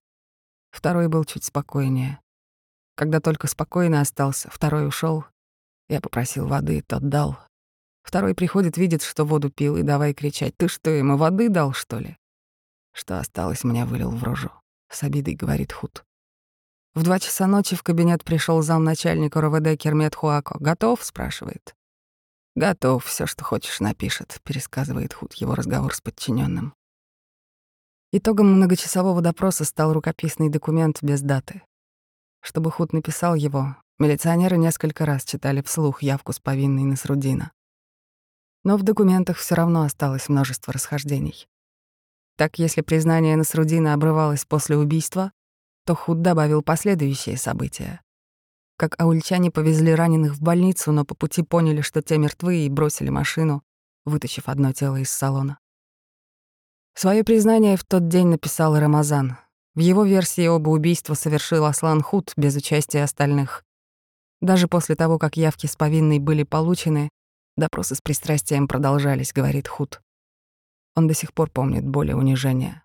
Второй 0.72 1.10
был 1.10 1.26
чуть 1.26 1.44
спокойнее. 1.44 2.20
Когда 2.96 3.20
только 3.20 3.46
спокойно 3.46 4.02
остался, 4.02 4.50
второй 4.50 4.88
ушел. 4.88 5.26
Я 5.90 6.02
попросил 6.02 6.48
воды, 6.48 6.84
тот 6.86 7.10
дал. 7.10 7.38
Второй 8.04 8.36
приходит, 8.36 8.78
видит, 8.78 9.04
что 9.04 9.26
воду 9.26 9.50
пил, 9.50 9.76
и 9.76 9.84
давай 9.84 10.14
кричать. 10.14 10.56
«Ты 10.56 10.68
что, 10.68 10.90
ему 10.92 11.18
воды 11.18 11.50
дал, 11.50 11.74
что 11.74 11.98
ли?» 11.98 12.18
Что 12.94 13.20
осталось, 13.20 13.64
мне 13.64 13.86
вылил 13.86 14.12
в 14.12 14.24
рожу. 14.24 14.52
С 14.90 15.04
обидой 15.04 15.36
говорит 15.36 15.74
Худ. 15.74 16.04
В 16.96 17.04
два 17.04 17.20
часа 17.20 17.48
ночи 17.48 17.76
в 17.76 17.84
кабинет 17.84 18.24
пришел 18.24 18.62
замначальника 18.62 19.42
РОВД 19.42 19.80
Кермет 19.80 20.16
Хуако. 20.16 20.58
«Готов?»— 20.60 21.04
спрашивает. 21.06 21.76
«Готов, 22.56 23.06
все, 23.06 23.26
что 23.26 23.44
хочешь, 23.44 23.80
напишет»,— 23.80 24.40
пересказывает 24.44 25.14
Худ 25.14 25.34
его 25.36 25.56
разговор 25.56 25.94
с 25.94 26.02
подчиненным. 26.02 26.74
Итогом 28.12 28.56
многочасового 28.56 29.22
допроса 29.22 29.66
стал 29.66 29.94
рукописный 29.94 30.50
документ 30.50 31.04
без 31.04 31.22
даты. 31.22 31.62
Чтобы 32.42 32.72
Худ 32.72 32.92
написал 32.92 33.36
его, 33.36 33.76
милиционеры 34.00 34.58
несколько 34.58 35.06
раз 35.06 35.24
читали 35.24 35.62
вслух 35.62 36.02
явку 36.02 36.34
с 36.34 36.40
повинной 36.40 36.84
Насрудина. 36.84 37.52
Но 38.64 38.78
в 38.78 38.84
документах 38.84 39.38
все 39.38 39.56
равно 39.56 39.84
осталось 39.84 40.30
множество 40.30 40.74
расхождений. 40.74 41.48
Так, 42.36 42.58
если 42.58 42.82
признание 42.82 43.36
Насрудина 43.36 43.94
обрывалось 43.94 44.46
после 44.46 44.78
убийства, 44.78 45.32
то 45.86 45.96
Худ 45.96 46.22
добавил 46.22 46.62
последующие 46.62 47.38
события. 47.38 48.02
Как 48.78 49.00
аульчане 49.02 49.52
повезли 49.52 49.94
раненых 49.94 50.36
в 50.36 50.42
больницу, 50.42 50.92
но 50.92 51.04
по 51.04 51.16
пути 51.16 51.44
поняли, 51.44 51.82
что 51.82 52.02
те 52.02 52.18
мертвы, 52.18 52.60
и 52.66 52.70
бросили 52.70 53.10
машину, 53.10 53.62
вытащив 54.06 54.48
одно 54.48 54.72
тело 54.72 54.96
из 54.96 55.10
салона. 55.10 55.60
Своё 56.94 57.24
признание 57.24 57.76
в 57.76 57.84
тот 57.84 58.08
день 58.08 58.28
написал 58.28 58.78
Рамазан. 58.78 59.38
В 59.76 59.80
его 59.80 60.04
версии 60.04 60.48
оба 60.48 60.70
убийства 60.70 61.14
совершил 61.14 61.66
Аслан 61.66 62.02
Худ 62.02 62.34
без 62.38 62.56
участия 62.56 63.04
остальных. 63.04 63.66
Даже 64.42 64.68
после 64.68 64.96
того, 64.96 65.20
как 65.20 65.38
явки 65.38 65.66
с 65.66 65.76
повинной 65.76 66.20
были 66.20 66.44
получены, 66.44 67.10
допросы 67.58 67.96
с 67.96 68.02
пристрастием 68.02 68.68
продолжались, 68.68 69.34
говорит 69.34 69.68
Худ. 69.68 70.02
Он 70.96 71.08
до 71.08 71.14
сих 71.14 71.34
пор 71.34 71.50
помнит 71.50 71.86
боль 71.86 72.12
и 72.12 72.14
унижение. 72.14 72.84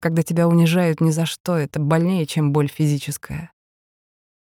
Когда 0.00 0.22
тебя 0.22 0.48
унижают 0.48 1.00
ни 1.00 1.10
за 1.10 1.26
что, 1.26 1.56
это 1.56 1.78
больнее, 1.80 2.24
чем 2.24 2.52
боль 2.52 2.68
физическая. 2.68 3.52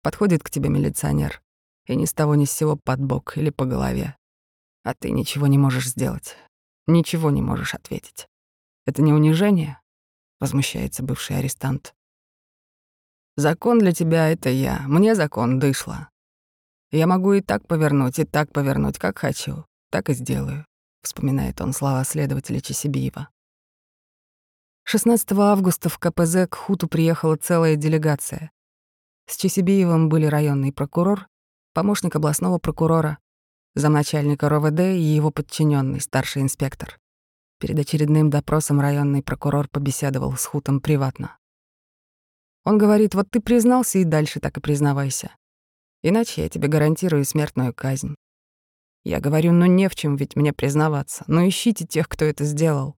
Подходит 0.02 0.44
к 0.44 0.50
тебе 0.50 0.70
милиционер, 0.70 1.42
и 1.86 1.96
ни 1.96 2.06
с 2.06 2.14
того 2.14 2.36
ни 2.36 2.46
с 2.46 2.52
сего 2.52 2.78
под 2.78 3.02
бок 3.02 3.38
или 3.38 3.50
по 3.50 3.66
голове. 3.66 4.16
А 4.84 4.94
ты 4.94 5.12
ничего 5.12 5.48
не 5.48 5.58
можешь 5.58 5.90
сделать, 5.90 6.38
ничего 6.88 7.32
не 7.32 7.42
можешь 7.42 7.74
ответить. 7.74 8.28
Это 8.86 9.02
не 9.02 9.12
унижение? 9.12 9.80
Возмущается 10.40 11.04
бывший 11.04 11.38
арестант. 11.38 11.94
Закон 13.36 13.80
для 13.80 13.92
тебя— 13.92 14.30
это 14.32 14.50
я. 14.50 14.80
Мне 14.88 15.16
закон 15.16 15.60
дышло. 15.60 16.10
Я 16.92 17.06
могу 17.06 17.34
и 17.34 17.42
так 17.42 17.68
повернуть, 17.68 18.18
и 18.20 18.26
так 18.26 18.52
повернуть, 18.52 18.98
как 18.98 19.20
хочу. 19.20 19.66
Так 19.92 20.10
и 20.10 20.14
сделаю, 20.14 20.66
вспоминает 21.04 21.62
он 21.62 21.74
слова 21.74 22.04
следователя 22.04 22.62
Чесибиева. 22.62 23.30
16 24.86 25.32
августа 25.34 25.88
в 25.90 26.00
КПЗ 26.00 26.48
к 26.50 26.56
Хуту 26.56 26.88
приехала 26.88 27.36
целая 27.36 27.76
делегация. 27.76 28.52
С 29.28 29.38
Чесибиевым 29.38 30.10
были 30.10 30.26
районный 30.26 30.74
прокурор, 30.74 31.28
помощник 31.74 32.16
областного 32.16 32.58
прокурора, 32.58 33.20
замначальника 33.76 34.50
РОВД 34.50 34.80
и 34.80 35.00
его 35.00 35.30
подчиненный 35.30 36.02
старший 36.02 36.42
инспектор. 36.42 36.98
Перед 37.60 37.78
очередным 37.78 38.32
допросом 38.32 38.82
районный 38.82 39.22
прокурор 39.22 39.68
побеседовал 39.68 40.36
с 40.36 40.46
Хутом 40.46 40.82
приватно. 40.82 41.38
Он 42.64 42.78
говорит, 42.78 43.14
вот 43.14 43.30
ты 43.30 43.42
признался 43.42 44.00
и 44.00 44.04
дальше 44.04 44.40
так 44.40 44.58
и 44.58 44.62
признавайся. 44.62 45.36
Иначе 46.02 46.44
я 46.44 46.50
тебе 46.50 46.68
гарантирую 46.68 47.26
смертную 47.26 47.74
казнь. 47.74 48.16
Я 49.04 49.20
говорю, 49.20 49.52
ну 49.52 49.66
не 49.66 49.90
в 49.90 49.96
чем 49.96 50.16
ведь 50.16 50.36
мне 50.36 50.54
признаваться. 50.54 51.24
Ну 51.28 51.48
ищите 51.48 51.86
тех, 51.86 52.08
кто 52.08 52.26
это 52.26 52.44
сделал. 52.44 52.96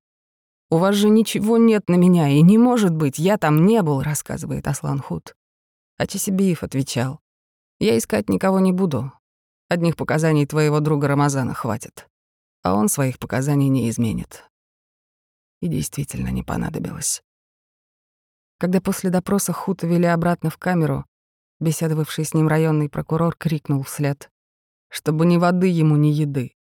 У 0.70 0.78
вас 0.78 0.96
же 0.96 1.10
ничего 1.10 1.58
нет 1.58 1.90
на 1.90 1.96
меня, 1.96 2.30
и 2.30 2.42
не 2.42 2.58
может 2.58 2.96
быть, 2.96 3.20
я 3.20 3.38
там 3.38 3.66
не 3.66 3.82
был, 3.82 4.02
рассказывает 4.02 4.68
Аслан 4.68 5.00
Хут. 5.00 5.36
А 5.98 6.08
Чесибиев 6.08 6.64
отвечал, 6.64 7.20
я 7.80 7.98
искать 7.98 8.30
никого 8.30 8.60
не 8.60 8.72
буду. 8.72 9.12
Одних 9.68 9.96
показаний 9.96 10.46
твоего 10.46 10.80
друга 10.80 11.08
Рамазана 11.08 11.54
хватит, 11.54 12.08
а 12.64 12.76
он 12.76 12.88
своих 12.88 13.20
показаний 13.20 13.70
не 13.70 13.90
изменит. 13.90 14.46
И 15.62 15.68
действительно 15.68 16.30
не 16.30 16.44
понадобилось. 16.44 17.22
Когда 18.60 18.80
после 18.80 19.10
допроса 19.10 19.54
Хута 19.54 19.88
вели 19.88 20.06
обратно 20.06 20.50
в 20.50 20.58
камеру, 20.58 21.06
беседовавший 21.62 22.26
с 22.26 22.34
ним 22.34 22.48
районный 22.48 22.90
прокурор 22.90 23.36
крикнул 23.38 23.84
вслед, 23.84 24.30
чтобы 24.90 25.26
ни 25.26 25.38
воды 25.38 25.68
ему, 25.68 25.96
ни 25.96 26.10
еды. 26.10 26.54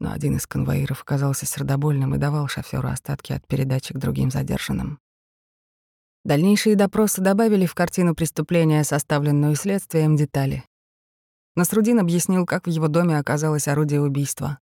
Но 0.00 0.12
один 0.12 0.36
из 0.36 0.46
конвоиров 0.46 1.02
оказался 1.02 1.46
сердобольным 1.46 2.14
и 2.14 2.18
давал 2.18 2.48
шофёру 2.48 2.88
остатки 2.88 3.32
от 3.32 3.46
передачи 3.46 3.94
к 3.94 3.98
другим 3.98 4.30
задержанным. 4.30 4.98
Дальнейшие 6.24 6.74
допросы 6.74 7.20
добавили 7.20 7.66
в 7.66 7.74
картину 7.74 8.14
преступления, 8.14 8.82
составленную 8.82 9.54
следствием, 9.56 10.16
детали. 10.16 10.64
Насрудин 11.54 12.00
объяснил, 12.00 12.46
как 12.46 12.66
в 12.66 12.70
его 12.70 12.88
доме 12.88 13.18
оказалось 13.18 13.68
орудие 13.68 14.00
убийства. 14.00 14.58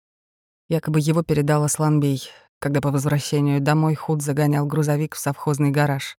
Якобы 0.68 1.00
его 1.00 1.22
передал 1.22 1.62
Асланбей, 1.62 2.30
когда 2.58 2.80
по 2.80 2.90
возвращению 2.90 3.60
домой 3.60 3.94
Худ 3.94 4.22
загонял 4.22 4.66
грузовик 4.66 5.14
в 5.14 5.18
совхозный 5.18 5.70
гараж. 5.70 6.16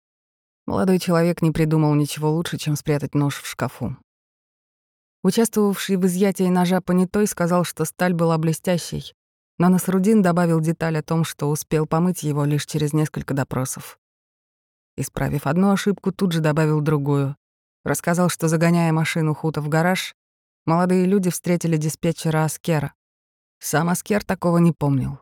Молодой 0.71 1.01
человек 1.01 1.43
не 1.43 1.51
придумал 1.51 1.97
ничего 1.97 2.31
лучше, 2.31 2.57
чем 2.57 2.77
спрятать 2.77 3.17
нож 3.17 3.43
в 3.43 3.47
шкафу. 3.49 3.97
Участвовавший 5.25 5.97
в 5.97 6.07
изъятии 6.07 6.45
ножа 6.45 6.81
понятой 6.81 7.27
сказал, 7.27 7.65
что 7.65 7.85
сталь 7.85 8.15
была 8.15 8.39
блестящей, 8.39 9.13
но 9.59 9.69
Насрудин 9.69 10.23
добавил 10.23 10.61
деталь 10.61 10.97
о 10.97 11.03
том, 11.03 11.25
что 11.25 11.51
успел 11.51 11.89
помыть 11.89 12.23
его 12.23 12.45
лишь 12.45 12.67
через 12.67 12.93
несколько 12.93 13.35
допросов. 13.35 13.99
Исправив 14.97 15.49
одну 15.49 15.73
ошибку, 15.73 16.13
тут 16.13 16.31
же 16.31 16.41
добавил 16.41 16.81
другую. 16.81 17.35
Рассказал, 17.83 18.29
что, 18.29 18.47
загоняя 18.47 18.93
машину 18.93 19.35
Хута 19.35 19.61
в 19.61 19.69
гараж, 19.69 20.15
молодые 20.67 21.05
люди 21.05 21.33
встретили 21.33 21.79
диспетчера 21.79 22.45
Аскера. 22.45 22.95
Сам 23.59 23.89
Аскер 23.89 24.23
такого 24.25 24.59
не 24.59 24.71
помнил. 24.71 25.19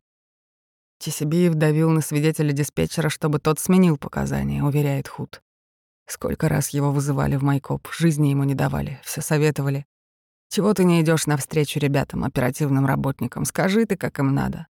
Чесибиев 0.99 1.55
давил 1.55 1.91
на 1.91 2.01
свидетеля 2.01 2.53
диспетчера, 2.53 3.09
чтобы 3.09 3.39
тот 3.39 3.61
сменил 3.61 3.97
показания, 3.97 4.65
уверяет 4.65 5.07
Худ. 5.07 5.41
Сколько 6.07 6.49
раз 6.49 6.71
его 6.71 6.91
вызывали 6.91 7.37
в 7.37 7.43
Майкоп, 7.45 7.87
жизни 7.93 8.29
ему 8.29 8.45
не 8.45 8.55
давали, 8.55 9.01
все 9.05 9.21
советовали. 9.21 9.87
Чего 10.49 10.75
ты 10.75 10.85
не 10.85 11.01
идешь 11.01 11.27
навстречу 11.27 11.79
ребятам, 11.79 12.25
оперативным 12.25 12.87
работникам? 12.87 13.45
Скажи 13.45 13.85
ты, 13.87 13.97
как 13.97 14.19
им 14.19 14.35
надо. 14.35 14.67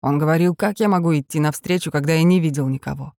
Он 0.00 0.18
говорил, 0.18 0.56
как 0.56 0.80
я 0.80 0.88
могу 0.88 1.16
идти 1.16 1.38
навстречу, 1.38 1.92
когда 1.92 2.14
я 2.14 2.24
не 2.24 2.40
видел 2.40 2.66
никого. 2.68 3.14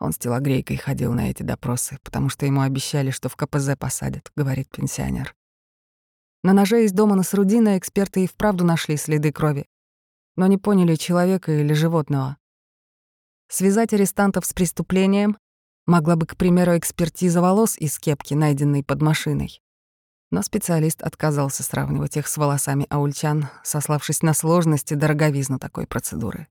Он 0.00 0.12
с 0.12 0.18
телогрейкой 0.18 0.76
ходил 0.76 1.14
на 1.14 1.30
эти 1.30 1.42
допросы, 1.42 1.98
потому 2.02 2.28
что 2.28 2.44
ему 2.44 2.60
обещали, 2.60 3.10
что 3.10 3.30
в 3.30 3.36
КПЗ 3.36 3.70
посадят, 3.78 4.30
говорит 4.36 4.68
пенсионер. 4.68 5.34
На 6.42 6.52
ноже 6.52 6.84
из 6.84 6.92
дома 6.92 7.14
Насрудина 7.14 7.78
эксперты 7.78 8.24
и 8.24 8.26
вправду 8.26 8.64
нашли 8.64 8.98
следы 8.98 9.32
крови 9.32 9.66
но 10.36 10.46
не 10.46 10.58
поняли, 10.58 10.96
человека 10.96 11.52
или 11.52 11.72
животного. 11.72 12.36
Связать 13.48 13.92
арестантов 13.92 14.46
с 14.46 14.52
преступлением 14.52 15.38
могла 15.86 16.16
бы, 16.16 16.26
к 16.26 16.36
примеру, 16.36 16.76
экспертиза 16.76 17.40
волос 17.40 17.76
из 17.78 17.98
кепки, 17.98 18.34
найденной 18.34 18.82
под 18.82 19.02
машиной. 19.02 19.60
Но 20.30 20.42
специалист 20.42 21.02
отказался 21.02 21.62
сравнивать 21.62 22.16
их 22.16 22.26
с 22.26 22.36
волосами 22.36 22.86
аульчан, 22.90 23.48
сославшись 23.62 24.22
на 24.22 24.34
сложности 24.34 24.94
дороговизну 24.94 25.58
такой 25.58 25.86
процедуры. 25.86 26.48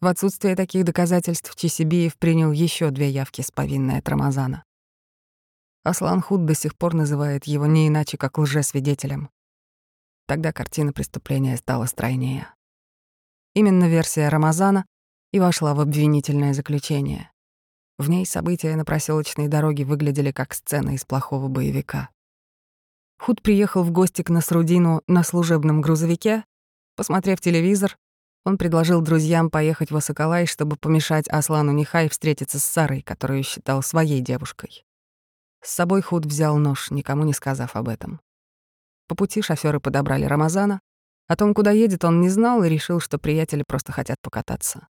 В 0.00 0.06
отсутствие 0.06 0.56
таких 0.56 0.84
доказательств 0.84 1.54
Чесибиев 1.54 2.16
принял 2.16 2.50
еще 2.50 2.90
две 2.90 3.08
явки 3.08 3.42
с 3.42 3.52
повинной 3.52 3.98
от 3.98 4.08
Рамазана. 4.08 4.64
Аслан 5.84 6.20
Худ 6.20 6.44
до 6.44 6.54
сих 6.54 6.76
пор 6.76 6.94
называет 6.94 7.44
его 7.44 7.66
не 7.66 7.86
иначе, 7.86 8.16
как 8.16 8.38
лжесвидетелем. 8.38 9.30
Тогда 10.26 10.52
картина 10.52 10.92
преступления 10.92 11.56
стала 11.56 11.86
стройнее. 11.86 12.48
Именно 13.54 13.88
версия 13.88 14.28
Рамазана 14.28 14.86
и 15.32 15.38
вошла 15.38 15.74
в 15.74 15.80
обвинительное 15.80 16.54
заключение. 16.54 17.30
В 17.98 18.08
ней 18.08 18.24
события 18.24 18.74
на 18.76 18.84
проселочной 18.84 19.48
дороге 19.48 19.84
выглядели 19.84 20.32
как 20.32 20.54
сцена 20.54 20.94
из 20.94 21.04
плохого 21.04 21.48
боевика. 21.48 22.08
Худ 23.18 23.42
приехал 23.42 23.82
в 23.82 23.90
гости 23.90 24.22
к 24.22 24.30
Насрудину 24.30 25.02
на 25.06 25.22
служебном 25.22 25.80
грузовике. 25.80 26.44
Посмотрев 26.96 27.40
телевизор, 27.40 27.98
он 28.44 28.58
предложил 28.58 29.00
друзьям 29.00 29.50
поехать 29.50 29.90
в 29.90 29.96
Осоколай, 29.96 30.46
чтобы 30.46 30.76
помешать 30.76 31.28
Аслану 31.28 31.72
Нихай 31.72 32.08
встретиться 32.08 32.58
с 32.58 32.64
Сарой, 32.64 33.02
которую 33.02 33.42
считал 33.44 33.82
своей 33.82 34.20
девушкой. 34.20 34.84
С 35.62 35.70
собой 35.70 36.02
Худ 36.02 36.26
взял 36.26 36.56
нож, 36.56 36.90
никому 36.90 37.24
не 37.24 37.34
сказав 37.34 37.76
об 37.76 37.88
этом. 37.88 38.20
По 39.06 39.14
пути 39.14 39.42
шофёры 39.42 39.78
подобрали 39.78 40.24
Рамазана, 40.24 40.80
о 41.32 41.36
том, 41.36 41.54
куда 41.54 41.70
едет, 41.70 42.04
он 42.04 42.20
не 42.20 42.28
знал 42.28 42.62
и 42.62 42.68
решил, 42.68 43.00
что 43.00 43.18
приятели 43.18 43.64
просто 43.66 43.90
хотят 43.90 44.18
покататься. 44.20 44.86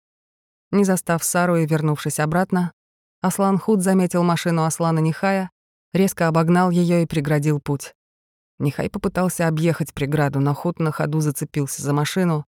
Не 0.71 0.85
застав 0.85 1.25
Сару 1.25 1.57
и 1.57 1.67
вернувшись 1.67 2.21
обратно, 2.21 2.73
Аслан 3.21 3.59
Худ 3.59 3.83
заметил 3.83 4.23
машину 4.23 4.63
Аслана 4.63 5.01
Нихая, 5.01 5.51
резко 5.93 6.29
обогнал 6.29 6.71
ее 6.71 7.03
и 7.03 7.07
преградил 7.07 7.61
путь. 7.61 7.93
Нихай 8.61 8.89
попытался 8.89 9.49
объехать 9.49 9.93
преграду, 9.93 10.39
но 10.39 10.55
Худ 10.55 10.79
на 10.79 10.93
ходу 10.93 11.19
зацепился 11.19 11.83
за 11.83 11.93
машину, 11.93 12.45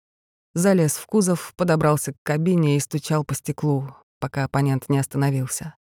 залез 0.53 0.97
в 0.97 1.05
кузов, 1.05 1.53
подобрался 1.55 2.11
к 2.11 2.17
кабине 2.23 2.75
и 2.75 2.81
стучал 2.81 3.23
по 3.23 3.35
стеклу, 3.35 3.95
пока 4.19 4.43
оппонент 4.43 4.89
не 4.89 4.97
остановился. 4.97 5.75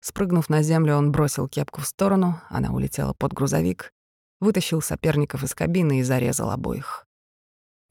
Спрыгнув 0.00 0.50
на 0.50 0.62
землю, 0.62 0.96
он 0.96 1.12
бросил 1.12 1.48
кепку 1.48 1.80
в 1.80 1.86
сторону, 1.86 2.42
она 2.50 2.72
улетела 2.72 3.14
под 3.14 3.32
грузовик, 3.32 3.90
вытащил 4.40 4.82
соперников 4.82 5.44
из 5.44 5.54
кабины 5.54 6.00
и 6.00 6.02
зарезал 6.02 6.50
обоих. 6.50 7.06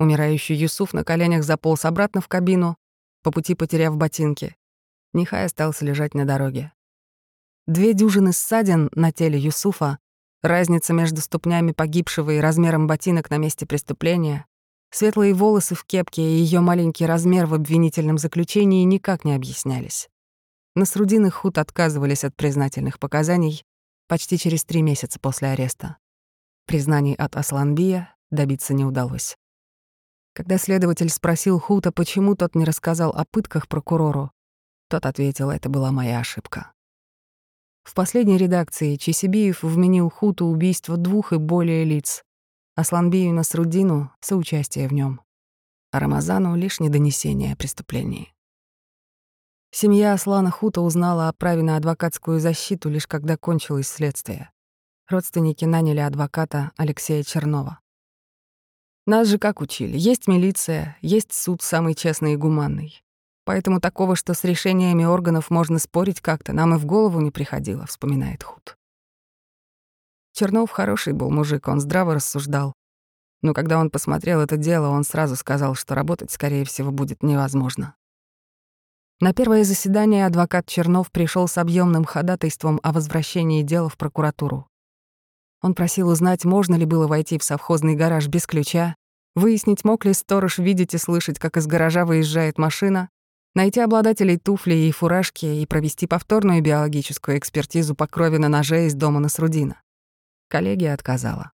Умирающий 0.01 0.55
Юсуф 0.55 0.93
на 0.93 1.03
коленях 1.03 1.43
заполз 1.43 1.85
обратно 1.85 2.21
в 2.21 2.27
кабину, 2.27 2.75
по 3.21 3.29
пути 3.29 3.53
потеряв 3.53 3.95
ботинки. 3.97 4.55
Нихай 5.13 5.45
остался 5.45 5.85
лежать 5.85 6.15
на 6.15 6.25
дороге. 6.25 6.73
Две 7.67 7.93
дюжины 7.93 8.33
ссадин 8.33 8.89
на 8.93 9.11
теле 9.11 9.37
Юсуфа, 9.37 9.99
разница 10.41 10.93
между 10.93 11.21
ступнями 11.21 11.71
погибшего 11.71 12.31
и 12.31 12.39
размером 12.39 12.87
ботинок 12.87 13.29
на 13.29 13.37
месте 13.37 13.67
преступления, 13.67 14.47
светлые 14.89 15.35
волосы 15.35 15.75
в 15.75 15.85
кепке 15.85 16.23
и 16.23 16.39
ее 16.39 16.61
маленький 16.61 17.05
размер 17.05 17.45
в 17.45 17.53
обвинительном 17.53 18.17
заключении 18.17 18.83
никак 18.85 19.23
не 19.23 19.35
объяснялись. 19.35 20.09
Насрудин 20.75 21.27
и 21.27 21.29
Худ 21.29 21.59
отказывались 21.59 22.23
от 22.23 22.35
признательных 22.35 22.97
показаний 22.97 23.63
почти 24.07 24.39
через 24.39 24.65
три 24.65 24.81
месяца 24.81 25.19
после 25.19 25.49
ареста. 25.49 25.97
Признаний 26.65 27.13
от 27.13 27.35
Асланбия 27.35 28.15
добиться 28.31 28.73
не 28.73 28.83
удалось. 28.83 29.37
Когда 30.33 30.57
следователь 30.57 31.09
спросил 31.09 31.59
Хута, 31.59 31.91
почему 31.91 32.35
тот 32.35 32.55
не 32.55 32.63
рассказал 32.63 33.11
о 33.11 33.25
пытках 33.25 33.67
прокурору, 33.67 34.31
тот 34.89 35.05
ответил, 35.05 35.49
это 35.49 35.69
была 35.69 35.91
моя 35.91 36.19
ошибка. 36.19 36.71
В 37.83 37.93
последней 37.93 38.37
редакции 38.37 38.95
Чесибиев 38.95 39.63
вменил 39.63 40.09
Хуту 40.09 40.45
убийство 40.45 40.95
двух 40.97 41.33
и 41.33 41.37
более 41.37 41.83
лиц, 41.83 42.23
Асланбию 42.75 43.33
Насрудину— 43.33 44.11
соучастие 44.21 44.87
в 44.87 44.93
нем, 44.93 45.19
а 45.91 45.99
Рамазану— 45.99 46.55
лишь 46.57 46.79
недонесение 46.79 47.51
о 47.51 47.57
преступлении. 47.57 48.33
Семья 49.71 50.13
Аслана 50.13 50.51
Хута 50.51 50.79
узнала 50.79 51.27
о 51.27 51.33
праве 51.33 51.63
на 51.63 51.75
адвокатскую 51.75 52.39
защиту 52.39 52.89
лишь 52.89 53.07
когда 53.07 53.35
кончилось 53.35 53.89
следствие. 53.89 54.51
Родственники 55.09 55.65
наняли 55.65 55.99
адвоката 55.99 56.71
Алексея 56.77 57.23
Чернова. 57.23 57.80
Нас 59.07 59.27
же 59.27 59.39
как 59.39 59.61
учили? 59.61 59.97
Есть 59.97 60.27
милиция, 60.27 60.97
есть 61.01 61.33
суд 61.33 61.61
самый 61.61 61.95
честный 61.95 62.33
и 62.33 62.37
гуманный. 62.37 63.03
Поэтому 63.45 63.81
такого, 63.81 64.15
что 64.15 64.33
с 64.35 64.43
решениями 64.43 65.03
органов 65.03 65.49
можно 65.49 65.79
спорить 65.79 66.21
как-то, 66.21 66.53
нам 66.53 66.75
и 66.75 66.77
в 66.77 66.85
голову 66.85 67.19
не 67.19 67.31
приходило, 67.31 67.87
вспоминает 67.87 68.43
Худ. 68.43 68.77
Чернов 70.33 70.69
хороший 70.69 71.13
был 71.13 71.31
мужик, 71.31 71.67
он 71.67 71.79
здраво 71.79 72.15
рассуждал. 72.15 72.73
Но 73.41 73.53
когда 73.53 73.79
он 73.79 73.89
посмотрел 73.89 74.39
это 74.39 74.55
дело, 74.55 74.89
он 74.89 75.03
сразу 75.03 75.35
сказал, 75.35 75.73
что 75.73 75.95
работать, 75.95 76.31
скорее 76.31 76.63
всего, 76.63 76.91
будет 76.91 77.23
невозможно. 77.23 77.95
На 79.19 79.33
первое 79.33 79.63
заседание 79.63 80.25
адвокат 80.25 80.67
Чернов 80.67 81.11
пришел 81.11 81.47
с 81.47 81.57
объемным 81.57 82.05
ходатайством 82.05 82.79
о 82.83 82.91
возвращении 82.91 83.63
дела 83.63 83.89
в 83.89 83.97
прокуратуру. 83.97 84.67
Он 85.61 85.75
просил 85.75 86.09
узнать, 86.09 86.43
можно 86.43 86.75
ли 86.75 86.85
было 86.85 87.07
войти 87.07 87.37
в 87.37 87.43
совхозный 87.43 87.95
гараж 87.95 88.27
без 88.27 88.47
ключа, 88.47 88.95
выяснить, 89.35 89.83
мог 89.83 90.05
ли 90.05 90.13
сторож 90.13 90.57
видеть 90.57 90.93
и 90.93 90.97
слышать, 90.97 91.39
как 91.39 91.57
из 91.57 91.67
гаража 91.67 92.05
выезжает 92.05 92.57
машина, 92.57 93.09
найти 93.53 93.79
обладателей 93.79 94.37
туфлей 94.37 94.89
и 94.89 94.91
фуражки 94.91 95.45
и 95.45 95.65
провести 95.65 96.07
повторную 96.07 96.61
биологическую 96.61 97.37
экспертизу 97.37 97.95
по 97.95 98.07
крови 98.07 98.37
на 98.37 98.49
ноже 98.49 98.87
из 98.87 98.95
дома 98.95 99.19
Насрудина. 99.19 99.81
Коллегия 100.47 100.93
отказала. 100.93 101.51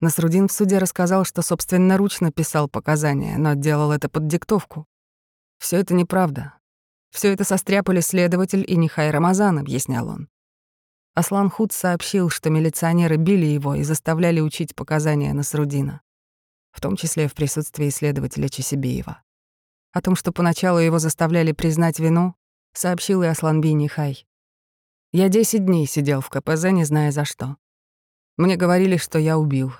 Насрудин 0.00 0.48
в 0.48 0.52
суде 0.52 0.78
рассказал, 0.78 1.24
что 1.24 1.40
собственноручно 1.40 2.32
писал 2.32 2.68
показания, 2.68 3.38
но 3.38 3.54
делал 3.54 3.92
это 3.92 4.08
под 4.08 4.26
диктовку. 4.26 4.86
Все 5.58 5.78
это 5.78 5.94
неправда. 5.94 6.54
Все 7.10 7.32
это 7.32 7.44
состряпали 7.44 8.00
следователь 8.00 8.64
и 8.66 8.76
Нихай 8.76 9.10
Рамазан, 9.10 9.58
объяснял 9.58 10.08
он. 10.08 10.28
Аслан 11.14 11.48
Худ 11.48 11.72
сообщил, 11.72 12.28
что 12.28 12.50
милиционеры 12.50 13.16
били 13.16 13.46
его 13.46 13.76
и 13.76 13.84
заставляли 13.84 14.40
учить 14.40 14.74
показания 14.74 15.32
Насрудина, 15.32 16.00
в 16.72 16.80
том 16.80 16.96
числе 16.96 17.28
в 17.28 17.34
присутствии 17.34 17.88
следователя 17.90 18.48
Чесибиева. 18.48 19.22
О 19.92 20.02
том, 20.02 20.16
что 20.16 20.32
поначалу 20.32 20.80
его 20.80 20.98
заставляли 20.98 21.52
признать 21.52 22.00
вину, 22.00 22.34
сообщил 22.72 23.22
и 23.22 23.26
Асланби 23.26 23.68
Нихай. 23.68 24.26
Я 25.12 25.28
10 25.28 25.64
дней 25.64 25.86
сидел 25.86 26.20
в 26.20 26.30
КПЗ, 26.30 26.64
не 26.72 26.82
зная 26.82 27.12
за 27.12 27.24
что. 27.24 27.58
Мне 28.36 28.56
говорили, 28.56 28.96
что 28.96 29.20
я 29.20 29.38
убил. 29.38 29.72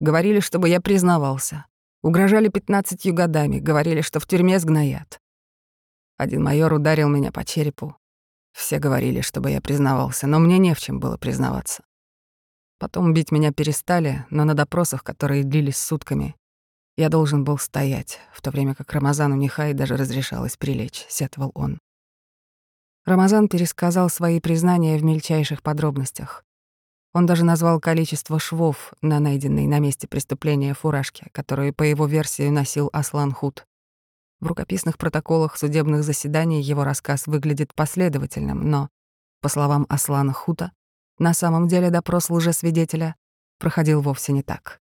Говорили, 0.00 0.40
чтобы 0.40 0.70
я 0.70 0.80
признавался. 0.80 1.66
Угрожали 2.00 2.48
15 2.48 3.12
годами, 3.12 3.58
говорили, 3.58 4.00
что 4.00 4.20
в 4.20 4.26
тюрьме 4.26 4.58
сгноят. 4.58 5.20
Один 6.16 6.42
майор 6.44 6.72
ударил 6.72 7.10
меня 7.10 7.30
по 7.30 7.44
черепу. 7.44 7.94
Все 8.58 8.80
говорили, 8.80 9.20
чтобы 9.20 9.52
я 9.52 9.60
признавался, 9.60 10.26
но 10.26 10.40
мне 10.40 10.58
не 10.58 10.74
в 10.74 10.80
чем 10.80 10.98
было 10.98 11.16
признаваться. 11.16 11.84
Потом 12.80 13.14
бить 13.14 13.30
меня 13.30 13.52
перестали, 13.52 14.26
но 14.30 14.44
на 14.44 14.54
допросах, 14.54 15.04
которые 15.04 15.44
длились 15.44 15.78
сутками, 15.78 16.34
я 16.96 17.08
должен 17.08 17.44
был 17.44 17.56
стоять, 17.58 18.18
в 18.32 18.42
то 18.42 18.50
время 18.50 18.74
как 18.74 18.92
Рамазану 18.92 19.36
Нихай 19.36 19.74
даже 19.74 19.96
разрешалось 19.96 20.56
прилечь, 20.56 21.06
сетовал 21.08 21.52
он. 21.54 21.78
Рамазан 23.06 23.46
пересказал 23.46 24.10
свои 24.10 24.40
признания 24.40 24.98
в 24.98 25.04
мельчайших 25.04 25.62
подробностях. 25.62 26.42
Он 27.14 27.26
даже 27.26 27.44
назвал 27.44 27.78
количество 27.78 28.40
швов 28.40 28.92
на 29.00 29.20
найденной 29.20 29.68
на 29.68 29.78
месте 29.78 30.08
преступления 30.08 30.74
фуражке, 30.74 31.28
которую, 31.30 31.72
по 31.72 31.84
его 31.84 32.06
версии, 32.06 32.48
носил 32.48 32.90
Аслан 32.92 33.30
Худ. 33.30 33.67
В 34.40 34.46
рукописных 34.46 34.98
протоколах 34.98 35.56
судебных 35.56 36.04
заседаний 36.04 36.62
его 36.62 36.84
рассказ 36.84 37.26
выглядит 37.26 37.74
последовательным, 37.74 38.70
но, 38.70 38.88
по 39.40 39.48
словам 39.48 39.86
Аслана 39.88 40.32
Хута, 40.32 40.72
на 41.18 41.34
самом 41.34 41.68
деле 41.68 41.90
допрос 41.90 42.30
лжесвидетеля 42.30 43.16
проходил 43.58 44.00
вовсе 44.00 44.32
не 44.32 44.42
так. 44.42 44.80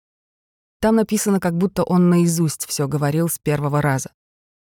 Там 0.79 0.95
написано, 0.95 1.39
как 1.39 1.57
будто 1.57 1.83
он 1.83 2.09
наизусть 2.09 2.65
все 2.65 2.87
говорил 2.87 3.27
с 3.29 3.39
первого 3.39 3.81
раза. 3.81 4.11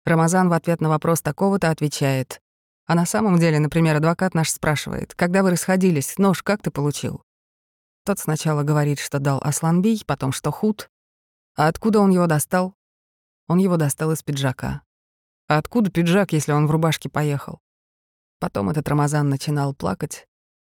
Рамазан 0.04 0.48
в 0.48 0.52
ответ 0.52 0.80
на 0.80 0.88
вопрос 0.88 1.22
такого-то 1.22 1.70
отвечает 1.70 2.40
а 2.86 2.94
на 2.94 3.04
самом 3.04 3.38
деле, 3.38 3.58
например, 3.58 3.96
адвокат 3.96 4.34
наш 4.34 4.50
спрашивает, 4.50 5.14
когда 5.14 5.42
вы 5.42 5.50
расходились, 5.50 6.18
нож 6.18 6.42
как 6.42 6.62
ты 6.62 6.70
получил? 6.70 7.22
Тот 8.04 8.20
сначала 8.20 8.62
говорит, 8.62 9.00
что 9.00 9.18
дал 9.18 9.40
Асланбий, 9.42 10.02
потом, 10.06 10.30
что 10.30 10.52
худ. 10.52 10.88
А 11.56 11.66
откуда 11.66 11.98
он 11.98 12.10
его 12.10 12.26
достал? 12.26 12.74
Он 13.48 13.58
его 13.58 13.76
достал 13.76 14.12
из 14.12 14.22
пиджака. 14.22 14.82
А 15.48 15.58
откуда 15.58 15.90
пиджак, 15.90 16.32
если 16.32 16.52
он 16.52 16.66
в 16.66 16.70
рубашке 16.70 17.08
поехал? 17.08 17.60
Потом 18.40 18.68
этот 18.70 18.88
Рамазан 18.88 19.28
начинал 19.28 19.74
плакать, 19.74 20.26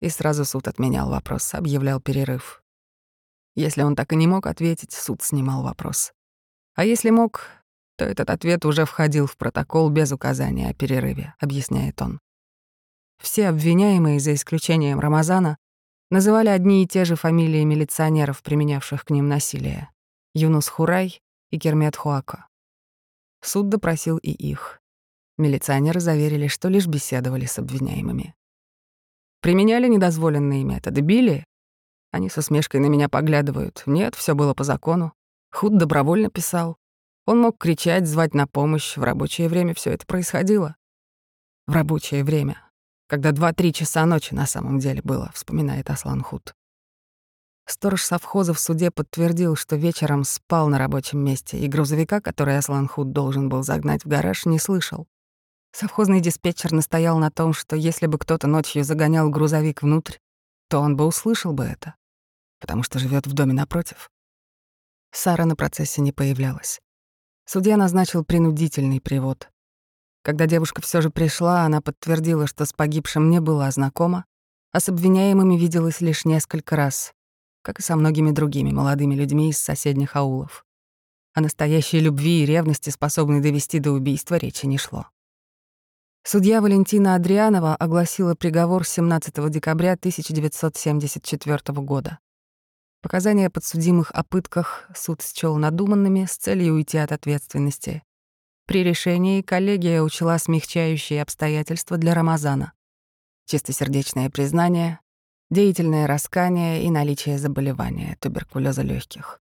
и 0.01 0.09
сразу 0.09 0.45
суд 0.45 0.67
отменял 0.67 1.09
вопрос, 1.09 1.53
объявлял 1.53 1.99
перерыв. 1.99 2.63
Если 3.55 3.81
он 3.81 3.95
так 3.95 4.13
и 4.13 4.15
не 4.15 4.27
мог 4.27 4.47
ответить, 4.47 4.93
суд 4.93 5.21
снимал 5.21 5.63
вопрос. 5.63 6.13
А 6.75 6.85
если 6.85 7.09
мог, 7.09 7.41
то 7.97 8.05
этот 8.05 8.29
ответ 8.29 8.63
уже 8.65 8.85
входил 8.85 9.27
в 9.27 9.35
протокол 9.35 9.89
без 9.89 10.11
указания 10.11 10.69
о 10.69 10.73
перерыве, 10.73 11.33
объясняет 11.39 12.01
он. 12.01 12.19
Все 13.21 13.49
обвиняемые, 13.49 14.19
за 14.19 14.33
исключением 14.33 14.99
Рамазана, 14.99 15.57
называли 16.09 16.47
одни 16.47 16.83
и 16.83 16.87
те 16.87 17.03
же 17.03 17.15
фамилии 17.15 17.63
милиционеров, 17.63 18.41
применявших 18.41 19.03
к 19.03 19.09
ним 19.09 19.27
насилие— 19.27 19.89
Юнус 20.33 20.69
Хурай 20.69 21.21
и 21.51 21.59
Кермет 21.59 21.97
Хуако. 21.97 22.48
Суд 23.41 23.69
допросил 23.69 24.17
и 24.17 24.31
их. 24.31 24.81
Милиционеры 25.37 25.99
заверили, 25.99 26.47
что 26.47 26.67
лишь 26.67 26.87
беседовали 26.87 27.45
с 27.45 27.57
обвиняемыми. 27.57 28.35
Применяли 29.41 29.87
недозволенные 29.87 30.63
методы, 30.65 31.01
били. 31.01 31.45
Они 32.11 32.29
со 32.29 32.41
смешкой 32.41 32.81
на 32.81 32.87
меня 32.87 33.07
поглядывают. 33.07 33.83
Нет, 33.85 34.15
все 34.15 34.35
было 34.35 34.53
по 34.53 34.63
закону. 34.63 35.13
Худ 35.51 35.77
добровольно 35.77 36.29
писал. 36.29 36.77
Он 37.25 37.39
мог 37.39 37.57
кричать, 37.57 38.07
звать 38.07 38.33
на 38.33 38.47
помощь. 38.47 38.97
В 38.97 39.03
рабочее 39.03 39.47
время 39.47 39.73
все 39.73 39.91
это 39.91 40.05
происходило. 40.05 40.75
В 41.67 41.73
рабочее 41.73 42.23
время. 42.23 42.61
Когда 43.07 43.31
два-три 43.31 43.71
часа 43.71 44.05
ночи 44.05 44.33
на 44.33 44.45
самом 44.45 44.79
деле 44.79 45.01
было, 45.03 45.31
вспоминает 45.33 45.89
Аслан 45.89 46.21
Худ. 46.21 46.53
Сторож 47.69 48.03
совхоза 48.03 48.55
в 48.55 48.59
суде 48.59 48.89
подтвердил, 48.89 49.55
что 49.55 49.75
вечером 49.75 50.23
спал 50.23 50.69
на 50.69 50.79
рабочем 50.79 51.19
месте, 51.23 51.59
и 51.59 51.67
грузовика, 51.67 52.19
который 52.19 52.57
Аслан 52.57 52.87
Худ 52.87 53.11
должен 53.11 53.47
был 53.47 53.61
загнать 53.61 54.03
в 54.03 54.07
гараж, 54.07 54.47
не 54.47 54.57
слышал. 54.57 55.07
Совхозный 55.71 56.19
диспетчер 56.19 56.71
настоял 56.71 57.19
на 57.19 57.29
том, 57.29 57.53
что 57.53 57.75
если 57.75 58.07
бы 58.07 58.17
кто-то 58.17 58.47
ночью 58.47 58.83
загонял 58.83 59.29
грузовик 59.29 59.83
внутрь, 59.83 60.15
то 60.67 60.79
он 60.79 60.97
бы 60.97 61.05
услышал 61.05 61.53
бы 61.53 61.63
это, 61.63 61.93
потому 62.59 62.81
что 62.81 62.97
живет 62.97 63.27
в 63.27 63.33
доме 63.33 63.53
напротив. 63.53 64.09
Сара 65.11 65.45
на 65.45 65.55
процессе 65.55 66.01
не 66.01 66.11
появлялась. 66.11 66.81
Судья 67.45 67.77
назначил 67.77 68.25
принудительный 68.25 68.99
привод. 68.99 69.47
Когда 70.23 70.47
девушка 70.47 70.81
все 70.81 71.01
же 71.01 71.11
пришла, 71.11 71.65
она 71.65 71.81
подтвердила, 71.81 72.47
что 72.47 72.65
с 72.65 72.73
погибшим 72.73 73.29
не 73.29 73.39
была 73.39 73.69
знакома, 73.69 74.25
а 74.71 74.79
с 74.79 74.89
обвиняемыми 74.89 75.53
виделась 75.53 76.01
лишь 76.01 76.25
несколько 76.25 76.75
раз, 76.75 77.13
как 77.69 77.81
и 77.81 77.83
со 77.83 77.95
многими 77.95 78.31
другими 78.31 78.71
молодыми 78.71 79.13
людьми 79.13 79.51
из 79.51 79.59
соседних 79.59 80.15
аулов. 80.15 80.65
О 81.35 81.41
настоящей 81.41 81.99
любви 81.99 82.41
и 82.41 82.45
ревности, 82.47 82.89
способной 82.89 83.41
довести 83.41 83.77
до 83.77 83.91
убийства, 83.91 84.37
речи 84.37 84.65
не 84.65 84.79
шло. 84.79 85.05
Судья 86.23 86.61
Валентина 86.61 87.13
Адрианова 87.13 87.75
огласила 87.75 88.33
приговор 88.33 88.87
17 88.87 89.51
декабря 89.51 89.91
1974 89.93 91.59
года. 91.83 92.17
Показания 93.03 93.51
подсудимых 93.51 94.09
о 94.15 94.23
пытках 94.23 94.89
суд 94.95 95.21
счёл 95.21 95.55
надуманными 95.57 96.25
с 96.25 96.37
целью 96.37 96.73
уйти 96.73 96.97
от 96.97 97.11
ответственности. 97.11 98.01
При 98.65 98.83
решении 98.83 99.43
коллегия 99.43 100.01
учла 100.01 100.39
смягчающие 100.39 101.21
обстоятельства 101.21 101.97
для 101.97 102.15
Рамазана. 102.15 102.73
Чистосердечное 103.45 104.31
признание, 104.31 105.01
деятельное 105.49 106.05
раскание 106.05 106.83
и 106.83 106.91
наличие 106.91 107.37
заболевания 107.39 108.17
туберкулеза 108.19 108.83
легких. 108.83 109.39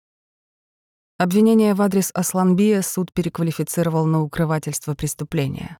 Обвинение 1.18 1.74
в 1.74 1.82
адрес 1.82 2.10
Асланбия 2.12 2.82
суд 2.82 3.12
переквалифицировал 3.12 4.06
на 4.06 4.22
укрывательство 4.22 4.94
преступления. 4.94 5.78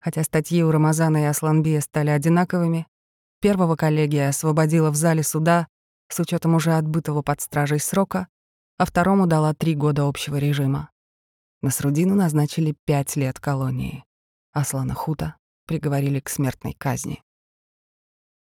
Хотя 0.00 0.24
статьи 0.24 0.62
у 0.62 0.70
Рамазана 0.70 1.18
и 1.18 1.26
Асланбия 1.26 1.80
стали 1.80 2.08
одинаковыми, 2.10 2.86
первого 3.40 3.76
коллегия 3.76 4.30
освободила 4.30 4.90
в 4.90 4.96
зале 4.96 5.22
суда 5.22 5.68
с 6.08 6.18
учетом 6.18 6.54
уже 6.54 6.72
отбытого 6.72 7.22
под 7.22 7.40
стражей 7.40 7.80
срока, 7.80 8.28
а 8.78 8.86
второму 8.86 9.26
дала 9.26 9.52
три 9.52 9.74
года 9.74 10.08
общего 10.08 10.36
режима. 10.36 10.90
Насрудину 11.60 12.14
назначили 12.14 12.74
пять 12.86 13.14
лет 13.16 13.38
колонии. 13.38 14.04
Аслана 14.52 14.94
Хута 14.94 15.36
приговорили 15.66 16.20
к 16.20 16.28
смертной 16.28 16.72
казни. 16.72 17.22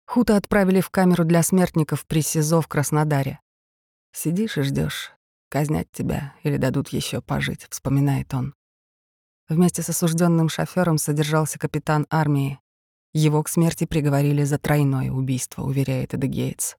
Хута 0.08 0.38
отправили 0.38 0.80
в 0.80 0.88
камеру 0.88 1.26
для 1.26 1.42
смертников 1.42 2.06
при 2.06 2.22
СИЗО 2.22 2.62
в 2.62 2.66
Краснодаре. 2.66 3.40
«Сидишь 4.10 4.56
и 4.56 4.62
ждешь, 4.62 5.12
казнят 5.50 5.86
тебя 5.92 6.32
или 6.42 6.56
дадут 6.56 6.88
еще 6.88 7.20
пожить»,— 7.20 7.66
вспоминает 7.70 8.32
он. 8.32 8.54
Вместе 9.50 9.82
с 9.82 9.90
осужденным 9.90 10.48
шофером 10.48 10.96
содержался 10.96 11.58
капитан 11.58 12.06
армии. 12.08 12.58
Его 13.12 13.42
к 13.42 13.50
смерти 13.50 13.84
приговорили 13.84 14.44
за 14.44 14.56
тройное 14.56 15.10
убийство, 15.10 15.62
уверяет 15.62 16.14
Эда 16.14 16.26
Гейтс. 16.26 16.76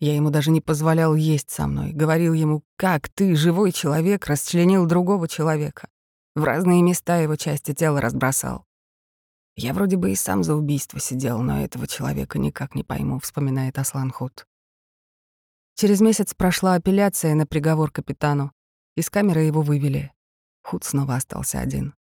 Я 0.00 0.16
ему 0.16 0.30
даже 0.30 0.50
не 0.50 0.62
позволял 0.62 1.14
есть 1.14 1.50
со 1.50 1.66
мной. 1.66 1.92
Говорил 1.92 2.32
ему, 2.32 2.62
как 2.76 3.10
ты, 3.10 3.36
живой 3.36 3.70
человек, 3.70 4.26
расчленил 4.28 4.86
другого 4.86 5.28
человека. 5.28 5.88
В 6.34 6.42
разные 6.42 6.80
места 6.80 7.18
его 7.18 7.36
части 7.36 7.74
тела 7.74 8.00
разбросал. 8.00 8.64
Я 9.56 9.72
вроде 9.72 9.96
бы 9.96 10.10
и 10.10 10.16
сам 10.16 10.42
за 10.42 10.56
убийство 10.56 10.98
сидел, 10.98 11.40
но 11.40 11.62
этого 11.62 11.86
человека 11.86 12.38
никак 12.38 12.74
не 12.74 12.82
пойму, 12.82 13.20
вспоминает 13.20 13.78
Аслан 13.78 14.10
Худ. 14.10 14.46
Через 15.76 16.00
месяц 16.00 16.34
прошла 16.34 16.74
апелляция 16.74 17.34
на 17.34 17.46
приговор 17.46 17.90
капитану. 17.90 18.52
Из 18.96 19.10
камеры 19.10 19.42
его 19.42 19.62
вывели. 19.62 20.12
Худ 20.62 20.84
снова 20.84 21.16
остался 21.16 21.60
один. 21.60 21.94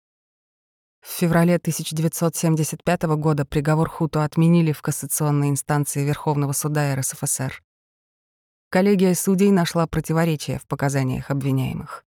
В 1.03 1.09
феврале 1.09 1.57
1975 1.57 3.03
года 3.17 3.45
приговор 3.45 3.89
Хуту 3.91 4.23
отменили 4.23 4.73
в 4.73 4.81
кассационной 4.83 5.51
инстанции 5.51 6.05
Верховного 6.05 6.53
суда 6.53 6.95
РСФСР. 6.95 7.63
Коллегия 8.71 9.15
судей 9.15 9.51
нашла 9.51 9.87
противоречия 9.87 10.59
в 10.59 10.67
показаниях 10.67 11.31
обвиняемых. 11.31 12.07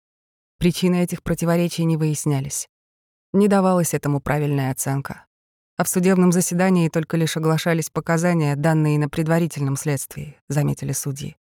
Причины 0.58 1.02
этих 1.02 1.22
противоречий 1.22 1.84
не 1.84 1.96
выяснялись. 1.96 2.68
Не 3.32 3.46
давалась 3.46 3.94
этому 3.94 4.20
правильная 4.20 4.72
оценка. 4.72 5.27
А 5.78 5.84
в 5.84 5.88
судебном 5.88 6.32
заседании 6.32 6.88
только 6.88 7.16
лишь 7.16 7.36
оглашались 7.36 7.88
показания, 7.88 8.56
данные 8.56 8.98
на 8.98 9.08
предварительном 9.08 9.76
следствии, 9.76 10.36
заметили 10.48 10.90
судьи. 10.90 11.36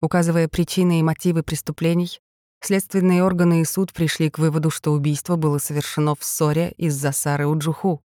Указывая 0.00 0.46
причины 0.46 1.00
и 1.00 1.02
мотивы 1.02 1.42
преступлений, 1.42 2.20
следственные 2.62 3.24
органы 3.24 3.60
и 3.60 3.64
суд 3.64 3.92
пришли 3.92 4.30
к 4.30 4.38
выводу, 4.38 4.70
что 4.70 4.92
убийство 4.92 5.34
было 5.34 5.58
совершено 5.58 6.14
в 6.14 6.22
ссоре 6.22 6.72
из-за 6.76 7.10
Сары 7.10 7.48
Уджуху. 7.48 8.00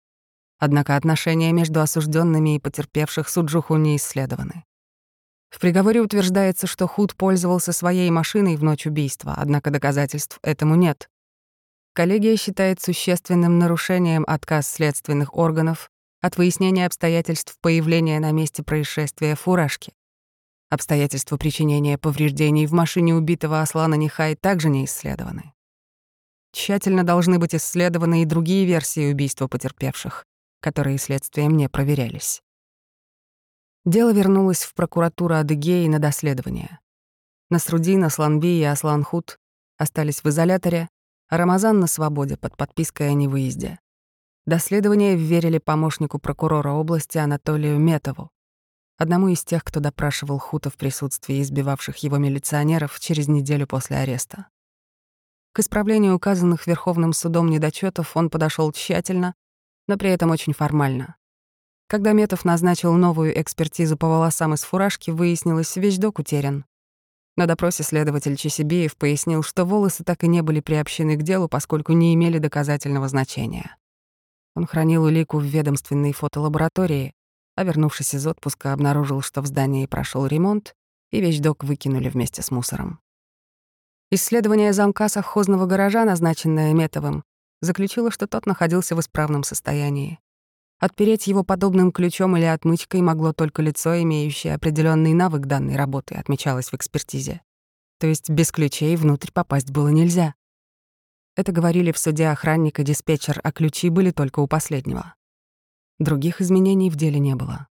Однако 0.60 0.94
отношения 0.94 1.50
между 1.50 1.80
осужденными 1.80 2.54
и 2.54 2.60
потерпевших 2.60 3.28
Суджуху 3.28 3.74
не 3.76 3.96
исследованы. 3.96 4.64
В 5.50 5.58
приговоре 5.58 6.00
утверждается, 6.00 6.68
что 6.68 6.86
Худ 6.86 7.16
пользовался 7.16 7.72
своей 7.72 8.08
машиной 8.10 8.54
в 8.54 8.62
ночь 8.62 8.86
убийства, 8.86 9.34
однако 9.36 9.72
доказательств 9.72 10.38
этому 10.42 10.76
нет. 10.76 11.10
Коллегия 11.94 12.36
считает 12.36 12.80
существенным 12.80 13.58
нарушением 13.58 14.24
отказ 14.26 14.66
следственных 14.66 15.36
органов 15.36 15.90
от 16.22 16.38
выяснения 16.38 16.86
обстоятельств 16.86 17.58
появления 17.60 18.18
на 18.18 18.30
месте 18.30 18.62
происшествия 18.62 19.34
фуражки. 19.34 19.92
Обстоятельства 20.70 21.36
причинения 21.36 21.98
повреждений 21.98 22.64
в 22.64 22.72
машине 22.72 23.14
убитого 23.14 23.60
Аслана 23.60 23.94
Нихай 23.94 24.36
также 24.36 24.70
не 24.70 24.86
исследованы. 24.86 25.52
Тщательно 26.52 27.04
должны 27.04 27.38
быть 27.38 27.54
исследованы 27.54 28.22
и 28.22 28.26
другие 28.26 28.64
версии 28.64 29.12
убийства 29.12 29.46
потерпевших, 29.46 30.24
которые 30.60 30.96
следствием 30.96 31.58
не 31.58 31.68
проверялись. 31.68 32.40
Дело 33.84 34.14
вернулось 34.14 34.62
в 34.62 34.72
прокуратуру 34.72 35.34
Адыгеи 35.34 35.88
на 35.88 35.98
доследование. 35.98 36.78
Насрудин, 37.50 38.04
Асланби 38.04 38.60
и 38.60 38.62
Асланхут 38.62 39.38
остались 39.76 40.24
в 40.24 40.28
изоляторе, 40.28 40.88
Рамазан 41.32 41.80
на 41.80 41.86
свободе 41.86 42.36
под 42.36 42.58
подпиской 42.58 43.08
о 43.08 43.14
невыезде. 43.14 43.78
Доследование 44.44 45.16
верили 45.16 45.56
помощнику 45.56 46.18
прокурора 46.18 46.72
области 46.72 47.16
Анатолию 47.16 47.78
Метову, 47.78 48.28
одному 48.98 49.28
из 49.28 49.42
тех, 49.42 49.64
кто 49.64 49.80
допрашивал 49.80 50.38
Хута 50.38 50.68
в 50.68 50.76
присутствии 50.76 51.40
избивавших 51.40 51.96
его 51.96 52.18
милиционеров 52.18 53.00
через 53.00 53.28
неделю 53.28 53.66
после 53.66 53.96
ареста. 53.96 54.48
К 55.54 55.60
исправлению 55.60 56.16
указанных 56.16 56.66
Верховным 56.66 57.14
судом 57.14 57.48
недочетов 57.48 58.14
он 58.14 58.28
подошел 58.28 58.70
тщательно, 58.70 59.34
но 59.88 59.96
при 59.96 60.10
этом 60.10 60.28
очень 60.28 60.52
формально. 60.52 61.16
Когда 61.86 62.12
Метов 62.12 62.44
назначил 62.44 62.92
новую 62.92 63.40
экспертизу 63.40 63.96
по 63.96 64.06
волосам 64.06 64.52
из 64.52 64.64
фуражки, 64.64 65.10
выяснилось, 65.10 65.76
вещдок 65.76 66.18
утерян. 66.18 66.66
На 67.36 67.46
допросе 67.46 67.82
следователь 67.82 68.36
Чесибеев 68.36 68.96
пояснил, 68.96 69.42
что 69.42 69.64
волосы 69.64 70.04
так 70.04 70.22
и 70.22 70.28
не 70.28 70.42
были 70.42 70.60
приобщены 70.60 71.16
к 71.16 71.22
делу, 71.22 71.48
поскольку 71.48 71.92
не 71.92 72.14
имели 72.14 72.38
доказательного 72.38 73.08
значения. 73.08 73.76
Он 74.54 74.66
хранил 74.66 75.04
улику 75.04 75.38
в 75.38 75.44
ведомственной 75.44 76.12
фотолаборатории, 76.12 77.14
а 77.56 77.64
вернувшись 77.64 78.14
из 78.14 78.26
отпуска, 78.26 78.72
обнаружил, 78.72 79.22
что 79.22 79.40
в 79.40 79.46
здании 79.46 79.86
прошел 79.86 80.26
ремонт, 80.26 80.74
и 81.10 81.20
вещдок 81.20 81.64
выкинули 81.64 82.08
вместе 82.08 82.42
с 82.42 82.50
мусором. 82.50 83.00
Исследование 84.10 84.74
замка 84.74 85.08
совхозного 85.08 85.64
гаража, 85.64 86.04
назначенное 86.04 86.74
Метовым, 86.74 87.24
заключило, 87.62 88.10
что 88.10 88.26
тот 88.26 88.44
находился 88.44 88.94
в 88.94 89.00
исправном 89.00 89.42
состоянии. 89.42 90.18
Отпереть 90.82 91.28
его 91.28 91.44
подобным 91.44 91.92
ключом 91.92 92.36
или 92.36 92.42
отмычкой 92.42 93.02
могло 93.02 93.32
только 93.32 93.62
лицо, 93.62 94.02
имеющее 94.02 94.56
определенный 94.56 95.12
навык 95.12 95.46
данной 95.46 95.76
работы, 95.76 96.16
отмечалось 96.16 96.70
в 96.70 96.74
экспертизе. 96.74 97.40
То 98.00 98.08
есть 98.08 98.28
без 98.28 98.50
ключей 98.50 98.96
внутрь 98.96 99.30
попасть 99.32 99.70
было 99.70 99.90
нельзя. 99.90 100.34
Это 101.36 101.52
говорили 101.52 101.92
в 101.92 101.98
суде 101.98 102.26
охранник 102.26 102.80
и 102.80 102.82
диспетчер, 102.82 103.40
а 103.44 103.52
ключи 103.52 103.90
были 103.90 104.10
только 104.10 104.40
у 104.40 104.48
последнего. 104.48 105.14
Других 106.00 106.40
изменений 106.40 106.90
в 106.90 106.96
деле 106.96 107.20
не 107.20 107.36
было. 107.36 107.68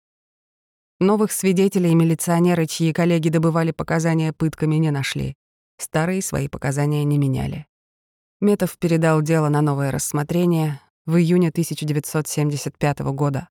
Новых 1.00 1.32
свидетелей 1.32 1.96
милиционеры, 1.96 2.66
чьи 2.66 2.92
коллеги 2.92 3.28
добывали 3.28 3.72
показания 3.72 4.32
пытками, 4.32 4.76
не 4.76 4.92
нашли. 4.92 5.34
Старые 5.78 6.22
свои 6.22 6.46
показания 6.46 7.02
не 7.02 7.18
меняли. 7.18 7.66
Метов 8.40 8.78
передал 8.78 9.20
дело 9.20 9.48
на 9.48 9.62
новое 9.62 9.90
рассмотрение, 9.90 10.80
в 11.11 11.16
июне 11.18 11.48
1975 11.48 13.00
года. 13.00 13.48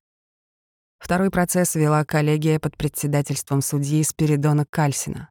Второй 0.98 1.30
процесс 1.30 1.74
вела 1.74 2.04
коллегия 2.06 2.58
под 2.58 2.76
председательством 2.76 3.60
судьи 3.60 4.02
Спиридона 4.02 4.64
Кальсина. 4.64 5.30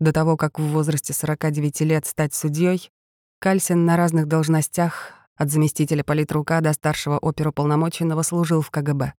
До 0.00 0.12
того, 0.12 0.36
как 0.36 0.58
в 0.58 0.64
возрасте 0.64 1.12
49 1.12 1.80
лет 1.82 2.04
стать 2.04 2.34
судьей, 2.34 2.90
Кальсин 3.38 3.84
на 3.84 3.96
разных 3.96 4.26
должностях, 4.26 5.12
от 5.36 5.50
заместителя 5.50 6.02
политрука 6.02 6.60
до 6.60 6.72
старшего 6.72 7.18
оперуполномоченного, 7.18 8.22
служил 8.22 8.60
в 8.60 8.70
КГБ. 8.70 9.14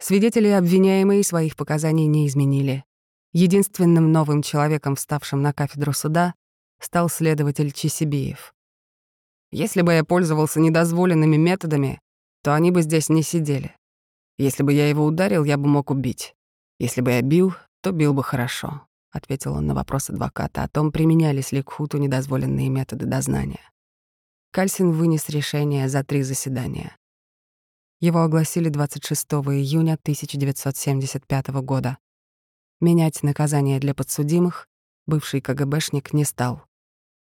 Свидетели 0.00 0.48
обвиняемые 0.48 1.22
своих 1.24 1.56
показаний 1.56 2.06
не 2.06 2.26
изменили. 2.26 2.84
Единственным 3.32 4.12
новым 4.12 4.42
человеком, 4.42 4.96
вставшим 4.96 5.42
на 5.42 5.52
кафедру 5.52 5.92
суда, 5.92 6.34
стал 6.80 7.10
следователь 7.10 7.72
Чесибиев. 7.72 8.54
Если 9.50 9.82
бы 9.82 9.94
я 9.94 10.04
пользовался 10.04 10.60
недозволенными 10.60 11.36
методами, 11.36 12.00
то 12.42 12.54
они 12.54 12.70
бы 12.70 12.82
здесь 12.82 13.08
не 13.08 13.22
сидели. 13.22 13.74
Если 14.36 14.62
бы 14.62 14.72
я 14.72 14.88
его 14.88 15.04
ударил, 15.04 15.44
я 15.44 15.56
бы 15.56 15.68
мог 15.68 15.90
убить. 15.90 16.34
Если 16.78 17.00
бы 17.00 17.10
я 17.12 17.22
бил, 17.22 17.54
то 17.80 17.92
бил 17.92 18.14
бы 18.14 18.22
хорошо»,— 18.22 18.86
ответил 19.12 19.54
он 19.54 19.66
на 19.66 19.74
вопрос 19.74 20.10
адвоката 20.10 20.62
о 20.62 20.68
том, 20.68 20.92
применялись 20.92 21.50
ли 21.50 21.62
к 21.62 21.70
Хуту 21.70 21.98
недозволенные 21.98 22.68
методы 22.68 23.06
дознания. 23.06 23.70
Кальсин 24.52 24.92
вынес 24.92 25.28
решение 25.28 25.88
за 25.88 26.04
три 26.04 26.22
заседания. 26.22 26.96
Его 28.00 28.22
огласили 28.22 28.68
26 28.68 29.26
июня 29.26 29.94
1975 29.94 31.48
года. 31.62 31.98
Менять 32.80 33.22
наказание 33.24 33.80
для 33.80 33.92
подсудимых 33.92 34.68
бывший 35.06 35.40
КГБшник 35.40 36.12
не 36.12 36.24
стал. 36.24 36.62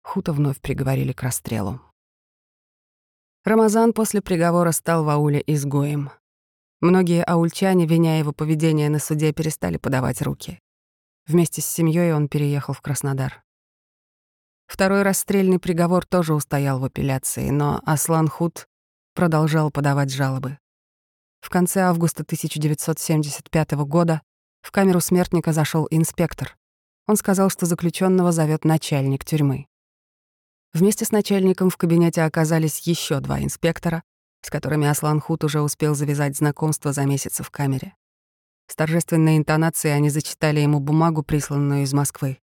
Хута 0.02 0.32
вновь 0.32 0.60
приговорили 0.60 1.12
к 1.12 1.22
расстрелу. 1.22 1.80
Рамазан 3.44 3.92
после 3.92 4.22
приговора 4.22 4.72
стал 4.72 5.04
в 5.04 5.08
ауле 5.10 5.42
изгоем. 5.46 6.10
Многие 6.80 7.22
аульчане, 7.22 7.86
виня 7.86 8.18
его 8.18 8.32
поведение 8.32 8.88
на 8.88 8.98
суде, 8.98 9.34
перестали 9.34 9.76
подавать 9.76 10.22
руки. 10.22 10.60
Вместе 11.26 11.60
с 11.60 11.66
семьей 11.66 12.14
он 12.14 12.28
переехал 12.28 12.72
в 12.72 12.80
Краснодар. 12.80 13.44
Второй 14.66 15.02
расстрельный 15.02 15.58
приговор 15.58 16.06
тоже 16.06 16.32
устоял 16.32 16.78
в 16.78 16.84
апелляции, 16.84 17.50
но 17.50 17.82
Аслан 17.84 18.28
Худ 18.28 18.66
продолжал 19.14 19.70
подавать 19.70 20.10
жалобы. 20.10 20.58
В 21.42 21.50
конце 21.50 21.82
августа 21.82 22.22
1975 22.22 23.72
года 23.72 24.22
в 24.62 24.70
камеру 24.70 25.00
смертника 25.00 25.52
зашел 25.52 25.86
инспектор. 25.90 26.56
Он 27.06 27.16
сказал, 27.16 27.50
что 27.50 27.66
заключенного 27.66 28.32
зовет 28.32 28.64
начальник 28.64 29.22
тюрьмы. 29.22 29.66
Вместе 30.74 31.04
с 31.04 31.12
начальником 31.12 31.70
в 31.70 31.76
кабинете 31.76 32.22
оказались 32.22 32.80
еще 32.80 33.20
два 33.20 33.40
инспектора, 33.40 34.02
с 34.42 34.50
которыми 34.50 34.88
Аслан 34.88 35.20
Худ 35.20 35.44
уже 35.44 35.60
успел 35.60 35.94
завязать 35.94 36.36
знакомство 36.36 36.92
за 36.92 37.04
месяц 37.04 37.38
в 37.38 37.48
камере. 37.50 37.94
С 38.66 38.74
торжественной 38.74 39.36
интонацией 39.36 39.94
они 39.94 40.10
зачитали 40.10 40.58
ему 40.58 40.80
бумагу, 40.80 41.22
присланную 41.22 41.84
из 41.84 41.92
Москвы. 41.92 42.38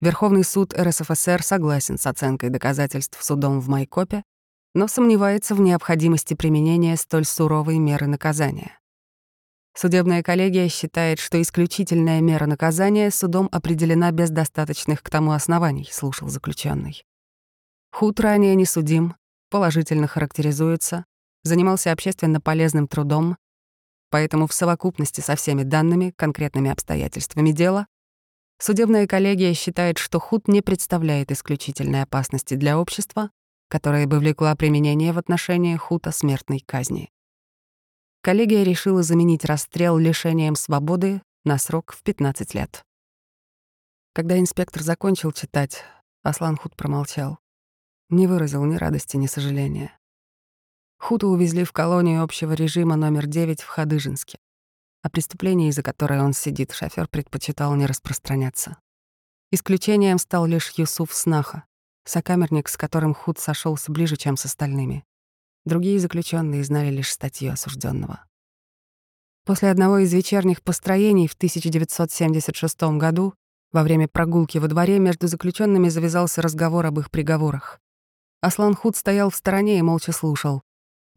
Верховный 0.00 0.44
суд 0.44 0.78
РСФСР 0.78 1.42
согласен 1.42 1.98
с 1.98 2.06
оценкой 2.06 2.50
доказательств 2.50 3.20
судом 3.20 3.58
в 3.58 3.68
Майкопе, 3.68 4.22
но 4.72 4.86
сомневается 4.86 5.56
в 5.56 5.60
необходимости 5.60 6.34
применения 6.34 6.96
столь 6.96 7.24
суровой 7.24 7.78
меры 7.78 8.06
наказания. 8.06 8.78
Судебная 9.76 10.22
коллегия 10.22 10.68
считает, 10.68 11.18
что 11.18 11.42
исключительная 11.42 12.20
мера 12.20 12.46
наказания 12.46 13.10
судом 13.10 13.48
определена 13.50 14.12
без 14.12 14.30
достаточных 14.30 15.02
к 15.02 15.10
тому 15.10 15.32
оснований, 15.32 15.88
слушал 15.90 16.28
заключенный. 16.28 17.04
Худ 17.94 18.18
ранее 18.18 18.56
не 18.56 18.64
судим, 18.64 19.14
положительно 19.50 20.08
характеризуется, 20.08 21.04
занимался 21.44 21.92
общественно 21.92 22.40
полезным 22.40 22.88
трудом, 22.88 23.36
поэтому 24.10 24.48
в 24.48 24.52
совокупности 24.52 25.20
со 25.20 25.36
всеми 25.36 25.62
данными, 25.62 26.12
конкретными 26.16 26.72
обстоятельствами 26.72 27.52
дела, 27.52 27.86
судебная 28.58 29.06
коллегия 29.06 29.54
считает, 29.54 29.98
что 29.98 30.18
Худ 30.18 30.48
не 30.48 30.60
представляет 30.60 31.30
исключительной 31.30 32.02
опасности 32.02 32.54
для 32.54 32.80
общества, 32.80 33.30
которая 33.68 34.08
бы 34.08 34.18
влекла 34.18 34.56
применение 34.56 35.12
в 35.12 35.18
отношении 35.18 35.76
Хута 35.76 36.10
смертной 36.10 36.64
казни. 36.66 37.12
Коллегия 38.22 38.64
решила 38.64 39.04
заменить 39.04 39.44
расстрел 39.44 39.98
лишением 39.98 40.56
свободы 40.56 41.22
на 41.44 41.58
срок 41.58 41.92
в 41.92 42.02
15 42.02 42.54
лет. 42.54 42.84
Когда 44.14 44.36
инспектор 44.36 44.82
закончил 44.82 45.30
читать, 45.30 45.84
Аслан 46.24 46.56
Худ 46.56 46.74
промолчал 46.74 47.38
не 48.16 48.26
выразил 48.26 48.64
ни 48.64 48.76
радости, 48.76 49.16
ни 49.16 49.26
сожаления. 49.26 49.96
Хуту 50.98 51.28
увезли 51.28 51.64
в 51.64 51.72
колонию 51.72 52.22
общего 52.22 52.52
режима 52.52 52.96
номер 52.96 53.26
9 53.26 53.60
в 53.60 53.66
Хадыжинске. 53.66 54.38
О 55.02 55.10
преступлении, 55.10 55.70
за 55.70 55.82
которое 55.82 56.22
он 56.22 56.32
сидит, 56.32 56.72
шофер 56.72 57.08
предпочитал 57.08 57.74
не 57.74 57.84
распространяться. 57.84 58.78
Исключением 59.50 60.18
стал 60.18 60.46
лишь 60.46 60.70
Юсуф 60.70 61.12
Снаха, 61.12 61.64
сокамерник, 62.04 62.68
с 62.68 62.76
которым 62.76 63.14
Худ 63.14 63.38
сошелся 63.38 63.92
ближе, 63.92 64.16
чем 64.16 64.36
с 64.36 64.46
остальными. 64.46 65.04
Другие 65.64 65.98
заключенные 65.98 66.64
знали 66.64 66.90
лишь 66.90 67.12
статью 67.12 67.52
осужденного. 67.52 68.24
После 69.44 69.70
одного 69.70 69.98
из 69.98 70.12
вечерних 70.12 70.62
построений 70.62 71.28
в 71.28 71.34
1976 71.34 72.82
году 72.98 73.34
во 73.72 73.82
время 73.82 74.08
прогулки 74.08 74.56
во 74.56 74.68
дворе 74.68 74.98
между 74.98 75.26
заключенными 75.26 75.88
завязался 75.90 76.40
разговор 76.40 76.86
об 76.86 76.98
их 76.98 77.10
приговорах. 77.10 77.80
Аслан 78.44 78.74
Худ 78.74 78.94
стоял 78.94 79.30
в 79.30 79.36
стороне 79.36 79.78
и 79.78 79.82
молча 79.82 80.12
слушал. 80.12 80.60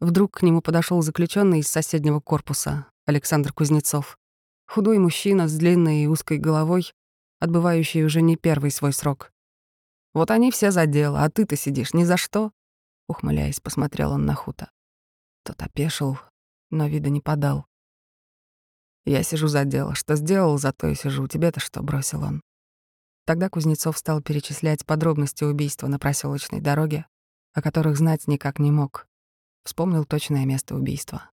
Вдруг 0.00 0.38
к 0.38 0.42
нему 0.42 0.62
подошел 0.62 1.02
заключенный 1.02 1.58
из 1.58 1.68
соседнего 1.68 2.20
корпуса, 2.20 2.86
Александр 3.04 3.52
Кузнецов. 3.52 4.18
Худой 4.66 4.96
мужчина 4.96 5.46
с 5.46 5.52
длинной 5.52 6.04
и 6.04 6.06
узкой 6.06 6.38
головой, 6.38 6.94
отбывающий 7.38 8.02
уже 8.02 8.22
не 8.22 8.36
первый 8.36 8.70
свой 8.70 8.94
срок. 8.94 9.30
«Вот 10.14 10.30
они 10.30 10.50
все 10.50 10.70
за 10.70 10.86
дело, 10.86 11.22
а 11.22 11.28
ты-то 11.28 11.54
сидишь 11.54 11.92
ни 11.92 12.04
за 12.04 12.16
что?» 12.16 12.50
Ухмыляясь, 13.08 13.60
посмотрел 13.60 14.12
он 14.12 14.24
на 14.24 14.34
Хута. 14.34 14.70
Тот 15.44 15.60
опешил, 15.60 16.18
но 16.70 16.86
вида 16.86 17.10
не 17.10 17.20
подал. 17.20 17.66
«Я 19.04 19.22
сижу 19.22 19.48
за 19.48 19.66
дело. 19.66 19.94
Что 19.94 20.16
сделал, 20.16 20.56
зато 20.56 20.86
и 20.86 20.94
сижу. 20.94 21.28
Тебе-то 21.28 21.60
что?»— 21.60 21.82
бросил 21.82 22.22
он. 22.22 22.40
Тогда 23.26 23.50
Кузнецов 23.50 23.98
стал 23.98 24.22
перечислять 24.22 24.86
подробности 24.86 25.44
убийства 25.44 25.88
на 25.88 25.98
проселочной 25.98 26.62
дороге, 26.62 27.04
о 27.58 27.62
которых 27.62 27.96
знать 27.96 28.28
никак 28.28 28.58
не 28.58 28.70
мог. 28.70 29.08
Вспомнил 29.64 30.04
точное 30.04 30.46
место 30.46 30.76
убийства. 30.76 31.30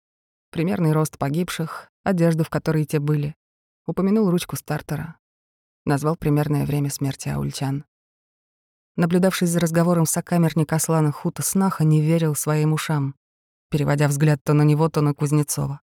Примерный 0.50 0.92
рост 0.92 1.16
погибших, 1.16 1.90
одежду, 2.04 2.44
в 2.44 2.50
которой 2.50 2.84
те 2.84 2.98
были. 2.98 3.34
Упомянул 3.86 4.30
ручку 4.30 4.56
стартера. 4.56 5.16
Назвал 5.86 6.16
примерное 6.16 6.66
время 6.66 6.90
смерти 6.90 7.30
аульчан. 7.30 7.84
Наблюдавшись 8.96 9.48
за 9.48 9.60
разговором 9.60 10.04
сокамерник 10.04 10.72
Аслана 10.72 11.10
Хута 11.10 11.42
Снаха, 11.42 11.84
не 11.84 12.02
верил 12.02 12.34
своим 12.34 12.74
ушам, 12.74 13.14
переводя 13.70 14.06
взгляд 14.06 14.40
то 14.44 14.52
на 14.52 14.62
него, 14.62 14.90
то 14.90 15.00
на 15.00 15.14
Кузнецова. 15.14 15.80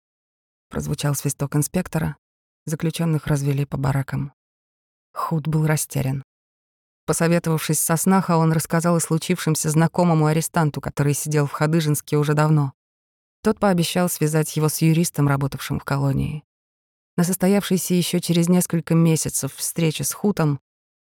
Прозвучал 0.70 1.14
свисток 1.14 1.56
инспектора. 1.56 2.18
Заключенных 2.66 3.28
развели 3.28 3.66
по 3.66 3.78
баракам. 3.78 4.34
Худ 5.14 5.48
был 5.48 5.68
растерян. 5.68 6.24
Посоветовавшись 7.06 7.80
со 7.80 7.98
Снаха, 7.98 8.38
он 8.38 8.54
рассказал 8.54 8.96
о 8.96 9.00
случившемся 9.02 9.70
знакомому 9.70 10.28
арестанту, 10.28 10.80
который 10.80 11.14
сидел 11.14 11.48
в 11.48 11.52
Хадыжинске 11.52 12.18
уже 12.18 12.34
давно. 12.34 12.74
Тот 13.42 13.60
пообещал 13.60 14.08
связать 14.08 14.56
его 14.56 14.70
с 14.70 14.82
юристом, 14.82 15.28
работавшим 15.28 15.80
в 15.80 15.84
колонии. 15.84 16.44
На 17.18 17.26
состоявшейся 17.26 17.94
еще 17.94 18.22
через 18.22 18.48
несколько 18.48 18.96
месяцев 18.96 19.54
встрече 19.54 20.06
с 20.06 20.14
Хутом 20.14 20.62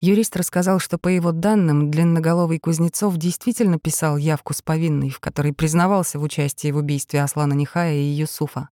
юрист 0.01 0.35
рассказал, 0.35 0.79
что, 0.79 0.97
по 0.97 1.07
его 1.07 1.31
данным, 1.31 1.91
длинноголовый 1.91 2.57
Кузнецов 2.57 3.15
действительно 3.17 3.77
писал 3.77 4.17
явку 4.17 4.53
с 4.53 4.63
повинной, 4.63 5.11
в 5.11 5.19
которой 5.19 5.53
признавался 5.53 6.17
в 6.17 6.23
участии 6.23 6.71
в 6.71 6.77
убийстве 6.77 7.21
Аслана 7.21 7.53
Нихая 7.53 7.93
и 7.93 8.03
Юсуфа. 8.03 8.69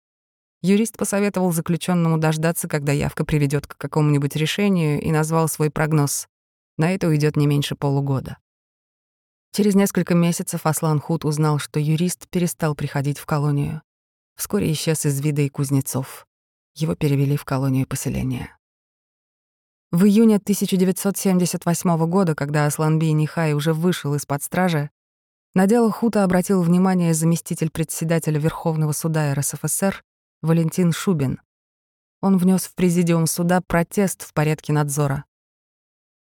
Юрист 0.63 0.97
посоветовал 0.97 1.53
заключенному 1.53 2.17
дождаться, 2.17 2.69
когда 2.69 2.93
явка 2.93 3.25
приведет 3.25 3.67
к 3.67 3.77
какому-нибудь 3.77 4.37
решению, 4.37 5.01
и 5.01 5.11
назвал 5.11 5.49
свой 5.49 5.71
прогноз. 5.71 6.29
На 6.79 6.95
это 6.95 7.09
уйдет 7.09 7.37
не 7.37 7.47
меньше 7.47 7.75
полугода. 7.75 8.39
Через 9.53 9.75
несколько 9.75 10.15
месяцев 10.15 10.65
Аслан 10.65 11.01
Худ 11.01 11.25
узнал, 11.25 11.59
что 11.59 11.81
юрист 11.81 12.29
перестал 12.29 12.75
приходить 12.77 13.19
в 13.19 13.27
колонию. 13.27 13.83
Вскоре 14.37 14.71
исчез 14.73 15.05
из 15.05 15.21
вида 15.21 15.43
и 15.43 15.49
Кузнецов. 15.49 16.27
Его 16.77 16.95
перевели 16.95 17.37
в 17.37 17.45
колонию 17.45 17.87
поселения. 17.87 18.57
В 19.91 20.05
июне 20.05 20.37
1978 20.37 22.07
года, 22.07 22.37
когда 22.37 22.67
Асланби 22.67 23.07
Нихай 23.07 23.55
уже 23.55 23.73
вышел 23.73 24.15
из-под 24.15 24.43
стражи, 24.43 24.91
на 25.55 25.67
дело 25.67 25.91
Хута 25.91 26.23
обратил 26.23 26.63
внимание 26.63 27.15
заместитель 27.15 27.71
председателя 27.71 28.39
Верховного 28.39 28.93
суда 28.93 29.35
РСФСР 29.35 30.05
Валентин 30.43 30.93
Шубин. 30.93 31.41
Он 32.21 32.39
внес 32.39 32.65
в 32.65 32.75
президиум 32.77 33.27
суда 33.27 33.61
протест 33.67 34.23
в 34.23 34.33
порядке 34.33 34.73
надзора. 34.73 35.25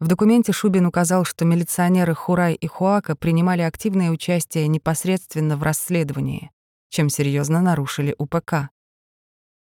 В 0.01 0.07
документе 0.07 0.53
Шубин 0.53 0.87
указал, 0.87 1.25
что 1.25 1.45
милиционеры 1.45 2.15
Хурай 2.15 2.55
и 2.55 2.67
Хуака 2.69 3.17
принимали 3.17 3.63
активное 3.63 4.11
участие 4.11 4.69
непосредственно 4.69 5.57
в 5.57 5.65
расследовании, 5.65 6.53
чем 6.89 7.09
серьезно 7.09 7.61
нарушили 7.61 8.15
УПК. 8.17 8.71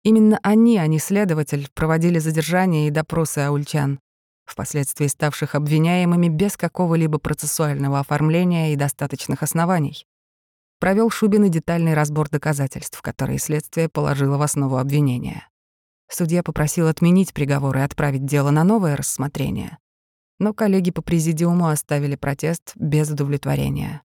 Именно 0.03 0.41
они, 0.43 0.77
а 0.79 0.89
не 0.89 0.99
следователь, 0.99 1.69
проводили 1.73 2.19
задержания 2.19 2.89
и 2.89 2.91
допросы 2.91 3.39
аульчан, 3.39 4.01
впоследствии 4.45 5.07
ставших 5.07 5.55
обвиняемыми 5.55 6.29
без 6.29 6.57
какого-либо 6.57 7.19
процессуального 7.19 8.01
оформления 8.01 8.73
и 8.73 8.77
достаточных 8.77 9.45
оснований. 9.45 10.05
Провел 10.81 11.11
Шубин 11.11 11.45
и 11.45 11.49
детальный 11.49 11.95
разбор 11.95 12.29
доказательств, 12.29 13.01
которые 13.01 13.39
следствие 13.39 13.89
положило 13.89 14.37
в 14.37 14.43
основу 14.43 14.79
обвинения. 14.79 15.49
Судья 16.11 16.43
попросил 16.43 16.89
отменить 16.89 17.33
приговор 17.33 17.77
и 17.79 17.81
отправить 17.81 18.27
дело 18.27 18.51
на 18.51 18.65
новое 18.65 18.97
рассмотрение, 18.97 19.79
но 20.39 20.53
коллеги 20.53 20.91
по 20.91 21.03
президиуму 21.03 21.69
оставили 21.69 22.17
протест 22.17 22.73
без 22.77 23.11
удовлетворения. 23.11 24.03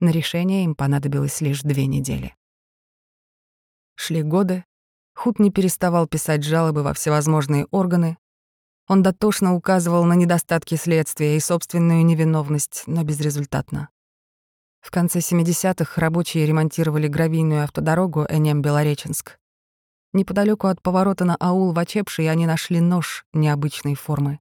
На 0.00 0.10
решение 0.10 0.64
им 0.64 0.74
понадобилось 0.74 1.40
лишь 1.40 1.62
две 1.62 1.86
недели. 1.86 2.34
Шли 3.96 4.22
годы. 4.22 4.64
Худ 5.14 5.40
не 5.40 5.50
переставал 5.50 6.06
писать 6.06 6.44
жалобы 6.44 6.84
во 6.84 6.94
всевозможные 6.94 7.66
органы. 7.72 8.16
Он 8.86 9.02
дотошно 9.02 9.54
указывал 9.54 10.04
на 10.04 10.14
недостатки 10.14 10.76
следствия 10.76 11.36
и 11.36 11.40
собственную 11.40 12.04
невиновность, 12.04 12.84
но 12.86 13.02
безрезультатно. 13.02 13.88
В 14.80 14.90
конце 14.90 15.18
70-х 15.18 16.00
рабочие 16.00 16.46
ремонтировали 16.46 17.08
гравийную 17.08 17.64
автодорогу 17.64 18.24
Энем-Белореченск. 18.28 19.38
Неподалеку 20.12 20.68
от 20.68 20.80
поворота 20.80 21.24
на 21.24 21.36
аул 21.38 21.72
в 21.72 21.78
Очепшей 21.78 22.30
они 22.30 22.46
нашли 22.46 22.80
нож 22.80 23.26
необычной 23.32 23.94
формы. 23.94 24.40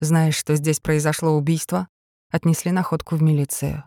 Знаешь, 0.00 0.36
что 0.36 0.54
здесь 0.54 0.78
произошло 0.78 1.32
убийство, 1.32 1.88
отнесли 2.30 2.70
находку 2.70 3.16
в 3.16 3.22
милицию. 3.22 3.84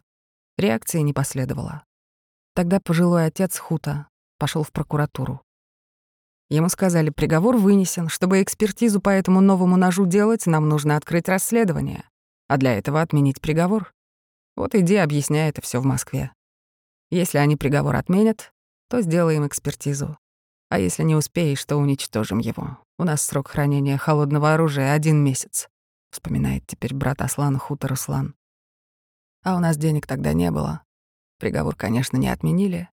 Реакции 0.57 0.99
не 0.99 1.13
последовало. 1.13 1.85
Тогда 2.53 2.81
пожилой 2.81 3.27
отец 3.27 3.57
Хута 3.57 4.07
пошел 4.37 4.63
в 4.63 4.73
прокуратуру. 4.73 5.41
Ему 6.49 6.67
сказали, 6.67 7.11
приговор 7.11 7.55
вынесен. 7.55 8.09
Чтобы 8.09 8.43
экспертизу 8.43 8.99
по 8.99 9.09
этому 9.09 9.39
новому 9.39 9.77
ножу 9.77 10.05
делать, 10.05 10.47
нам 10.47 10.67
нужно 10.67 10.97
открыть 10.97 11.29
расследование. 11.29 12.03
А 12.49 12.57
для 12.57 12.77
этого 12.77 13.01
отменить 13.01 13.39
приговор. 13.39 13.93
Вот 14.57 14.75
иди, 14.75 14.97
объясняй 14.97 15.49
это 15.49 15.61
все 15.61 15.79
в 15.79 15.85
Москве. 15.85 16.33
Если 17.09 17.37
они 17.37 17.55
приговор 17.55 17.95
отменят, 17.95 18.51
то 18.89 19.01
сделаем 19.01 19.47
экспертизу. 19.47 20.17
А 20.69 20.77
если 20.77 21.03
не 21.03 21.15
успеешь, 21.15 21.63
то 21.63 21.77
уничтожим 21.77 22.39
его. 22.39 22.77
У 22.99 23.05
нас 23.05 23.21
срок 23.21 23.47
хранения 23.47 23.97
холодного 23.97 24.53
оружия— 24.53 24.91
один 24.93 25.23
месяц 25.23 25.70
вспоминает 26.11 26.67
теперь 26.67 26.93
брат 26.93 27.21
Аслана 27.21 27.57
Хута 27.57 27.87
Руслан. 27.87 28.35
А 29.43 29.55
у 29.55 29.59
нас 29.59 29.77
денег 29.77 30.05
тогда 30.05 30.33
не 30.33 30.51
было. 30.51 30.83
Приговор, 31.39 31.75
конечно, 31.75 32.17
не 32.17 32.29
отменили. 32.29 32.89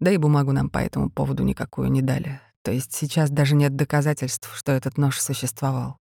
Да 0.00 0.10
и 0.10 0.16
бумагу 0.16 0.52
нам 0.52 0.70
по 0.70 0.78
этому 0.78 1.10
поводу 1.10 1.42
никакую 1.42 1.90
не 1.90 2.00
дали. 2.00 2.40
То 2.62 2.72
есть 2.72 2.94
сейчас 2.94 3.30
даже 3.30 3.54
нет 3.54 3.76
доказательств, 3.76 4.50
что 4.56 4.72
этот 4.72 4.96
нож 4.96 5.20
существовал. 5.20 5.98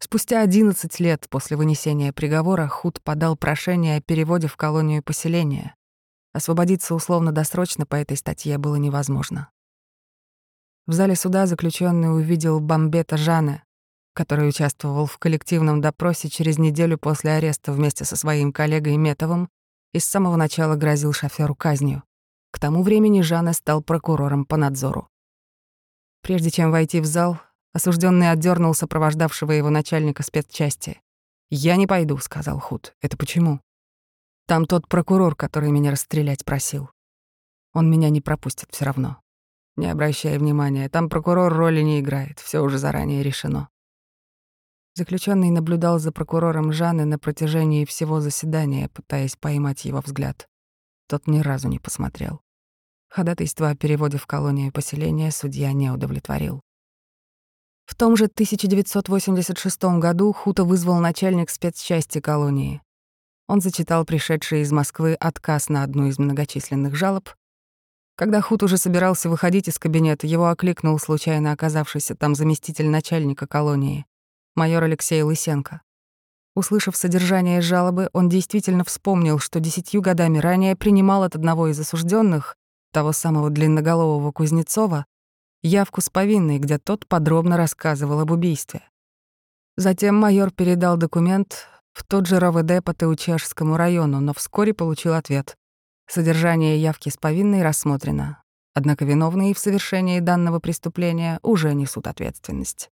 Спустя 0.00 0.42
11 0.42 1.00
лет 1.00 1.26
после 1.28 1.56
вынесения 1.56 2.12
приговора 2.12 2.68
Худ 2.68 3.02
подал 3.02 3.36
прошение 3.36 3.96
о 3.96 4.00
переводе 4.00 4.46
в 4.46 4.56
колонию 4.56 5.02
поселения. 5.02 5.74
Освободиться 6.32 6.94
условно-досрочно 6.94 7.84
по 7.84 7.96
этой 7.96 8.16
статье 8.16 8.58
было 8.58 8.76
невозможно. 8.76 9.50
В 10.86 10.92
зале 10.92 11.16
суда 11.16 11.46
заключенный 11.46 12.14
увидел 12.14 12.60
Бомбета 12.60 13.16
Жана, 13.16 13.64
который 14.18 14.48
участвовал 14.48 15.06
в 15.06 15.16
коллективном 15.18 15.80
допросе 15.80 16.28
через 16.28 16.58
неделю 16.58 16.98
после 16.98 17.34
ареста 17.34 17.70
вместе 17.70 18.04
со 18.04 18.16
своим 18.16 18.52
коллегой 18.52 18.96
Метовым 18.96 19.48
и 19.92 20.00
с 20.00 20.06
самого 20.06 20.34
начала 20.34 20.74
грозил 20.74 21.12
шоферу 21.12 21.54
казнью. 21.54 22.02
К 22.50 22.58
тому 22.58 22.82
времени 22.82 23.20
Жанна 23.20 23.52
стал 23.52 23.80
прокурором 23.80 24.44
по 24.44 24.56
надзору. 24.56 25.06
Прежде 26.20 26.50
чем 26.50 26.72
войти 26.72 26.98
в 26.98 27.06
зал, 27.06 27.38
осужденный 27.72 28.32
отдернул 28.32 28.74
сопровождавшего 28.74 29.52
его 29.52 29.70
начальника 29.70 30.24
спецчасти. 30.24 31.00
«Я 31.48 31.76
не 31.76 31.86
пойду»,— 31.86 32.18
сказал 32.18 32.58
Худ. 32.58 32.96
«Это 33.00 33.16
почему?» 33.16 33.60
«Там 34.48 34.66
тот 34.66 34.88
прокурор, 34.88 35.36
который 35.36 35.70
меня 35.70 35.92
расстрелять 35.92 36.44
просил. 36.44 36.90
Он 37.72 37.88
меня 37.88 38.10
не 38.10 38.20
пропустит 38.20 38.70
все 38.72 38.84
равно. 38.84 39.18
Не 39.76 39.86
обращай 39.86 40.38
внимания, 40.38 40.88
там 40.88 41.08
прокурор 41.08 41.52
роли 41.52 41.82
не 41.82 42.00
играет, 42.00 42.40
все 42.40 42.64
уже 42.64 42.78
заранее 42.78 43.22
решено. 43.22 43.68
Заключенный 44.98 45.50
наблюдал 45.50 46.00
за 46.00 46.10
прокурором 46.10 46.72
Жанны 46.72 47.04
на 47.04 47.20
протяжении 47.20 47.84
всего 47.84 48.20
заседания, 48.20 48.88
пытаясь 48.88 49.36
поймать 49.36 49.84
его 49.84 50.00
взгляд. 50.04 50.48
Тот 51.06 51.28
ни 51.28 51.38
разу 51.38 51.68
не 51.68 51.78
посмотрел. 51.78 52.40
Ходатайство 53.08 53.70
о 53.70 53.76
переводе 53.76 54.18
в 54.18 54.26
колонию 54.26 54.72
поселения 54.72 55.30
судья 55.30 55.72
не 55.72 55.88
удовлетворил. 55.88 56.62
В 57.86 57.94
том 57.94 58.16
же 58.16 58.24
1986 58.24 59.84
году 60.00 60.32
Хута 60.32 60.64
вызвал 60.64 60.98
начальник 60.98 61.50
спецчасти 61.50 62.20
колонии. 62.20 62.82
Он 63.46 63.60
зачитал 63.60 64.04
пришедший 64.04 64.62
из 64.62 64.72
Москвы 64.72 65.14
отказ 65.14 65.68
на 65.68 65.84
одну 65.84 66.08
из 66.08 66.18
многочисленных 66.18 66.96
жалоб. 66.96 67.28
Когда 68.16 68.40
Хут 68.40 68.64
уже 68.64 68.76
собирался 68.76 69.30
выходить 69.30 69.68
из 69.68 69.78
кабинета, 69.78 70.26
его 70.26 70.48
окликнул 70.48 70.98
случайно 70.98 71.52
оказавшийся 71.52 72.16
там 72.16 72.34
заместитель 72.34 72.88
начальника 72.88 73.46
колонии 73.46 74.07
майор 74.58 74.82
Алексей 74.82 75.22
Лысенко. 75.22 75.80
Услышав 76.56 76.96
содержание 76.96 77.60
жалобы, 77.60 78.10
он 78.12 78.28
действительно 78.28 78.82
вспомнил, 78.82 79.38
что 79.38 79.60
десятью 79.60 80.02
годами 80.02 80.38
ранее 80.38 80.74
принимал 80.74 81.22
от 81.22 81.36
одного 81.36 81.68
из 81.68 81.78
осужденных, 81.78 82.56
того 82.92 83.12
самого 83.12 83.50
длинноголового 83.50 84.32
Кузнецова, 84.32 85.06
явку 85.62 86.00
с 86.00 86.10
повинной, 86.10 86.58
где 86.58 86.78
тот 86.78 87.06
подробно 87.06 87.56
рассказывал 87.56 88.18
об 88.18 88.32
убийстве. 88.32 88.82
Затем 89.76 90.16
майор 90.16 90.50
передал 90.50 90.96
документ 90.96 91.68
в 91.92 92.02
тот 92.02 92.26
же 92.26 92.40
РОВД 92.40 92.82
по 92.84 92.92
Теучешскому 92.92 93.76
району, 93.76 94.18
но 94.20 94.34
вскоре 94.34 94.74
получил 94.74 95.14
ответ. 95.14 95.56
Содержание 96.08 96.82
явки 96.82 97.10
с 97.10 97.16
повинной 97.16 97.62
рассмотрено, 97.62 98.42
однако 98.74 99.04
виновные 99.04 99.54
в 99.54 99.58
совершении 99.60 100.18
данного 100.18 100.58
преступления 100.58 101.38
уже 101.42 101.72
несут 101.74 102.08
ответственность. 102.08 102.90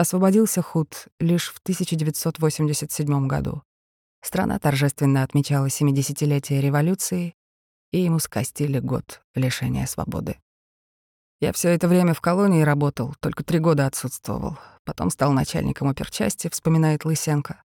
Освободился 0.00 0.62
Худ 0.62 1.08
лишь 1.18 1.52
в 1.52 1.58
1987 1.58 3.26
году. 3.26 3.62
Страна 4.22 4.58
торжественно 4.58 5.22
отмечала 5.22 5.66
70-летие 5.66 6.62
революции, 6.62 7.34
и 7.92 8.00
ему 8.00 8.18
скостили 8.18 8.78
год 8.78 9.20
лишения 9.34 9.84
свободы. 9.84 10.38
Я 11.42 11.52
все 11.52 11.68
это 11.68 11.86
время 11.86 12.14
в 12.14 12.22
колонии 12.22 12.62
работал, 12.62 13.14
только 13.20 13.44
три 13.44 13.58
года 13.58 13.84
отсутствовал. 13.84 14.56
Потом 14.86 15.10
стал 15.10 15.32
начальником 15.32 15.88
оперчасти, 15.88 16.48
вспоминает 16.48 17.04
Лысенко. 17.04 17.62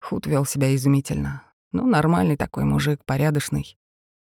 Худ 0.00 0.26
вел 0.26 0.44
себя 0.46 0.74
изумительно. 0.74 1.44
Ну, 1.70 1.86
нормальный 1.86 2.36
такой 2.36 2.64
мужик, 2.64 3.04
порядочный. 3.04 3.78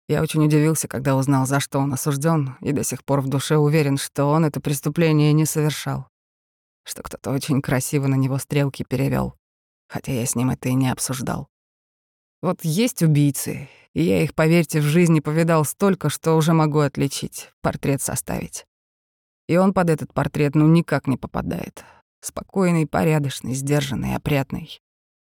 Я 0.07 0.23
очень 0.23 0.43
удивился, 0.43 0.87
когда 0.87 1.15
узнал, 1.15 1.45
за 1.45 1.59
что 1.59 1.77
он 1.77 1.93
осужден, 1.93 2.57
и 2.61 2.71
до 2.71 2.83
сих 2.83 3.05
пор 3.05 3.21
в 3.21 3.27
душе 3.27 3.57
уверен, 3.57 3.97
что 3.97 4.31
он 4.31 4.45
это 4.45 4.59
преступление 4.59 5.31
не 5.31 5.45
совершал 5.45 6.09
что 6.85 7.03
кто-то 7.03 7.31
очень 7.31 7.61
красиво 7.61 8.07
на 8.07 8.15
него 8.15 8.37
стрелки 8.37 8.83
перевел, 8.83 9.35
хотя 9.89 10.13
я 10.13 10.25
с 10.25 10.35
ним 10.35 10.51
это 10.51 10.69
и 10.69 10.73
не 10.73 10.89
обсуждал. 10.89 11.49
Вот 12.41 12.63
есть 12.63 13.01
убийцы, 13.01 13.67
и 13.93 14.03
я 14.03 14.23
их, 14.23 14.35
поверьте, 14.35 14.79
в 14.79 14.83
жизни 14.83 15.19
повидал 15.19 15.65
столько, 15.65 16.09
что 16.09 16.35
уже 16.35 16.53
могу 16.53 16.79
отличить, 16.79 17.49
портрет 17.61 18.01
составить. 18.01 18.65
И 19.47 19.57
он 19.57 19.73
под 19.73 19.89
этот 19.89 20.13
портрет 20.13 20.55
ну 20.55 20.67
никак 20.67 21.07
не 21.07 21.17
попадает. 21.17 21.83
Спокойный, 22.21 22.87
порядочный, 22.87 23.53
сдержанный, 23.53 24.15
опрятный. 24.15 24.81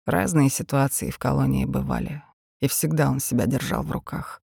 Разные 0.06 0.50
ситуации 0.50 1.10
в 1.10 1.18
колонии 1.18 1.66
бывали, 1.66 2.24
и 2.62 2.68
всегда 2.68 3.10
он 3.10 3.20
себя 3.20 3.46
держал 3.46 3.84
в 3.84 3.92
руках. 3.92 4.42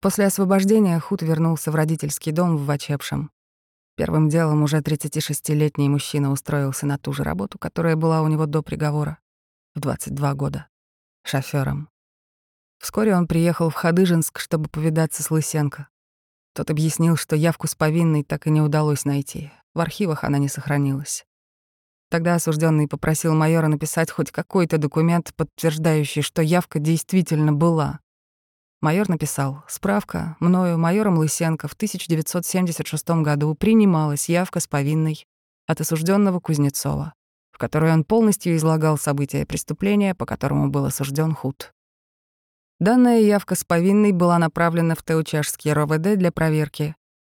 После 0.00 0.26
освобождения 0.26 0.98
Худ 1.00 1.22
вернулся 1.22 1.70
в 1.70 1.74
родительский 1.74 2.32
дом 2.32 2.56
в 2.56 2.66
Вачепшем. 2.66 3.30
Первым 3.96 4.28
делом 4.28 4.62
уже 4.62 4.78
36-летний 4.78 5.88
мужчина 5.88 6.30
устроился 6.30 6.84
на 6.84 6.98
ту 6.98 7.14
же 7.14 7.24
работу, 7.24 7.58
которая 7.58 7.96
была 7.96 8.20
у 8.20 8.28
него 8.28 8.44
до 8.44 8.62
приговора, 8.62 9.18
в 9.74 9.80
22 9.80 10.34
года, 10.34 10.68
шофёром. 11.22 11.88
Вскоре 12.78 13.16
он 13.16 13.26
приехал 13.26 13.70
в 13.70 13.74
Хадыжинск, 13.74 14.38
чтобы 14.38 14.68
повидаться 14.68 15.22
с 15.22 15.30
Лысенко. 15.30 15.88
Тот 16.54 16.70
объяснил, 16.70 17.16
что 17.16 17.36
явку 17.36 17.66
с 17.66 17.74
повинной 17.74 18.22
так 18.22 18.46
и 18.46 18.50
не 18.50 18.60
удалось 18.60 19.06
найти. 19.06 19.50
В 19.72 19.80
архивах 19.80 20.24
она 20.24 20.36
не 20.36 20.48
сохранилась. 20.48 21.24
Тогда 22.10 22.34
осужденный 22.34 22.88
попросил 22.88 23.34
майора 23.34 23.66
написать 23.68 24.10
хоть 24.10 24.30
какой-то 24.30 24.78
документ, 24.78 25.32
подтверждающий, 25.34 26.22
что 26.22 26.42
явка 26.42 26.78
действительно 26.78 27.52
была. 27.52 28.00
Майор 28.86 29.08
написал 29.08 29.64
«Справка. 29.66 30.36
Мною, 30.38 30.78
майором 30.78 31.18
Лысенко, 31.18 31.66
в 31.66 31.72
1976 31.72 33.08
году 33.20 33.52
принималась 33.56 34.28
явка 34.28 34.60
с 34.60 34.68
повинной 34.68 35.26
от 35.66 35.80
осужденного 35.80 36.38
Кузнецова, 36.38 37.12
в 37.50 37.58
которой 37.58 37.92
он 37.92 38.04
полностью 38.04 38.54
излагал 38.54 38.96
события 38.96 39.44
преступления, 39.44 40.14
по 40.14 40.24
которому 40.24 40.70
был 40.70 40.84
осужден 40.84 41.34
Худ. 41.34 41.72
Данная 42.78 43.18
явка 43.22 43.56
с 43.56 43.64
повинной 43.64 44.12
была 44.12 44.38
направлена 44.38 44.94
в 44.94 45.02
Теучашский 45.02 45.72
РОВД 45.72 46.16
для 46.16 46.30
проверки. 46.30 46.94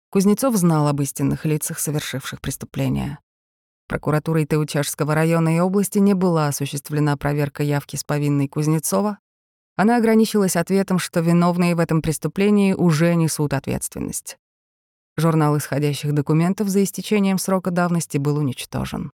Кузнецов 0.10 0.54
знал 0.58 0.90
об 0.90 1.02
истинных 1.02 1.46
лицах, 1.46 1.80
совершивших 1.80 2.42
преступления. 2.42 3.20
Прокуратурой 3.88 4.46
Теучашского 4.46 5.16
района 5.16 5.56
и 5.56 5.60
области 5.62 6.00
не 6.00 6.14
была 6.14 6.48
осуществлена 6.48 7.16
проверка 7.16 7.64
явки 7.64 7.96
с 7.96 8.04
повинной 8.04 8.50
Кузнецова, 8.50 9.20
она 9.78 9.96
ограничилась 9.98 10.56
ответом, 10.56 10.98
что 10.98 11.20
виновные 11.20 11.76
в 11.76 11.80
этом 11.80 12.02
преступлении 12.02 12.74
уже 12.74 13.14
несут 13.14 13.54
ответственность. 13.54 14.38
Журнал 15.16 15.56
исходящих 15.58 16.14
документов 16.14 16.68
за 16.68 16.84
истечением 16.84 17.38
срока 17.38 17.70
давности 17.70 18.18
был 18.18 18.38
уничтожен. 18.38 19.12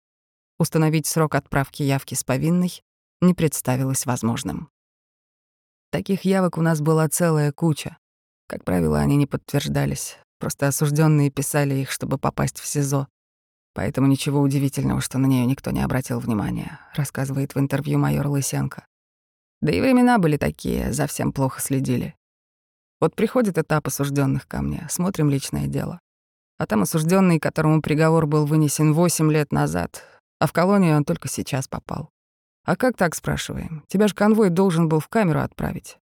Установить 0.60 1.06
срок 1.06 1.36
отправки 1.36 1.84
явки 1.84 2.16
с 2.16 2.24
повинной 2.24 2.82
не 3.22 3.36
представилось 3.36 4.08
возможным. 4.08 4.70
Таких 5.92 6.26
явок 6.26 6.58
у 6.58 6.62
нас 6.62 6.82
была 6.82 7.08
целая 7.08 7.52
куча. 7.52 7.98
Как 8.48 8.64
правило, 8.64 9.00
они 9.00 9.16
не 9.16 9.28
подтверждались. 9.28 10.18
Просто 10.40 10.68
осужденные 10.68 11.30
писали 11.30 11.76
их, 11.76 11.92
чтобы 11.92 12.18
попасть 12.18 12.60
в 12.60 12.66
СИЗО. 12.66 13.08
Поэтому 13.76 14.08
ничего 14.08 14.42
удивительного, 14.42 15.02
что 15.02 15.20
на 15.20 15.28
нее 15.28 15.46
никто 15.46 15.70
не 15.70 15.84
обратил 15.84 16.20
внимания, 16.20 16.80
рассказывает 16.96 17.54
в 17.54 17.60
интервью 17.60 18.00
майор 18.00 18.26
Лысенко. 18.26 18.87
Да 19.62 19.72
и 19.72 19.82
времена 19.82 20.20
были 20.20 20.38
такие, 20.38 20.94
за 20.94 21.08
всем 21.08 21.34
плохо 21.34 21.62
следили. 21.62 22.16
Вот 23.00 23.16
приходит 23.16 23.58
этап 23.58 23.88
осужденных 23.88 24.48
ко 24.48 24.62
мне, 24.62 24.88
смотрим 24.90 25.30
личное 25.30 25.68
дело. 25.68 26.00
А 26.58 26.66
там 26.66 26.82
осужденный, 26.82 27.40
которому 27.40 27.82
приговор 27.82 28.26
был 28.26 28.46
вынесен 28.46 28.94
8 28.94 29.32
лет 29.32 29.52
назад, 29.52 30.04
а 30.40 30.48
в 30.48 30.54
колонию 30.54 30.98
он 30.98 31.06
только 31.06 31.28
сейчас 31.28 31.68
попал. 31.68 32.10
А 32.66 32.76
как 32.76 32.98
так, 32.98 33.16
спрашиваем? 33.16 33.84
Тебя 33.88 34.08
же 34.08 34.16
конвой 34.16 34.50
должен 34.50 34.90
был 34.90 35.00
в 35.00 35.08
камеру 35.08 35.40
отправить. 35.40 35.98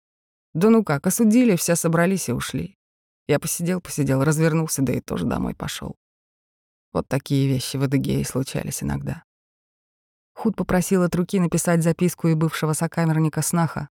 Да 0.55 0.71
ну 0.71 0.85
как, 0.85 1.07
осудили, 1.07 1.57
все 1.57 1.75
собрались 1.75 2.29
и 2.29 2.33
ушли. 2.33 2.77
Я 3.27 3.39
посидел, 3.39 3.81
посидел, 3.81 4.23
развернулся, 4.23 4.83
да 4.83 4.93
и 4.93 5.01
тоже 5.01 5.25
домой 5.25 5.55
пошел. 5.55 5.97
Вот 6.93 7.09
такие 7.09 7.49
вещи 7.49 7.79
в 7.79 7.87
Эдегее 7.87 8.25
случались 8.25 8.83
иногда. 8.83 9.25
Худ 10.35 10.57
попросил 10.57 11.03
от 11.03 11.15
руки 11.15 11.39
написать 11.39 11.83
записку 11.83 12.29
и 12.29 12.35
бывшего 12.35 12.73
сокамерника 12.73 13.43
Снаха. 13.43 13.89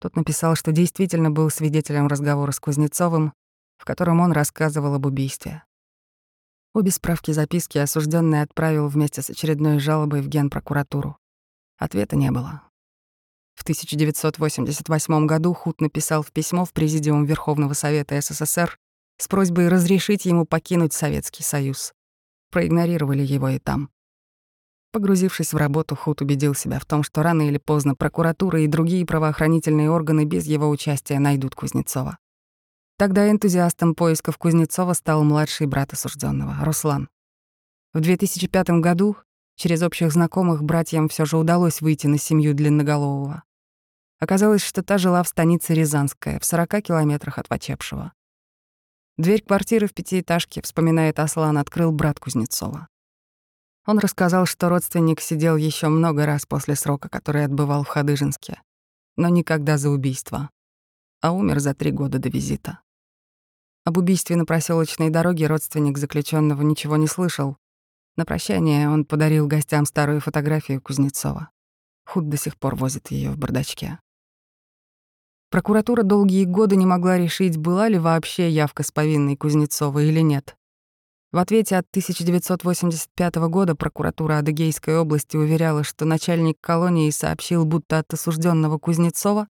Тот 0.00 0.16
написал, 0.16 0.54
что 0.54 0.72
действительно 0.72 1.30
был 1.30 1.50
свидетелем 1.50 2.06
разговора 2.06 2.52
с 2.52 2.60
Кузнецовым, 2.60 3.32
в 3.78 3.84
котором 3.84 4.20
он 4.20 4.32
рассказывал 4.32 4.94
об 4.94 5.06
убийстве. 5.06 5.64
Обе 6.74 6.90
справки 6.90 7.32
записки 7.32 7.78
осужденный 7.78 8.42
отправил 8.42 8.88
вместе 8.88 9.22
с 9.22 9.30
очередной 9.30 9.78
жалобой 9.78 10.20
в 10.20 10.28
Генпрокуратуру. 10.28 11.16
Ответа 11.78 12.16
не 12.16 12.30
было. 12.30 12.62
В 13.54 13.62
1988 13.62 15.26
году 15.26 15.52
Худ 15.52 15.80
написал 15.80 16.22
в 16.22 16.30
письмо 16.30 16.64
в 16.64 16.72
Президиум 16.72 17.24
Верховного 17.24 17.72
Совета 17.72 18.20
СССР 18.20 18.78
с 19.16 19.26
просьбой 19.26 19.68
разрешить 19.68 20.26
ему 20.26 20.44
покинуть 20.44 20.92
Советский 20.92 21.42
Союз. 21.42 21.92
Проигнорировали 22.50 23.22
его 23.22 23.48
и 23.48 23.58
там. 23.58 23.90
Погрузившись 24.90 25.52
в 25.52 25.56
работу, 25.56 25.94
Худ 25.94 26.22
убедил 26.22 26.54
себя 26.54 26.78
в 26.78 26.86
том, 26.86 27.02
что 27.02 27.22
рано 27.22 27.46
или 27.46 27.58
поздно 27.58 27.94
прокуратура 27.94 28.60
и 28.62 28.66
другие 28.66 29.04
правоохранительные 29.04 29.90
органы 29.90 30.24
без 30.24 30.46
его 30.46 30.68
участия 30.68 31.18
найдут 31.18 31.54
Кузнецова. 31.54 32.18
Тогда 32.96 33.30
энтузиастом 33.30 33.94
поисков 33.94 34.38
Кузнецова 34.38 34.94
стал 34.94 35.24
младший 35.24 35.66
брат 35.66 35.92
осужденного, 35.92 36.64
Руслан. 36.64 37.08
В 37.92 38.00
2005 38.00 38.70
году 38.80 39.16
через 39.56 39.82
общих 39.82 40.10
знакомых 40.10 40.64
братьям 40.64 41.08
все 41.08 41.24
же 41.26 41.36
удалось 41.36 41.80
выйти 41.80 42.06
на 42.06 42.18
семью 42.18 42.54
Длинноголового. 42.54 43.42
Оказалось, 44.20 44.62
что 44.62 44.82
та 44.82 44.98
жила 44.98 45.22
в 45.22 45.28
станице 45.28 45.74
Рязанская, 45.74 46.40
в 46.40 46.44
40 46.44 46.82
километрах 46.82 47.38
от 47.38 47.50
Вачепшева. 47.50 48.12
Дверь 49.16 49.42
квартиры 49.42 49.86
в 49.86 49.94
пятиэтажке, 49.94 50.62
вспоминает 50.62 51.18
Аслан, 51.18 51.58
открыл 51.58 51.92
брат 51.92 52.18
Кузнецова. 52.18 52.88
Он 53.88 53.98
рассказал, 53.98 54.44
что 54.44 54.68
родственник 54.68 55.18
сидел 55.18 55.56
еще 55.56 55.88
много 55.88 56.26
раз 56.26 56.44
после 56.44 56.76
срока, 56.76 57.08
который 57.08 57.46
отбывал 57.46 57.84
в 57.84 57.88
Хадыжинске, 57.88 58.60
но 59.16 59.28
никогда 59.28 59.78
за 59.78 59.88
убийство, 59.88 60.50
а 61.22 61.32
умер 61.32 61.60
за 61.60 61.72
три 61.72 61.90
года 61.90 62.18
до 62.18 62.28
визита. 62.28 62.80
Об 63.86 63.96
убийстве 63.96 64.36
на 64.36 64.44
проселочной 64.44 65.08
дороге 65.08 65.46
родственник 65.46 65.96
заключенного 65.96 66.60
ничего 66.60 66.98
не 66.98 67.06
слышал. 67.06 67.56
На 68.18 68.26
прощание 68.26 68.90
он 68.90 69.06
подарил 69.06 69.46
гостям 69.46 69.86
старую 69.86 70.20
фотографию 70.20 70.82
Кузнецова. 70.82 71.48
Худ 72.04 72.28
до 72.28 72.36
сих 72.36 72.58
пор 72.58 72.76
возит 72.76 73.10
ее 73.10 73.30
в 73.30 73.38
бардачке. 73.38 74.00
Прокуратура 75.48 76.02
долгие 76.02 76.44
годы 76.44 76.76
не 76.76 76.84
могла 76.84 77.16
решить, 77.16 77.56
была 77.56 77.88
ли 77.88 77.96
вообще 77.98 78.50
явка 78.50 78.82
с 78.82 78.92
повинной 78.92 79.34
Кузнецова 79.36 80.00
или 80.00 80.20
нет. 80.20 80.57
В 81.30 81.36
ответе 81.36 81.76
от 81.76 81.86
1985 81.90 83.34
года 83.50 83.74
прокуратура 83.74 84.38
Адыгейской 84.38 84.96
области 84.98 85.36
уверяла, 85.36 85.84
что 85.84 86.06
начальник 86.06 86.58
колонии 86.58 87.10
сообщил, 87.10 87.66
будто 87.66 87.98
от 87.98 88.14
осужденного 88.14 88.78
Кузнецова 88.78 89.46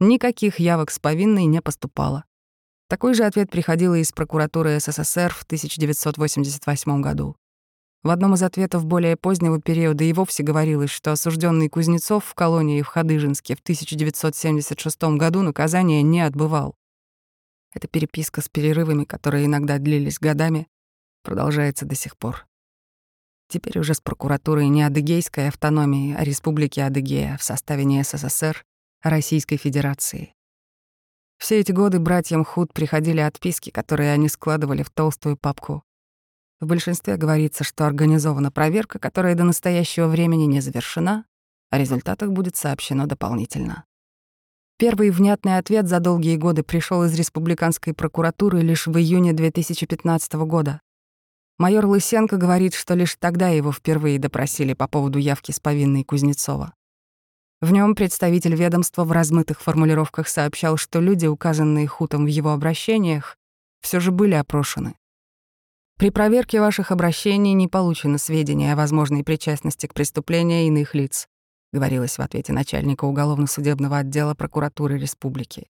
никаких 0.00 0.58
явок 0.58 0.90
с 0.90 0.98
повинной 0.98 1.46
не 1.46 1.62
поступало. 1.62 2.24
Такой 2.90 3.14
же 3.14 3.24
ответ 3.24 3.50
приходил 3.50 3.94
из 3.94 4.12
прокуратуры 4.12 4.78
СССР 4.78 5.32
в 5.32 5.44
1988 5.44 7.00
году. 7.00 7.36
В 8.02 8.10
одном 8.10 8.34
из 8.34 8.42
ответов 8.42 8.84
более 8.84 9.16
позднего 9.16 9.58
периода 9.62 10.04
и 10.04 10.12
вовсе 10.12 10.42
говорилось, 10.42 10.90
что 10.90 11.10
осужденный 11.10 11.70
Кузнецов 11.70 12.26
в 12.26 12.34
колонии 12.34 12.82
в 12.82 12.86
Хадыжинске 12.86 13.56
в 13.56 13.60
1976 13.60 15.02
году 15.16 15.40
наказание 15.40 16.02
не 16.02 16.20
отбывал. 16.20 16.76
Эта 17.72 17.88
переписка 17.88 18.42
с 18.42 18.50
перерывами, 18.50 19.04
которые 19.04 19.46
иногда 19.46 19.78
длились 19.78 20.18
годами, 20.18 20.68
продолжается 21.24 21.84
до 21.84 21.96
сих 21.96 22.16
пор. 22.16 22.46
Теперь 23.48 23.78
уже 23.78 23.94
с 23.94 24.00
прокуратурой 24.00 24.68
не 24.68 24.82
Адыгейской 24.82 25.48
автономии, 25.48 26.14
а 26.16 26.22
Республики 26.22 26.80
Адыгея 26.80 27.36
в 27.36 27.42
составе 27.42 27.84
не 27.84 28.02
СССР, 28.04 28.64
а 29.02 29.10
Российской 29.10 29.56
Федерации. 29.56 30.34
Все 31.38 31.60
эти 31.60 31.72
годы 31.72 31.98
братьям 31.98 32.44
Худ 32.44 32.72
приходили 32.72 33.20
отписки, 33.20 33.70
которые 33.70 34.12
они 34.12 34.28
складывали 34.28 34.82
в 34.82 34.90
толстую 34.90 35.36
папку. 35.36 35.82
В 36.60 36.66
большинстве 36.66 37.16
говорится, 37.16 37.64
что 37.64 37.86
организована 37.86 38.50
проверка, 38.50 38.98
которая 38.98 39.34
до 39.34 39.44
настоящего 39.44 40.06
времени 40.06 40.44
не 40.44 40.60
завершена, 40.60 41.26
о 41.70 41.78
результатах 41.78 42.30
будет 42.30 42.56
сообщено 42.56 43.06
дополнительно. 43.06 43.84
Первый 44.78 45.10
внятный 45.10 45.58
ответ 45.58 45.86
за 45.88 46.00
долгие 46.00 46.36
годы 46.36 46.62
пришел 46.62 47.04
из 47.04 47.14
республиканской 47.14 47.94
прокуратуры 47.94 48.60
лишь 48.60 48.86
в 48.86 48.96
июне 48.96 49.32
2015 49.32 50.32
года. 50.34 50.80
Майор 51.56 51.86
Лысенко 51.86 52.36
говорит, 52.36 52.74
что 52.74 52.94
лишь 52.94 53.14
тогда 53.14 53.48
его 53.48 53.70
впервые 53.70 54.18
допросили 54.18 54.72
по 54.72 54.88
поводу 54.88 55.18
явки 55.18 55.52
с 55.52 55.60
повинной 55.60 56.02
Кузнецова. 56.02 56.74
В 57.60 57.70
нем 57.72 57.94
представитель 57.94 58.56
ведомства 58.56 59.04
в 59.04 59.12
размытых 59.12 59.60
формулировках 59.60 60.28
сообщал, 60.28 60.76
что 60.76 61.00
люди, 61.00 61.26
указанные 61.26 61.86
Хутом 61.86 62.24
в 62.24 62.28
его 62.28 62.50
обращениях, 62.50 63.38
все 63.80 64.00
же 64.00 64.10
были 64.10 64.34
опрошены. 64.34 64.96
При 65.96 66.10
проверке 66.10 66.60
ваших 66.60 66.90
обращений 66.90 67.52
не 67.52 67.68
получено 67.68 68.18
сведения 68.18 68.72
о 68.72 68.76
возможной 68.76 69.22
причастности 69.22 69.86
к 69.86 69.94
преступлению 69.94 70.66
иных 70.66 70.94
лиц, 70.94 71.28
говорилось 71.72 72.18
в 72.18 72.20
ответе 72.20 72.52
начальника 72.52 73.04
уголовно-судебного 73.04 73.98
отдела 73.98 74.34
прокуратуры 74.34 74.98
республики. 74.98 75.68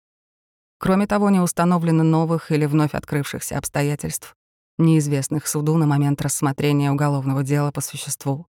Кроме 0.78 1.06
того, 1.06 1.30
не 1.30 1.40
установлено 1.40 2.02
новых 2.04 2.52
или 2.52 2.66
вновь 2.66 2.94
открывшихся 2.94 3.56
обстоятельств, 3.56 4.36
неизвестных 4.80 5.46
суду 5.46 5.76
на 5.76 5.86
момент 5.86 6.20
рассмотрения 6.22 6.90
уголовного 6.90 7.44
дела 7.44 7.70
по 7.70 7.80
существу. 7.80 8.46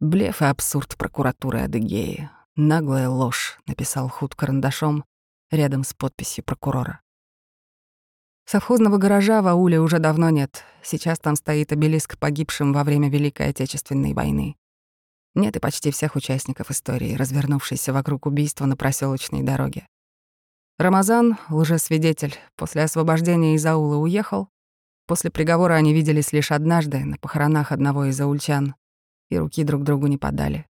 «Блеф 0.00 0.42
и 0.42 0.46
абсурд 0.46 0.96
прокуратуры 0.96 1.60
Адыгеи. 1.60 2.30
Наглая 2.56 3.08
ложь»,— 3.08 3.58
написал 3.66 4.08
Худ 4.08 4.34
карандашом 4.34 5.04
рядом 5.50 5.84
с 5.84 5.94
подписью 5.94 6.44
прокурора. 6.44 7.00
Совхозного 8.44 8.96
гаража 8.96 9.42
в 9.42 9.46
ауле 9.46 9.78
уже 9.78 9.98
давно 9.98 10.30
нет. 10.30 10.64
Сейчас 10.82 11.18
там 11.18 11.36
стоит 11.36 11.70
обелиск 11.72 12.18
погибшим 12.18 12.72
во 12.72 12.82
время 12.82 13.10
Великой 13.10 13.50
Отечественной 13.50 14.14
войны. 14.14 14.56
Нет 15.34 15.56
и 15.56 15.60
почти 15.60 15.90
всех 15.90 16.16
участников 16.16 16.70
истории, 16.70 17.14
развернувшейся 17.14 17.92
вокруг 17.92 18.26
убийства 18.26 18.64
на 18.64 18.76
проселочной 18.76 19.42
дороге. 19.42 19.86
Рамазан, 20.78 21.36
лжесвидетель, 21.50 22.36
после 22.56 22.84
освобождения 22.84 23.54
из 23.54 23.66
аула 23.66 23.96
уехал, 23.96 24.48
После 25.08 25.30
приговора 25.30 25.72
они 25.72 25.94
виделись 25.94 26.34
лишь 26.34 26.52
однажды 26.52 27.02
на 27.02 27.16
похоронах 27.16 27.72
одного 27.72 28.04
из 28.04 28.20
аульчан 28.20 28.74
и 29.30 29.38
руки 29.38 29.64
друг 29.64 29.82
другу 29.82 30.06
не 30.06 30.18
подали. 30.18 30.66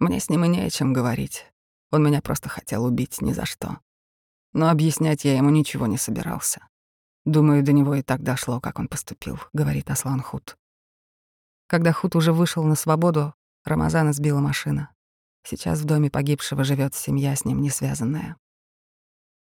Мне 0.00 0.18
с 0.18 0.28
ним 0.28 0.44
и 0.44 0.48
не 0.48 0.60
о 0.62 0.70
чем 0.70 0.92
говорить. 0.92 1.46
Он 1.92 2.02
меня 2.02 2.20
просто 2.20 2.48
хотел 2.48 2.84
убить 2.84 3.20
ни 3.20 3.32
за 3.32 3.46
что. 3.46 3.78
Но 4.52 4.70
объяснять 4.70 5.24
я 5.24 5.36
ему 5.36 5.50
ничего 5.50 5.86
не 5.86 5.98
собирался. 5.98 6.66
Думаю, 7.24 7.62
до 7.62 7.70
него 7.70 7.94
и 7.94 8.02
так 8.02 8.24
дошло, 8.24 8.60
как 8.60 8.80
он 8.80 8.88
поступил, 8.88 9.38
говорит 9.52 9.88
Аслан 9.88 10.20
Худ. 10.20 10.56
Когда 11.68 11.92
Худ 11.92 12.16
уже 12.16 12.32
вышел 12.32 12.64
на 12.64 12.74
свободу, 12.74 13.34
Рамазана 13.64 14.12
сбила 14.12 14.40
машина. 14.40 14.90
Сейчас 15.44 15.78
в 15.78 15.84
доме 15.84 16.10
погибшего 16.10 16.64
живет 16.64 16.96
семья 16.96 17.36
с 17.36 17.44
ним 17.44 17.62
не 17.62 17.70
связанная. 17.70 18.36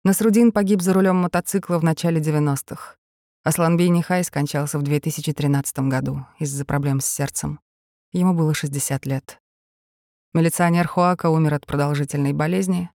Насрудин 0.05 0.53
погиб 0.53 0.81
за 0.81 0.93
рулем 0.93 1.17
мотоцикла 1.17 1.81
в 1.81 1.83
начале 1.83 2.21
90-х. 2.21 2.97
Асланбей 3.47 3.91
Нихай 3.91 4.25
скончался 4.25 4.77
в 4.77 4.83
2013 4.83 5.79
году 5.89 6.27
из-за 6.41 6.65
проблем 6.65 6.99
с 6.99 7.07
сердцем. 7.07 7.61
Ему 8.11 8.35
было 8.35 8.53
60 8.53 9.07
лет. 9.07 9.39
Милиционер 10.35 10.89
Хуака 10.89 11.31
умер 11.31 11.55
от 11.55 11.65
продолжительной 11.65 12.33
болезни. 12.33 12.91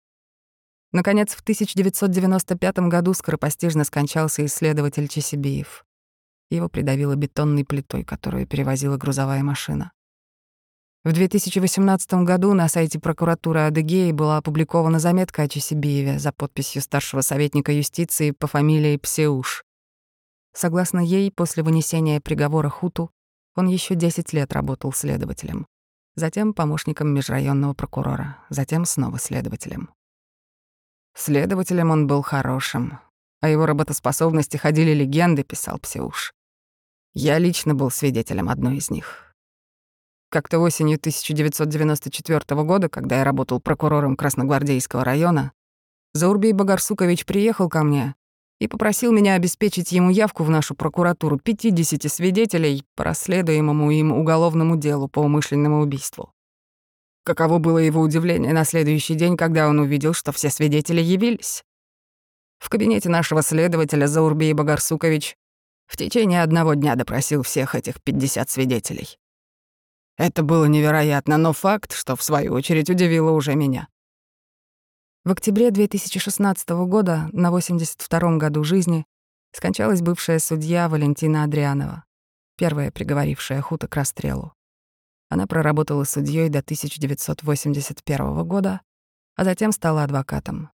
Наконец, 0.91 1.35
в 1.35 1.39
1995 1.39 2.79
году 2.89 3.13
скоропостижно 3.13 3.85
скончался 3.85 4.45
исследователь 4.45 5.07
Чесибиев. 5.07 5.85
Его 6.49 6.67
придавило 6.67 7.15
бетонной 7.15 7.63
плитой, 7.63 8.03
которую 8.03 8.45
перевозила 8.45 8.97
грузовая 8.97 9.43
машина. 9.43 9.93
В 11.05 11.13
2018 11.13 12.25
году 12.25 12.53
на 12.53 12.67
сайте 12.67 12.99
прокуратуры 12.99 13.61
Адыгеи 13.61 14.11
была 14.11 14.35
опубликована 14.35 14.99
заметка 14.99 15.43
о 15.43 15.47
Чесибиеве 15.47 16.19
за 16.19 16.33
подписью 16.33 16.81
старшего 16.81 17.21
советника 17.21 17.71
юстиции 17.71 18.31
по 18.31 18.47
фамилии 18.47 18.97
Псеуш. 18.97 19.63
Согласно 20.53 20.99
ей, 20.99 21.31
после 21.31 21.63
вынесения 21.63 22.19
приговора 22.19 22.69
Хуту 22.69 23.11
он 23.55 23.67
еще 23.67 23.95
10 23.95 24.33
лет 24.33 24.53
работал 24.53 24.91
следователем, 24.93 25.65
затем 26.15 26.53
помощником 26.53 27.13
межрайонного 27.13 27.73
прокурора, 27.73 28.37
затем 28.49 28.85
снова 28.85 29.17
следователем. 29.19 29.89
Следователем 31.15 31.91
он 31.91 32.07
был 32.07 32.21
хорошим. 32.21 32.99
О 33.41 33.49
его 33.49 33.65
работоспособности 33.65 34.57
ходили 34.57 34.93
легенды, 34.93 35.43
писал 35.43 35.79
Псеуш. 35.79 36.33
Я 37.13 37.37
лично 37.37 37.75
был 37.75 37.91
свидетелем 37.91 38.49
одной 38.49 38.77
из 38.77 38.89
них. 38.89 39.33
Как-то 40.29 40.59
осенью 40.59 40.95
1994 40.95 42.63
года, 42.63 42.87
когда 42.87 43.17
я 43.17 43.23
работал 43.25 43.59
прокурором 43.59 44.15
Красногвардейского 44.15 45.03
района, 45.03 45.51
Заурбей 46.13 46.53
Багарсукович 46.53 47.25
приехал 47.25 47.67
ко 47.67 47.83
мне 47.83 48.15
и 48.61 48.67
попросил 48.67 49.11
меня 49.11 49.33
обеспечить 49.33 49.91
ему 49.91 50.11
явку 50.11 50.43
в 50.43 50.51
нашу 50.51 50.75
прокуратуру 50.75 51.39
50 51.39 52.03
свидетелей 52.11 52.83
по 52.95 53.03
расследуемому 53.03 53.89
им 53.89 54.11
уголовному 54.11 54.77
делу 54.77 55.07
по 55.07 55.19
умышленному 55.21 55.81
убийству. 55.81 56.31
Каково 57.23 57.57
было 57.57 57.79
его 57.79 58.01
удивление 58.01 58.53
на 58.53 58.63
следующий 58.63 59.15
день, 59.15 59.35
когда 59.35 59.67
он 59.67 59.79
увидел, 59.79 60.13
что 60.13 60.31
все 60.31 60.51
свидетели 60.51 61.01
явились. 61.01 61.63
В 62.59 62.69
кабинете 62.69 63.09
нашего 63.09 63.41
следователя 63.41 64.05
Заурбей 64.05 64.53
Багарсукович 64.53 65.37
в 65.87 65.97
течение 65.97 66.43
одного 66.43 66.75
дня 66.75 66.93
допросил 66.95 67.41
всех 67.41 67.73
этих 67.73 67.99
50 68.03 68.47
свидетелей. 68.47 69.17
Это 70.17 70.43
было 70.43 70.65
невероятно, 70.65 71.37
но 71.37 71.51
факт, 71.53 71.93
что 71.93 72.15
в 72.15 72.21
свою 72.21 72.53
очередь 72.53 72.91
удивило 72.91 73.31
уже 73.31 73.55
меня. 73.55 73.87
В 75.23 75.29
октябре 75.29 75.69
2016 75.69 76.69
года, 76.87 77.29
на 77.31 77.49
82-м 77.49 78.39
году 78.39 78.63
жизни, 78.63 79.05
скончалась 79.51 80.01
бывшая 80.01 80.39
судья 80.39 80.89
Валентина 80.89 81.43
Адрианова, 81.43 82.05
первая 82.57 82.89
приговорившая 82.89 83.61
Хута 83.61 83.87
к 83.87 83.95
расстрелу. 83.95 84.55
Она 85.29 85.45
проработала 85.45 86.05
судьей 86.05 86.49
до 86.49 86.59
1981 86.59 88.43
года, 88.47 88.81
а 89.35 89.43
затем 89.43 89.71
стала 89.71 90.05
адвокатом. 90.05 90.71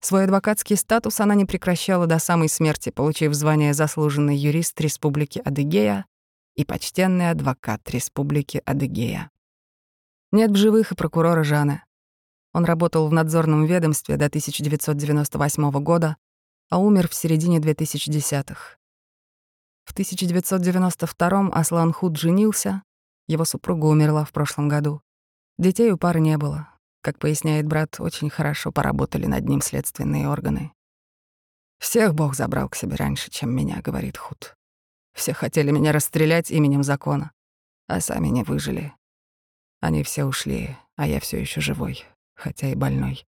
Свой 0.00 0.22
адвокатский 0.22 0.76
статус 0.76 1.18
она 1.18 1.34
не 1.34 1.44
прекращала 1.44 2.06
до 2.06 2.20
самой 2.20 2.48
смерти, 2.48 2.90
получив 2.90 3.34
звание 3.34 3.74
заслуженный 3.74 4.36
юрист 4.36 4.80
Республики 4.80 5.42
Адыгея 5.44 6.06
и 6.54 6.64
почтенный 6.64 7.30
адвокат 7.30 7.90
Республики 7.90 8.62
Адыгея. 8.64 9.32
Нет 10.30 10.52
в 10.52 10.56
живых 10.56 10.92
и 10.92 10.94
прокурора 10.94 11.42
Жана, 11.42 11.82
он 12.54 12.64
работал 12.64 13.08
в 13.08 13.12
надзорном 13.12 13.66
ведомстве 13.66 14.16
до 14.16 14.26
1998 14.26 15.70
года, 15.82 16.16
а 16.70 16.78
умер 16.78 17.08
в 17.08 17.14
середине 17.14 17.58
2010-х. 17.58 18.78
В 19.84 19.94
1992-м 19.94 21.50
Аслан 21.52 21.92
Худ 21.92 22.16
женился, 22.16 22.82
его 23.26 23.44
супруга 23.44 23.86
умерла 23.86 24.24
в 24.24 24.32
прошлом 24.32 24.68
году. 24.68 25.02
Детей 25.58 25.90
у 25.90 25.98
пары 25.98 26.20
не 26.20 26.38
было. 26.38 26.68
Как 27.02 27.18
поясняет 27.18 27.66
брат, 27.66 27.96
очень 27.98 28.30
хорошо 28.30 28.70
поработали 28.70 29.26
над 29.26 29.46
ним 29.46 29.60
следственные 29.60 30.28
органы. 30.28 30.72
«Всех 31.80 32.14
Бог 32.14 32.34
забрал 32.34 32.68
к 32.68 32.76
себе 32.76 32.94
раньше, 32.94 33.30
чем 33.30 33.54
меня»,— 33.54 33.82
говорит 33.84 34.16
Худ. 34.16 34.56
«Все 35.12 35.34
хотели 35.34 35.70
меня 35.70 35.92
расстрелять 35.92 36.50
именем 36.52 36.84
закона, 36.84 37.32
а 37.88 38.00
сами 38.00 38.28
не 38.28 38.44
выжили. 38.44 38.94
Они 39.80 40.02
все 40.02 40.24
ушли, 40.24 40.76
а 40.96 41.06
я 41.06 41.20
все 41.20 41.38
еще 41.38 41.60
живой 41.60 42.06
хотя 42.34 42.68
и 42.68 42.74
больной. 42.74 43.26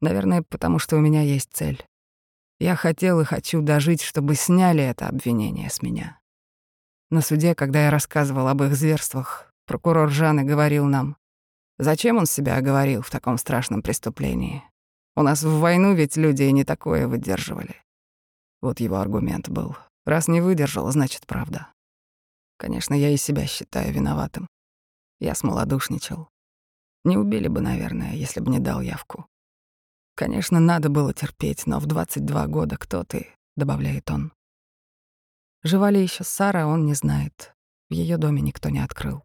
Наверное, 0.00 0.42
потому 0.42 0.78
что 0.78 0.96
у 0.96 1.00
меня 1.00 1.22
есть 1.22 1.50
цель. 1.52 1.84
Я 2.58 2.76
хотел 2.76 3.20
и 3.20 3.24
хочу 3.24 3.62
дожить, 3.62 4.02
чтобы 4.02 4.34
сняли 4.34 4.82
это 4.82 5.08
обвинение 5.08 5.70
с 5.70 5.82
меня. 5.82 6.20
На 7.10 7.20
суде, 7.20 7.54
когда 7.54 7.84
я 7.84 7.90
рассказывал 7.90 8.48
об 8.48 8.62
их 8.62 8.74
зверствах, 8.74 9.52
прокурор 9.66 10.10
Жаны 10.10 10.44
говорил 10.44 10.86
нам, 10.86 11.16
зачем 11.78 12.16
он 12.18 12.26
себя 12.26 12.56
оговорил 12.56 13.02
в 13.02 13.10
таком 13.10 13.38
страшном 13.38 13.82
преступлении. 13.82 14.62
У 15.14 15.22
нас 15.22 15.42
в 15.42 15.60
войну 15.60 15.94
ведь 15.94 16.16
люди 16.16 16.44
и 16.44 16.52
не 16.52 16.64
такое 16.64 17.06
выдерживали. 17.06 17.76
Вот 18.62 18.80
его 18.80 18.96
аргумент 18.96 19.48
был. 19.48 19.76
Раз 20.06 20.26
не 20.26 20.40
выдержал, 20.40 20.90
значит, 20.90 21.26
правда. 21.26 21.68
Конечно, 22.56 22.94
я 22.94 23.10
и 23.10 23.16
себя 23.16 23.46
считаю 23.46 23.92
виноватым. 23.92 24.46
Я 25.20 25.34
смолодушничал. 25.34 26.28
Не 27.04 27.16
убили 27.16 27.48
бы, 27.48 27.60
наверное, 27.60 28.14
если 28.14 28.40
бы 28.40 28.50
не 28.50 28.58
дал 28.58 28.80
явку. 28.80 29.26
Конечно, 30.14 30.60
надо 30.60 30.88
было 30.88 31.12
терпеть, 31.12 31.66
но 31.66 31.80
в 31.80 31.86
22 31.86 32.46
года 32.46 32.76
кто 32.76 33.02
ты, 33.04 33.28
добавляет 33.56 34.10
он. 34.10 34.32
Жива 35.62 35.90
ли 35.90 36.02
еще 36.02 36.24
Сара, 36.24 36.66
он 36.66 36.86
не 36.86 36.94
знает. 36.94 37.54
В 37.88 37.94
ее 37.94 38.18
доме 38.18 38.42
никто 38.42 38.68
не 38.68 38.80
открыл. 38.80 39.24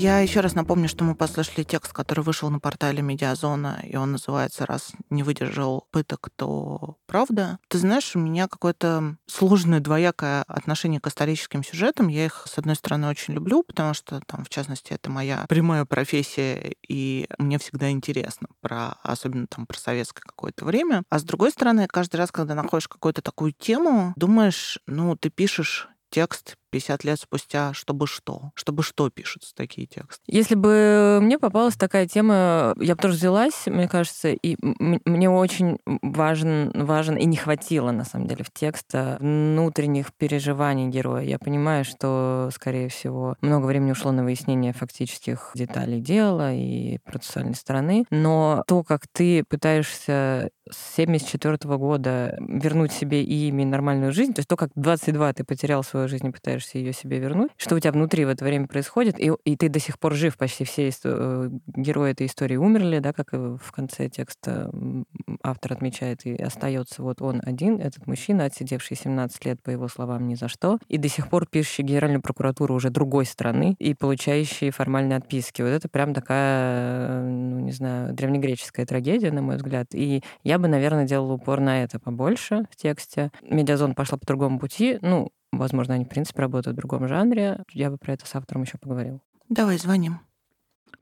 Я 0.00 0.20
еще 0.20 0.40
раз 0.40 0.54
напомню, 0.54 0.88
что 0.88 1.04
мы 1.04 1.14
послушали 1.14 1.62
текст, 1.62 1.92
который 1.92 2.24
вышел 2.24 2.48
на 2.48 2.58
портале 2.58 3.02
Медиазона, 3.02 3.82
и 3.84 3.96
он 3.96 4.12
называется 4.12 4.64
«Раз 4.64 4.92
не 5.10 5.22
выдержал 5.22 5.88
пыток, 5.90 6.30
то 6.36 6.96
правда». 7.06 7.58
Ты 7.68 7.76
знаешь, 7.76 8.16
у 8.16 8.18
меня 8.18 8.48
какое-то 8.48 9.18
сложное 9.26 9.80
двоякое 9.80 10.42
отношение 10.44 11.02
к 11.02 11.06
историческим 11.06 11.62
сюжетам. 11.62 12.08
Я 12.08 12.24
их, 12.24 12.46
с 12.46 12.56
одной 12.56 12.76
стороны, 12.76 13.08
очень 13.08 13.34
люблю, 13.34 13.62
потому 13.62 13.92
что, 13.92 14.22
там, 14.26 14.42
в 14.42 14.48
частности, 14.48 14.94
это 14.94 15.10
моя 15.10 15.44
прямая 15.50 15.84
профессия, 15.84 16.76
и 16.88 17.28
мне 17.36 17.58
всегда 17.58 17.90
интересно 17.90 18.48
про, 18.62 18.92
особенно 19.02 19.48
там, 19.48 19.66
про 19.66 19.76
советское 19.78 20.22
какое-то 20.22 20.64
время. 20.64 21.02
А 21.10 21.18
с 21.18 21.24
другой 21.24 21.50
стороны, 21.50 21.86
каждый 21.86 22.16
раз, 22.16 22.32
когда 22.32 22.54
находишь 22.54 22.88
какую-то 22.88 23.20
такую 23.20 23.52
тему, 23.52 24.14
думаешь, 24.16 24.78
ну, 24.86 25.14
ты 25.14 25.28
пишешь 25.28 25.90
текст 26.08 26.56
50 26.70 27.04
лет 27.04 27.20
спустя, 27.20 27.72
чтобы 27.74 28.06
что? 28.06 28.52
Чтобы 28.54 28.82
что 28.82 29.10
пишутся 29.10 29.54
такие 29.54 29.86
тексты? 29.86 30.22
Если 30.26 30.54
бы 30.54 31.18
мне 31.20 31.38
попалась 31.38 31.76
такая 31.76 32.06
тема, 32.06 32.74
я 32.78 32.94
бы 32.94 33.02
тоже 33.02 33.16
взялась, 33.16 33.66
мне 33.66 33.88
кажется, 33.88 34.30
и 34.30 34.56
мне 34.60 35.28
очень 35.30 35.78
важен, 35.86 36.70
важен 36.74 37.16
и 37.16 37.24
не 37.24 37.36
хватило, 37.36 37.90
на 37.90 38.04
самом 38.04 38.26
деле, 38.26 38.44
в 38.44 38.52
текста 38.52 39.16
внутренних 39.20 40.12
переживаний 40.14 40.88
героя. 40.88 41.24
Я 41.24 41.38
понимаю, 41.38 41.84
что, 41.84 42.50
скорее 42.54 42.88
всего, 42.88 43.36
много 43.40 43.66
времени 43.66 43.92
ушло 43.92 44.12
на 44.12 44.24
выяснение 44.24 44.72
фактических 44.72 45.50
деталей 45.54 46.00
дела 46.00 46.52
и 46.52 46.98
процессуальной 47.04 47.54
стороны, 47.54 48.04
но 48.10 48.62
то, 48.66 48.82
как 48.82 49.02
ты 49.12 49.44
пытаешься 49.48 50.50
с 50.70 50.96
74 50.96 51.56
года 51.76 52.36
вернуть 52.38 52.92
себе 52.92 53.22
и 53.22 53.48
имя, 53.48 53.62
и 53.62 53.66
нормальную 53.66 54.12
жизнь, 54.12 54.32
то 54.32 54.40
есть 54.40 54.48
то, 54.48 54.56
как 54.56 54.70
22 54.74 55.32
ты 55.32 55.44
потерял 55.44 55.82
свою 55.82 56.08
жизнь 56.08 56.26
и 56.26 56.30
пытаешься 56.30 56.59
пытаешься 56.60 56.78
ее 56.78 56.92
себе 56.92 57.18
вернуть, 57.18 57.50
что 57.56 57.74
у 57.74 57.78
тебя 57.78 57.92
внутри 57.92 58.24
в 58.24 58.28
это 58.28 58.44
время 58.44 58.66
происходит, 58.66 59.18
и, 59.18 59.32
и 59.44 59.56
ты 59.56 59.68
до 59.68 59.80
сих 59.80 59.98
пор 59.98 60.14
жив, 60.14 60.36
почти 60.36 60.64
все 60.64 60.90
э, 61.04 61.50
герои 61.66 62.12
этой 62.12 62.26
истории 62.26 62.56
умерли, 62.56 62.98
да, 62.98 63.12
как 63.12 63.32
в 63.32 63.72
конце 63.72 64.08
текста 64.08 64.70
автор 65.42 65.72
отмечает, 65.72 66.26
и 66.26 66.34
остается 66.34 67.02
вот 67.02 67.22
он 67.22 67.40
один, 67.44 67.80
этот 67.80 68.06
мужчина, 68.06 68.44
отсидевший 68.44 68.96
17 68.96 69.44
лет, 69.46 69.62
по 69.62 69.70
его 69.70 69.88
словам, 69.88 70.28
ни 70.28 70.34
за 70.34 70.48
что, 70.48 70.78
и 70.88 70.98
до 70.98 71.08
сих 71.08 71.28
пор 71.28 71.46
пишущий 71.46 71.84
Генеральную 71.84 72.22
прокуратуру 72.22 72.74
уже 72.74 72.90
другой 72.90 73.24
страны 73.24 73.74
и 73.78 73.94
получающий 73.94 74.70
формальные 74.70 75.18
отписки. 75.18 75.62
Вот 75.62 75.68
это 75.68 75.88
прям 75.88 76.14
такая, 76.14 77.22
ну, 77.22 77.60
не 77.60 77.72
знаю, 77.72 78.12
древнегреческая 78.12 78.86
трагедия, 78.86 79.32
на 79.32 79.42
мой 79.42 79.56
взгляд. 79.56 79.88
И 79.94 80.22
я 80.44 80.58
бы, 80.58 80.68
наверное, 80.68 81.06
делала 81.06 81.34
упор 81.34 81.60
на 81.60 81.82
это 81.82 81.98
побольше 81.98 82.66
в 82.70 82.76
тексте. 82.76 83.30
Медиазон 83.42 83.94
пошла 83.94 84.18
по 84.18 84.26
другому 84.26 84.58
пути. 84.58 84.98
Ну, 85.00 85.30
Возможно, 85.52 85.94
они, 85.94 86.04
в 86.04 86.08
принципе, 86.08 86.42
работают 86.42 86.76
в 86.76 86.80
другом 86.80 87.08
жанре. 87.08 87.64
Я 87.72 87.90
бы 87.90 87.98
про 87.98 88.12
это 88.12 88.26
с 88.26 88.34
автором 88.34 88.62
еще 88.62 88.78
поговорил. 88.78 89.20
Давай 89.48 89.78
звоним. 89.78 90.20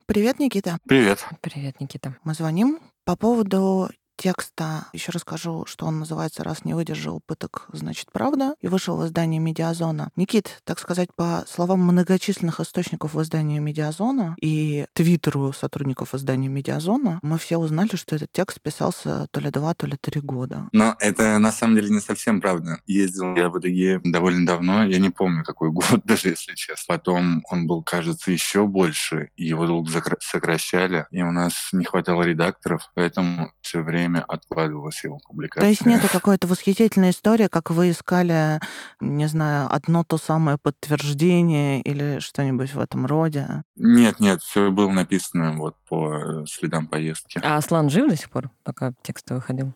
Привет, 0.05 0.39
Никита. 0.39 0.79
Привет. 0.87 1.23
Привет, 1.41 1.79
Никита. 1.79 2.15
Мы 2.23 2.33
звоним 2.33 2.79
по 3.05 3.15
поводу 3.15 3.89
текста. 4.19 4.87
Еще 4.91 5.11
расскажу, 5.13 5.65
что 5.65 5.85
он 5.85 5.99
называется 5.99 6.43
«Раз 6.43 6.65
не 6.65 6.73
выдержал 6.73 7.21
пыток, 7.25 7.67
значит 7.71 8.11
правда» 8.11 8.53
и 8.59 8.67
вышел 8.67 8.97
в 8.97 9.05
издании 9.05 9.39
«Медиазона». 9.39 10.09
Никит, 10.17 10.61
так 10.65 10.77
сказать, 10.79 11.09
по 11.15 11.45
словам 11.47 11.79
многочисленных 11.81 12.59
источников 12.59 13.13
в 13.13 13.21
издании 13.21 13.59
«Медиазона» 13.59 14.35
и 14.41 14.85
твиттеру 14.93 15.53
сотрудников 15.53 16.13
издания 16.13 16.49
«Медиазона», 16.49 17.19
мы 17.21 17.37
все 17.37 17.57
узнали, 17.57 17.95
что 17.95 18.17
этот 18.17 18.31
текст 18.33 18.61
писался 18.61 19.27
то 19.31 19.39
ли 19.39 19.49
два, 19.51 19.73
то 19.73 19.87
ли 19.87 19.95
три 19.99 20.19
года. 20.19 20.67
Но 20.73 20.95
это 20.99 21.39
на 21.39 21.53
самом 21.53 21.75
деле 21.75 21.89
не 21.89 22.01
совсем 22.01 22.41
правда. 22.41 22.81
Ездил 22.85 23.35
я 23.35 23.49
в 23.49 23.57
итоге 23.57 24.01
довольно 24.03 24.45
давно, 24.45 24.83
я 24.83 24.99
не 24.99 25.11
помню, 25.11 25.45
какой 25.45 25.71
год 25.71 26.01
даже, 26.03 26.29
если 26.29 26.55
честно. 26.55 26.83
Потом 26.87 27.41
он 27.49 27.67
был, 27.67 27.83
кажется, 27.83 28.31
еще 28.31 28.67
больше, 28.67 29.29
его 29.37 29.65
долго 29.65 29.89
сокращали, 30.19 31.05
и 31.11 31.21
у 31.21 31.31
нас 31.31 31.69
не 31.71 31.85
хватало 31.85 32.23
редакторов, 32.23 32.89
поэтому 32.95 33.53
все 33.61 33.81
время 33.81 34.08
время 34.09 34.23
откладывалась 34.27 35.03
его 35.03 35.19
публикация. 35.19 35.61
То 35.61 35.69
есть 35.69 35.85
нету 35.85 36.07
какой-то 36.11 36.47
восхитительной 36.47 37.11
истории, 37.11 37.47
как 37.47 37.69
вы 37.69 37.91
искали, 37.91 38.59
не 38.99 39.27
знаю, 39.27 39.67
одно 39.71 40.03
то 40.03 40.17
самое 40.17 40.57
подтверждение 40.57 41.81
или 41.81 42.19
что-нибудь 42.19 42.73
в 42.73 42.79
этом 42.79 43.05
роде? 43.05 43.63
Нет, 43.75 44.19
нет, 44.19 44.41
все 44.41 44.71
было 44.71 44.91
написано 44.91 45.53
вот 45.53 45.75
по 45.87 46.13
э, 46.13 46.45
следам 46.47 46.87
поездки. 46.87 47.39
А 47.43 47.57
Аслан 47.57 47.89
жив 47.89 48.09
до 48.09 48.15
сих 48.15 48.29
пор, 48.29 48.49
пока 48.63 48.93
текст 49.01 49.29
выходил? 49.29 49.73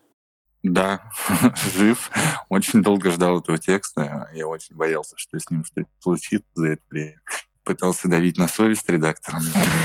Да, 0.64 1.12
жив. 1.76 2.10
Очень 2.50 2.82
долго 2.84 3.12
ждал 3.12 3.40
этого 3.40 3.58
текста. 3.58 4.30
Я 4.34 4.48
очень 4.48 4.76
боялся, 4.76 5.16
что 5.18 5.38
с 5.38 5.50
ним 5.50 5.66
что-то 5.66 5.90
случится 6.00 6.50
за 6.56 6.68
это 6.70 6.82
время 6.90 7.20
пытался 7.64 8.08
давить 8.08 8.38
на 8.38 8.48
совесть 8.48 8.90
редакторам 8.90 9.42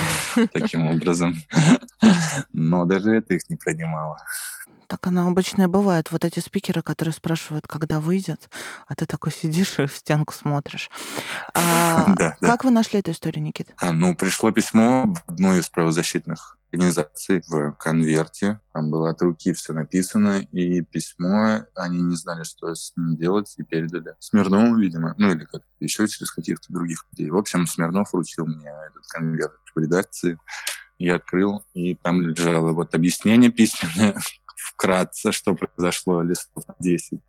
таким 0.52 0.86
образом. 0.86 1.36
Но 2.52 2.84
даже 2.84 3.12
это 3.12 3.34
их 3.34 3.48
не 3.48 3.56
принимало. 3.56 4.18
Так 4.88 5.06
оно 5.06 5.28
обычно 5.28 5.68
бывает. 5.68 6.10
Вот 6.10 6.24
эти 6.24 6.40
спикеры, 6.40 6.80
которые 6.80 7.12
спрашивают, 7.12 7.66
когда 7.66 8.00
выйдет, 8.00 8.48
а 8.86 8.94
ты 8.94 9.04
такой 9.04 9.32
сидишь 9.32 9.78
и 9.78 9.86
в 9.86 9.94
стенку 9.94 10.32
смотришь. 10.32 10.90
А, 11.54 12.06
да, 12.16 12.36
как 12.40 12.62
да. 12.62 12.68
вы 12.68 12.70
нашли 12.70 13.00
эту 13.00 13.10
историю, 13.10 13.44
Никита? 13.44 13.74
А, 13.76 13.92
ну, 13.92 14.14
пришло 14.14 14.50
письмо 14.50 15.14
в 15.26 15.30
одну 15.30 15.56
из 15.56 15.68
правозащитных 15.68 16.57
организаций 16.70 17.42
в 17.46 17.72
конверте. 17.72 18.60
Там 18.72 18.90
было 18.90 19.10
от 19.10 19.22
руки 19.22 19.52
все 19.52 19.72
написано, 19.72 20.40
и 20.52 20.82
письмо, 20.82 21.64
они 21.74 22.02
не 22.02 22.16
знали, 22.16 22.44
что 22.44 22.74
с 22.74 22.92
ним 22.96 23.16
делать, 23.16 23.54
и 23.56 23.62
передали 23.62 24.14
Смирнову, 24.18 24.76
видимо, 24.76 25.14
ну 25.18 25.30
или 25.30 25.44
как 25.44 25.62
еще 25.80 26.06
через 26.06 26.30
каких-то 26.30 26.72
других 26.72 27.04
людей. 27.12 27.30
В 27.30 27.36
общем, 27.36 27.66
Смирнов 27.66 28.12
вручил 28.12 28.46
мне 28.46 28.70
этот 28.90 29.06
конверт 29.08 29.52
в 29.74 29.78
редакции. 29.78 30.38
Я 30.98 31.16
открыл, 31.16 31.64
и 31.74 31.94
там 31.94 32.20
лежало 32.22 32.72
вот 32.72 32.94
объяснение 32.94 33.50
письменное, 33.50 34.18
вкратце, 34.56 35.32
что 35.32 35.54
произошло 35.54 36.22
листов 36.22 36.64
10 36.80 37.20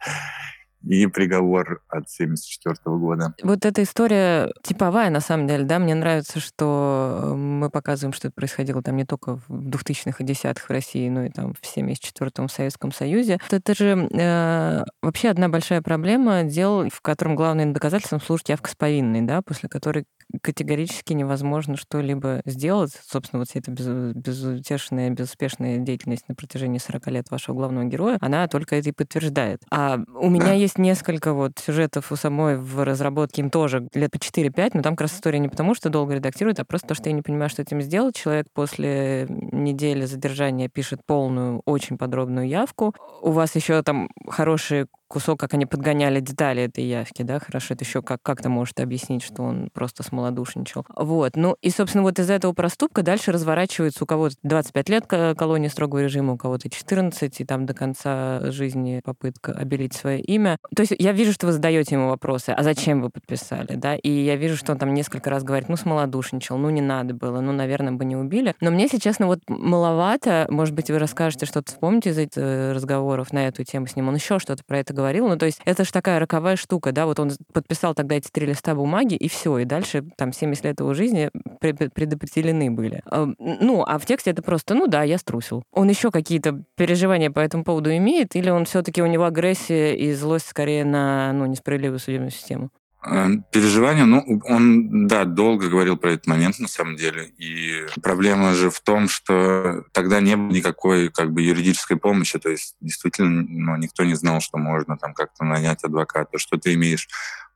и 0.84 1.08
приговор 1.08 1.82
от 1.90 2.10
74 2.10 2.76
года. 2.98 3.34
Вот 3.44 3.66
эта 3.66 3.84
история 3.84 4.52
типовая, 4.64 5.10
на 5.10 5.20
самом 5.20 5.48
деле, 5.48 5.66
да, 5.66 5.80
мне 5.80 5.96
нравится, 5.96 6.40
что 6.40 7.34
мы 7.36 7.70
показываем, 7.70 8.14
что 8.14 8.28
это 8.28 8.36
происходило 8.36 8.82
там 8.82 8.96
не 8.96 9.06
только 9.06 9.38
в 9.48 9.50
2000-х 9.50 10.24
и 10.24 10.28
10-х 10.28 10.66
в 10.68 10.70
России, 10.70 11.10
но 11.10 11.24
и 11.26 11.30
там 11.30 11.54
в 11.54 11.62
74-м 11.62 12.48
в 12.48 12.52
Советском 12.52 12.92
Союзе. 12.92 13.40
Это 13.50 13.76
же 13.76 14.08
э, 14.12 14.84
вообще 15.02 15.30
одна 15.30 15.50
большая 15.50 15.82
проблема 15.82 16.44
дел, 16.44 16.90
в 16.90 17.02
котором 17.02 17.36
главным 17.36 17.74
доказательством 17.74 18.22
служит 18.22 18.50
явка 18.50 18.70
с 18.70 18.76
повинной, 18.76 19.22
да, 19.22 19.42
после 19.42 19.70
которой 19.70 20.06
категорически 20.42 21.14
невозможно 21.14 21.78
что-либо 21.78 22.42
сделать. 22.46 22.92
Собственно, 23.08 23.40
вот 23.40 23.50
эта 23.54 23.72
без, 23.72 24.14
безутешная, 24.16 25.10
безуспешная 25.10 25.78
деятельность 25.78 26.28
на 26.28 26.36
протяжении 26.36 26.78
40 26.78 27.08
лет 27.08 27.32
вашего 27.32 27.56
главного 27.56 27.86
героя, 27.86 28.18
она 28.22 28.48
только 28.48 28.76
это 28.76 28.90
и 28.90 28.92
подтверждает. 28.92 29.62
А 29.72 30.00
у 30.16 30.30
меня 30.30 30.54
есть 30.54 30.78
несколько 30.78 31.34
вот 31.34 31.54
сюжетов 31.60 32.12
у 32.12 32.16
самой 32.16 32.58
в 32.58 32.84
разработке, 32.84 33.42
им 33.42 33.50
тоже 33.50 33.88
лет 33.94 34.12
по 34.12 34.18
4-5, 34.18 34.72
но 34.74 34.82
там 34.82 34.96
как 34.96 35.02
раз 35.02 35.16
история 35.16 35.40
не 35.40 35.50
потому, 35.50 35.74
что 35.76 35.90
долго 35.90 36.14
редактирует, 36.14 36.60
а 36.60 36.66
просто 36.66 36.90
то, 36.90 36.96
что 36.96 37.10
я 37.10 37.16
не 37.16 37.22
понимаю, 37.22 37.50
что 37.50 37.62
этим 37.62 37.82
сделать. 37.82 38.16
Человек 38.16 38.48
после 38.54 39.28
недели 39.30 40.06
задержания 40.06 40.70
пишет 40.70 41.02
полную, 41.06 41.62
очень 41.66 41.98
подробную 41.98 42.48
явку. 42.48 42.94
У 43.22 43.32
вас 43.32 43.56
еще 43.56 43.82
там 43.84 44.10
хорошие 44.28 44.88
кусок, 45.10 45.40
как 45.40 45.54
они 45.56 45.66
подгоняли 45.66 46.20
детали 46.22 46.64
этой 46.64 46.86
явки, 46.86 47.24
да, 47.24 47.40
хорошо, 47.40 47.74
это 47.74 47.84
еще 47.84 48.02
как, 48.02 48.22
как-то 48.22 48.50
может 48.50 48.80
объяснить, 48.80 49.24
что 49.24 49.44
он 49.44 49.70
просто 49.74 50.04
смолодушничал. 50.04 50.86
Вот, 50.96 51.36
ну 51.36 51.58
и, 51.62 51.70
собственно, 51.70 52.04
вот 52.04 52.20
из 52.20 52.30
этого 52.30 52.54
проступка 52.54 53.02
дальше 53.02 53.32
разворачивается 53.32 54.04
у 54.04 54.08
кого-то 54.08 54.36
25 54.44 54.90
лет 54.90 55.08
колонии 55.08 55.68
строгого 55.68 56.00
режима, 56.00 56.34
у 56.34 56.38
кого-то 56.38 56.70
14, 56.70 57.42
и 57.42 57.46
там 57.46 57.66
до 57.66 57.74
конца 57.74 58.52
жизни 58.52 59.02
попытка 59.04 59.52
обелить 59.52 59.94
свое 59.94 60.22
имя. 60.22 60.58
То 60.76 60.84
есть 60.84 60.94
я 60.98 61.12
вижу, 61.12 61.34
что 61.34 61.48
вы 61.48 61.54
задаете 61.54 61.96
ему 61.96 62.10
вопросы, 62.10 62.52
а 62.52 62.64
зачем 62.64 63.02
вы 63.02 63.10
подписали, 63.10 63.76
да, 63.76 63.96
и 63.96 64.10
я 64.10 64.36
вижу, 64.36 64.56
что 64.56 64.74
он 64.74 64.78
там 64.78 64.94
несколько 64.94 65.30
раз 65.30 65.44
говорит, 65.44 65.70
ну, 65.70 65.76
смолодушничал, 65.76 66.58
ну, 66.58 66.70
не 66.70 66.82
надо 66.82 67.16
было, 67.16 67.42
ну, 67.42 67.52
наверное, 67.52 67.94
бы 67.94 68.06
не 68.06 68.16
убили. 68.16 68.56
Но 68.62 68.70
мне, 68.70 68.84
если 68.84 69.00
честно, 69.00 69.26
вот 69.26 69.40
маловато, 69.48 70.46
может 70.50 70.76
быть, 70.76 70.92
вы 70.92 71.00
расскажете 71.00 71.48
что-то, 71.48 71.72
вспомните 71.72 72.12
из 72.12 72.18
этих 72.20 72.38
э, 72.38 72.74
разговоров 72.74 73.34
на 73.34 73.48
эту 73.48 73.64
тему 73.64 73.88
с 73.88 73.96
ним, 73.96 74.08
он 74.08 74.16
еще 74.16 74.38
что-то 74.38 74.64
про 74.64 74.78
это 74.78 74.94
говорил. 75.00 75.28
Ну, 75.28 75.38
то 75.38 75.46
есть 75.46 75.62
это 75.66 75.84
же 75.86 75.92
такая 75.92 76.20
роковая 76.20 76.56
штука, 76.56 76.92
да, 76.92 77.06
вот 77.06 77.20
он 77.20 77.32
подписал 77.54 77.96
тогда 77.96 78.16
эти 78.16 78.30
три 78.30 78.46
листа 78.46 78.76
бумаги, 78.76 79.16
и 79.16 79.30
все, 79.30 79.58
и 79.60 79.66
дальше 79.66 80.04
там 80.18 80.34
70 80.34 80.66
лет 80.66 80.80
его 80.80 80.94
жизни 80.94 81.30
предопределены 81.60 82.70
были. 82.70 83.02
А, 83.06 83.28
ну, 83.40 83.84
а 83.84 83.98
в 83.98 84.06
тексте 84.06 84.32
это 84.32 84.42
просто, 84.42 84.76
ну 84.76 84.88
да, 84.88 85.04
я 85.04 85.18
струсил. 85.18 85.64
Он 85.74 85.90
еще 85.90 86.12
какие-то 86.12 86.64
переживания 86.76 87.32
по 87.32 87.40
этому 87.40 87.64
поводу 87.64 87.96
имеет, 87.96 88.36
или 88.36 88.50
он 88.50 88.66
все-таки 88.66 89.02
у 89.02 89.08
него 89.08 89.24
агрессия 89.26 89.96
и 89.96 90.14
злость 90.14 90.48
скорее 90.48 90.84
на 90.84 91.32
ну, 91.34 91.46
несправедливую 91.46 92.00
судебную 92.00 92.32
систему? 92.32 92.70
Эм, 93.02 93.46
переживания, 93.52 94.04
ну, 94.04 94.42
он, 94.44 95.08
да, 95.08 95.24
долго 95.24 95.70
говорил 95.70 95.96
про 95.96 96.12
этот 96.12 96.28
момент, 96.28 96.60
на 96.60 96.68
самом 96.68 96.98
деле. 96.98 97.32
И 97.38 97.86
проблема 98.02 98.54
же 98.54 98.70
в 98.70 98.82
том, 98.82 99.08
что 99.08 99.86
тогда 99.94 100.20
не 100.20 100.36
было 100.36 100.52
никакой, 100.52 101.10
как 101.10 101.32
бы, 101.32 101.42
юридической 101.42 101.96
помощи. 101.96 102.38
То 102.40 102.50
есть, 102.50 102.76
действительно, 102.82 103.46
ну, 103.48 103.78
никто 103.78 104.04
не 104.04 104.16
знал, 104.16 104.42
что 104.42 104.58
можно 104.58 104.98
там 104.98 105.14
как-то 105.14 105.46
нанять 105.46 105.84
адвоката, 105.86 106.38
что 106.38 106.58
ты 106.58 106.74
имеешь 106.74 107.08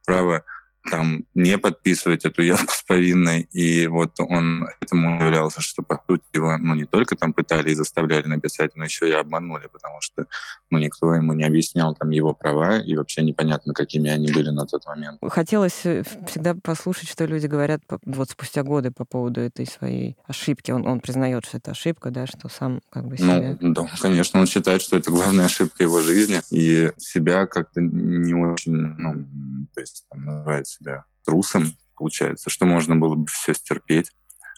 право 0.05 0.43
там 0.89 1.25
не 1.33 1.57
подписывать 1.57 2.25
эту 2.25 2.41
явку 2.41 2.73
с 2.73 2.83
повинной. 2.83 3.47
И 3.51 3.87
вот 3.87 4.19
он 4.19 4.67
этому 4.81 5.23
являлся, 5.23 5.61
что, 5.61 5.81
по 5.81 6.01
сути, 6.07 6.23
его 6.33 6.57
ну, 6.57 6.75
не 6.75 6.85
только 6.85 7.15
там 7.15 7.33
пытали 7.33 7.71
и 7.71 7.75
заставляли 7.75 8.27
написать, 8.27 8.75
но 8.75 8.83
еще 8.83 9.09
и 9.09 9.13
обманули, 9.13 9.67
потому 9.71 10.01
что 10.01 10.25
ну, 10.69 10.77
никто 10.79 11.13
ему 11.13 11.33
не 11.33 11.43
объяснял 11.43 11.95
там 11.95 12.09
его 12.09 12.33
права, 12.33 12.79
и 12.79 12.95
вообще 12.95 13.21
непонятно, 13.21 13.73
какими 13.73 14.09
они 14.09 14.31
были 14.31 14.49
на 14.49 14.65
тот 14.65 14.85
момент. 14.85 15.19
Хотелось 15.21 15.85
э, 15.85 16.03
всегда 16.27 16.55
послушать, 16.55 17.09
что 17.09 17.25
люди 17.25 17.47
говорят 17.47 17.81
вот 18.05 18.29
спустя 18.29 18.63
годы 18.63 18.91
по 18.91 19.05
поводу 19.05 19.41
этой 19.41 19.65
своей 19.65 20.17
ошибки. 20.27 20.71
Он, 20.71 20.85
он 20.85 20.99
признает, 20.99 21.45
что 21.45 21.57
это 21.57 21.71
ошибка, 21.71 22.11
да, 22.11 22.27
что 22.27 22.49
сам 22.49 22.81
как 22.89 23.07
бы 23.07 23.17
себя... 23.17 23.57
Ну, 23.59 23.73
да, 23.73 23.87
конечно, 24.01 24.39
он 24.39 24.47
считает, 24.47 24.81
что 24.81 24.97
это 24.97 25.11
главная 25.11 25.45
ошибка 25.45 25.83
его 25.83 26.01
жизни, 26.01 26.41
и 26.51 26.91
себя 26.97 27.45
как-то 27.47 27.81
не 27.81 28.33
очень, 28.33 28.73
ну, 28.73 29.25
то 29.73 29.81
есть 29.81 30.05
там 30.09 30.25
называется 30.25 30.72
себя 30.73 31.05
трусом, 31.25 31.77
получается, 31.95 32.49
что 32.49 32.65
можно 32.65 32.95
было 32.95 33.15
бы 33.15 33.27
все 33.27 33.53
стерпеть, 33.53 34.11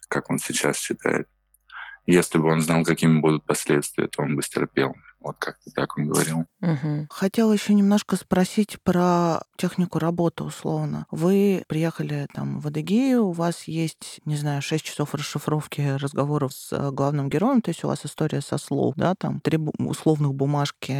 как 0.07 0.29
он 0.29 0.39
сейчас 0.39 0.77
считает. 0.77 1.27
Если 2.05 2.37
бы 2.37 2.51
он 2.51 2.61
знал, 2.61 2.83
какими 2.83 3.19
будут 3.19 3.45
последствия, 3.45 4.07
то 4.07 4.21
он 4.21 4.35
бы 4.35 4.43
стерпел. 4.43 4.95
Вот 5.25 5.37
как-то 5.39 5.71
так 5.71 5.97
он 5.97 6.07
говорил. 6.07 6.45
Угу. 6.61 7.07
Хотела 7.09 7.51
еще 7.51 7.73
немножко 7.73 8.15
спросить 8.15 8.77
про 8.83 9.41
технику 9.57 9.97
работы 9.97 10.43
условно. 10.43 11.07
Вы 11.09 11.63
приехали 11.67 12.27
там 12.31 12.59
в 12.59 12.67
Адыгею, 12.67 13.25
у 13.25 13.31
вас 13.31 13.63
есть, 13.63 14.19
не 14.25 14.35
знаю, 14.35 14.61
6 14.61 14.85
часов 14.85 15.15
расшифровки 15.15 15.97
разговоров 15.99 16.53
с 16.53 16.71
э, 16.71 16.91
главным 16.91 17.29
героем, 17.29 17.63
то 17.63 17.69
есть 17.69 17.83
у 17.83 17.87
вас 17.87 18.05
история 18.05 18.41
со 18.41 18.59
слов, 18.59 18.93
да, 18.97 19.15
там 19.15 19.39
три 19.41 19.57
условных 19.79 20.35
бумажки 20.35 20.93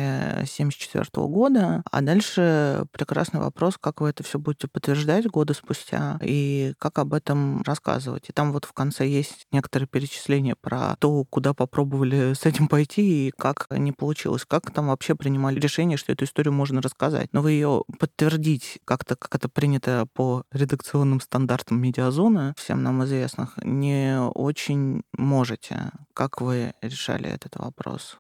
74 0.46 1.06
года, 1.28 1.84
а 1.92 2.02
дальше 2.02 2.86
прекрасный 2.92 3.42
вопрос, 3.42 3.76
как 3.80 4.02
вы 4.02 4.10
это 4.10 4.24
все 4.24 4.40
будете 4.40 4.68
подтверждать 4.68 5.28
годы 5.28 5.54
спустя 5.54 6.18
и 6.24 6.74
как 6.80 6.98
об 6.98 7.14
этом 7.14 7.62
рассказывать. 7.62 8.30
И 8.30 8.34
там 8.34 8.54
вот 8.54 8.66
в 8.66 8.74
конце 8.74 9.08
есть 9.08 9.46
некоторые 9.52 9.88
перечисления 9.88 10.56
про 10.60 10.96
то, 10.98 11.24
куда 11.26 11.54
попробовали 11.54 12.34
с 12.34 12.48
этим 12.48 12.68
пойти 12.68 13.28
и 13.28 13.32
как 13.38 13.68
не 13.70 13.92
получилось 13.92 14.15
получилось? 14.16 14.46
Как 14.48 14.72
там 14.72 14.88
вообще 14.88 15.14
принимали 15.16 15.60
решение, 15.60 15.98
что 15.98 16.14
эту 16.14 16.24
историю 16.24 16.54
можно 16.54 16.82
рассказать? 16.82 17.30
Но 17.34 17.42
вы 17.42 17.52
ее 17.52 17.84
подтвердить 18.00 18.80
как-то, 18.86 19.16
как 19.16 19.36
это 19.36 19.50
принято 19.50 20.08
по 20.14 20.44
редакционным 20.54 21.20
стандартам 21.20 21.82
медиазоны, 21.82 22.54
всем 22.58 22.82
нам 22.82 23.04
известных, 23.04 23.58
не 23.64 24.18
очень 24.20 25.04
можете. 25.18 25.92
Как 26.14 26.40
вы 26.42 26.74
решали 26.82 27.30
этот 27.30 27.58
вопрос? 27.58 28.18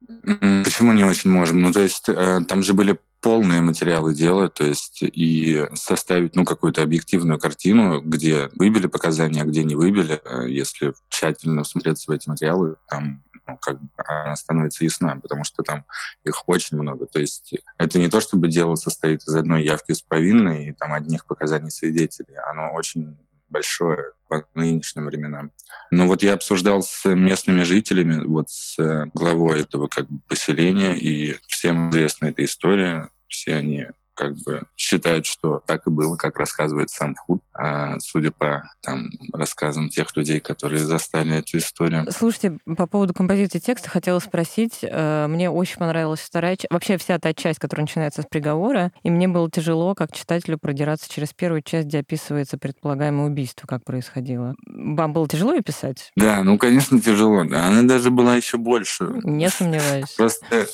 Почему 0.66 0.93
не 0.93 1.06
очень 1.06 1.32
можем? 1.32 1.62
Ну, 1.62 1.72
то 1.72 1.80
есть 1.80 2.10
э, 2.10 2.41
там 2.48 2.62
же 2.62 2.74
были 2.74 3.00
полные 3.22 3.62
материалы 3.62 4.14
дела, 4.14 4.50
то 4.50 4.66
есть 4.66 5.00
и 5.02 5.66
составить 5.74 6.36
ну, 6.36 6.43
какую-то 6.43 6.84
объективную 6.84 7.39
картину, 7.39 8.02
где 8.02 8.50
выбили 8.56 8.88
показания, 8.88 9.41
а 9.41 9.46
где 9.46 9.64
не 9.64 9.76
выбили. 9.76 10.20
Э, 10.26 10.46
если 10.50 10.93
тщательно 11.10 11.64
смотреться 11.64 12.12
в 12.12 12.14
эти 12.14 12.30
материалы, 12.30 12.76
там 12.89 13.24
ну, 13.48 13.58
как 13.58 13.82
бы 13.82 13.89
она 13.98 14.36
становится 14.36 14.84
ясна, 14.84 15.18
потому 15.22 15.43
что 15.43 15.64
там 15.64 15.86
их 16.24 16.48
очень 16.48 16.78
много. 16.78 17.06
То 17.06 17.20
есть 17.20 17.54
это 17.78 18.00
не 18.00 18.10
то, 18.10 18.22
чтобы 18.22 18.48
дело 18.48 18.76
состоит 18.76 19.22
из 19.24 19.36
одной 19.36 19.64
явки 19.64 19.93
с 19.93 20.02
повинной 20.02 20.68
и 20.68 20.74
там 20.74 20.93
одних 20.93 21.26
показаний 21.26 21.72
свидетелей. 21.72 22.36
Оно 22.50 22.74
очень 22.74 23.18
большое 23.50 24.14
по 24.28 24.43
нынешним 24.54 25.06
временам. 25.06 25.52
Но 25.91 26.08
вот 26.08 26.24
я 26.24 26.34
обсуждал 26.34 26.82
с 26.82 27.06
местными 27.06 27.64
жителями, 27.64 28.24
вот 28.26 28.50
с 28.50 28.78
главой 29.14 29.62
этого 29.62 29.88
как 29.88 30.10
бы 30.10 30.20
поселения, 30.28 30.96
и 30.96 31.38
всем 31.48 31.89
известна 31.91 32.28
эта 32.28 32.43
история. 32.43 33.10
Все 33.28 33.56
они 33.56 33.88
как 34.16 34.36
бы 34.38 34.63
считают, 34.76 35.26
что 35.26 35.61
так 35.66 35.86
и 35.88 35.89
было, 35.89 36.16
как 36.16 36.39
рассказывает 36.39 36.89
сам 36.89 37.16
Худ, 37.16 37.41
а, 37.53 37.99
судя 37.99 38.32
по 38.32 38.63
там, 38.82 39.09
рассказам 39.34 39.89
тех 39.89 40.16
людей, 40.16 40.39
которые 40.39 40.84
застали 40.84 41.38
эту 41.38 41.57
историю. 41.57 42.07
Слушайте, 42.11 42.57
по 42.78 42.88
поводу 42.88 43.13
композиции 43.13 43.59
текста 43.59 43.89
хотела 43.89 44.20
спросить. 44.20 44.80
Э, 44.82 45.28
мне 45.28 45.49
очень 45.49 45.78
понравилась 45.78 46.22
вторая 46.22 46.55
часть, 46.55 46.72
вообще 46.72 46.97
вся 46.97 47.20
та 47.20 47.34
часть, 47.34 47.59
которая 47.59 47.86
начинается 47.86 48.22
с 48.22 48.26
приговора, 48.26 48.91
и 49.03 49.09
мне 49.09 49.28
было 49.28 49.49
тяжело, 49.49 49.93
как 49.95 50.11
читателю, 50.13 50.57
продираться 50.57 51.11
через 51.11 51.34
первую 51.34 51.61
часть, 51.61 51.88
где 51.88 51.99
описывается 51.99 52.57
предполагаемое 52.57 53.28
убийство, 53.28 53.68
как 53.68 53.84
происходило. 53.84 54.55
Вам 54.66 55.13
было 55.13 55.28
тяжело 55.28 55.53
ее 55.53 55.61
писать? 55.61 56.11
Да, 56.16 56.43
ну, 56.43 56.57
конечно, 56.57 56.99
тяжело. 57.01 57.43
Да. 57.43 57.68
Она 57.68 57.84
даже 57.84 58.11
была 58.11 58.36
еще 58.36 58.57
больше. 58.57 59.05
Не 59.24 59.49
сомневаюсь. 59.49 60.11
Просто 60.16 60.68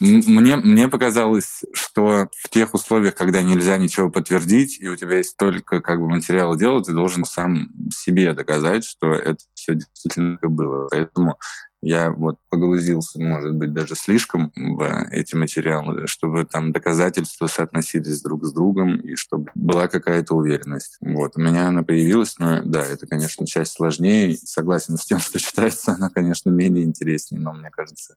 мне, 0.00 0.56
мне 0.56 0.88
показалось, 0.88 1.62
что 1.72 2.28
в 2.42 2.48
тех 2.48 2.69
тех 2.70 2.74
условиях, 2.74 3.14
когда 3.14 3.42
нельзя 3.42 3.76
ничего 3.76 4.10
подтвердить, 4.10 4.80
и 4.80 4.88
у 4.88 4.96
тебя 4.96 5.18
есть 5.18 5.36
только 5.36 5.80
как 5.80 6.00
бы 6.00 6.08
материал 6.08 6.56
дела, 6.56 6.82
ты 6.82 6.92
должен 6.92 7.24
сам 7.24 7.68
себе 7.90 8.32
доказать, 8.32 8.84
что 8.84 9.12
это 9.12 9.38
все 9.54 9.74
действительно 9.74 10.38
было. 10.42 10.88
Поэтому 10.90 11.38
я 11.82 12.10
вот 12.10 12.38
погрузился, 12.48 13.20
может 13.20 13.54
быть, 13.54 13.72
даже 13.72 13.94
слишком 13.94 14.52
в 14.54 15.06
эти 15.10 15.34
материалы, 15.34 16.06
чтобы 16.06 16.44
там 16.44 16.72
доказательства 16.72 17.46
соотносились 17.46 18.22
друг 18.22 18.44
с 18.44 18.52
другом 18.52 18.96
и 18.96 19.14
чтобы 19.14 19.50
была 19.54 19.88
какая-то 19.88 20.34
уверенность. 20.34 20.98
Вот. 21.00 21.32
У 21.36 21.40
меня 21.40 21.68
она 21.68 21.82
появилась, 21.82 22.38
но 22.38 22.62
да, 22.62 22.84
это, 22.84 23.06
конечно, 23.06 23.46
часть 23.46 23.72
сложнее. 23.72 24.36
Согласен 24.36 24.96
с 24.96 25.06
тем, 25.06 25.18
что 25.20 25.38
читается 25.38 25.92
она, 25.92 26.10
конечно, 26.10 26.50
менее 26.50 26.84
интереснее, 26.84 27.40
но 27.40 27.52
мне 27.52 27.70
кажется, 27.70 28.16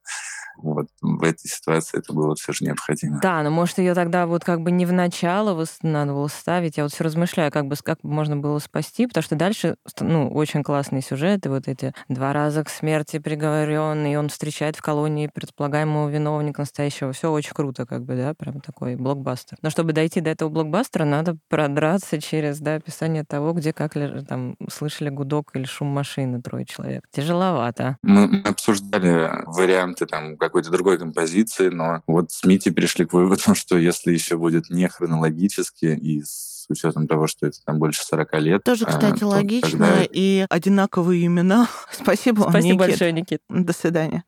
вот 0.58 0.88
в 1.02 1.24
этой 1.24 1.48
ситуации 1.48 2.00
это 2.00 2.14
было 2.14 2.36
все 2.36 2.54
же 2.54 2.66
необходимо. 2.66 3.20
Да, 3.22 3.42
но 3.44 3.50
может 3.50 3.78
ее 3.78 3.94
тогда 3.96 4.28
вот 4.28 4.44
как 4.44 4.62
бы 4.62 4.72
не 4.72 4.86
в 4.86 4.94
начало 4.94 5.66
надо 5.82 6.14
было 6.14 6.28
ставить. 6.28 6.78
Я 6.78 6.84
вот 6.84 6.94
все 6.94 7.04
размышляю, 7.04 7.52
как 7.52 7.68
бы 7.68 7.76
как 7.84 8.04
можно 8.04 8.38
было 8.38 8.60
спасти, 8.60 9.08
потому 9.08 9.24
что 9.24 9.36
дальше, 9.36 9.76
ну, 10.00 10.30
очень 10.30 10.64
классные 10.64 11.02
сюжеты, 11.02 11.50
вот 11.50 11.68
эти 11.68 11.94
два 12.08 12.34
раза 12.34 12.64
к 12.64 12.70
смерти 12.70 13.18
приговоренный, 13.54 14.18
он 14.18 14.30
встречает 14.30 14.76
в 14.76 14.82
колонии 14.82 15.30
предполагаемого 15.34 16.10
виновника 16.10 16.62
настоящего. 16.62 17.14
Все 17.14 17.32
очень 17.32 17.54
круто, 17.54 17.86
как 17.86 18.04
бы, 18.04 18.16
да, 18.16 18.34
прям 18.34 18.62
такой 18.62 18.96
блокбастер. 18.96 19.58
Но 19.62 19.70
чтобы 19.70 19.94
дойти 19.94 20.22
до 20.22 20.32
этого 20.32 20.50
блокбастера, 20.50 21.06
надо 21.06 21.38
продраться 21.50 22.20
через, 22.20 22.60
да, 22.60 22.76
описание 22.76 23.24
того, 23.24 23.54
где 23.54 23.74
как 23.74 23.94
там 24.28 24.56
слышали 24.72 25.10
гудок 25.10 25.52
или 25.54 25.66
шум 25.66 25.88
машины 25.88 26.42
трое 26.42 26.66
человек. 26.66 27.04
Тяжеловато. 27.12 27.98
Мы 28.02 28.42
обсуждали 28.46 29.30
варианты 29.46 30.06
там 30.06 30.38
какой-то 30.38 30.72
другой 30.72 30.98
композиции, 30.98 31.70
но 31.70 32.02
вот 32.08 32.32
СМИТи 32.32 32.72
пришли 32.72 33.06
к 33.06 33.14
выводу, 33.14 33.44
что 33.56 33.78
если 33.78 34.12
еще 34.12 34.38
будет 34.38 34.70
не 34.70 34.88
хронологически 34.88 35.86
и 35.86 36.24
с 36.24 36.53
учетом 36.74 37.08
того, 37.08 37.28
что 37.28 37.48
это 37.48 37.58
там 37.66 37.80
больше 37.80 38.04
40 38.04 38.34
лет. 38.42 38.64
Тоже, 38.64 38.86
а, 38.86 38.92
кстати, 38.92 39.24
а, 39.24 39.28
логично. 39.28 39.88
Тогда... 39.88 40.04
И 40.12 40.46
одинаковые 40.50 41.26
имена. 41.26 41.68
Спасибо 41.92 42.42
вам, 42.42 42.52
Спасибо 42.52 42.74
Никит. 42.74 42.88
большое, 42.88 43.12
Никит. 43.12 43.40
До 43.50 43.74
свидания. 43.74 44.24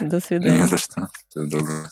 До 0.00 0.20
свидания. 0.20 0.62
Не 0.62 0.66
за 0.66 0.78
что. 0.78 1.08
Всего 1.28 1.46
доброго. 1.46 1.90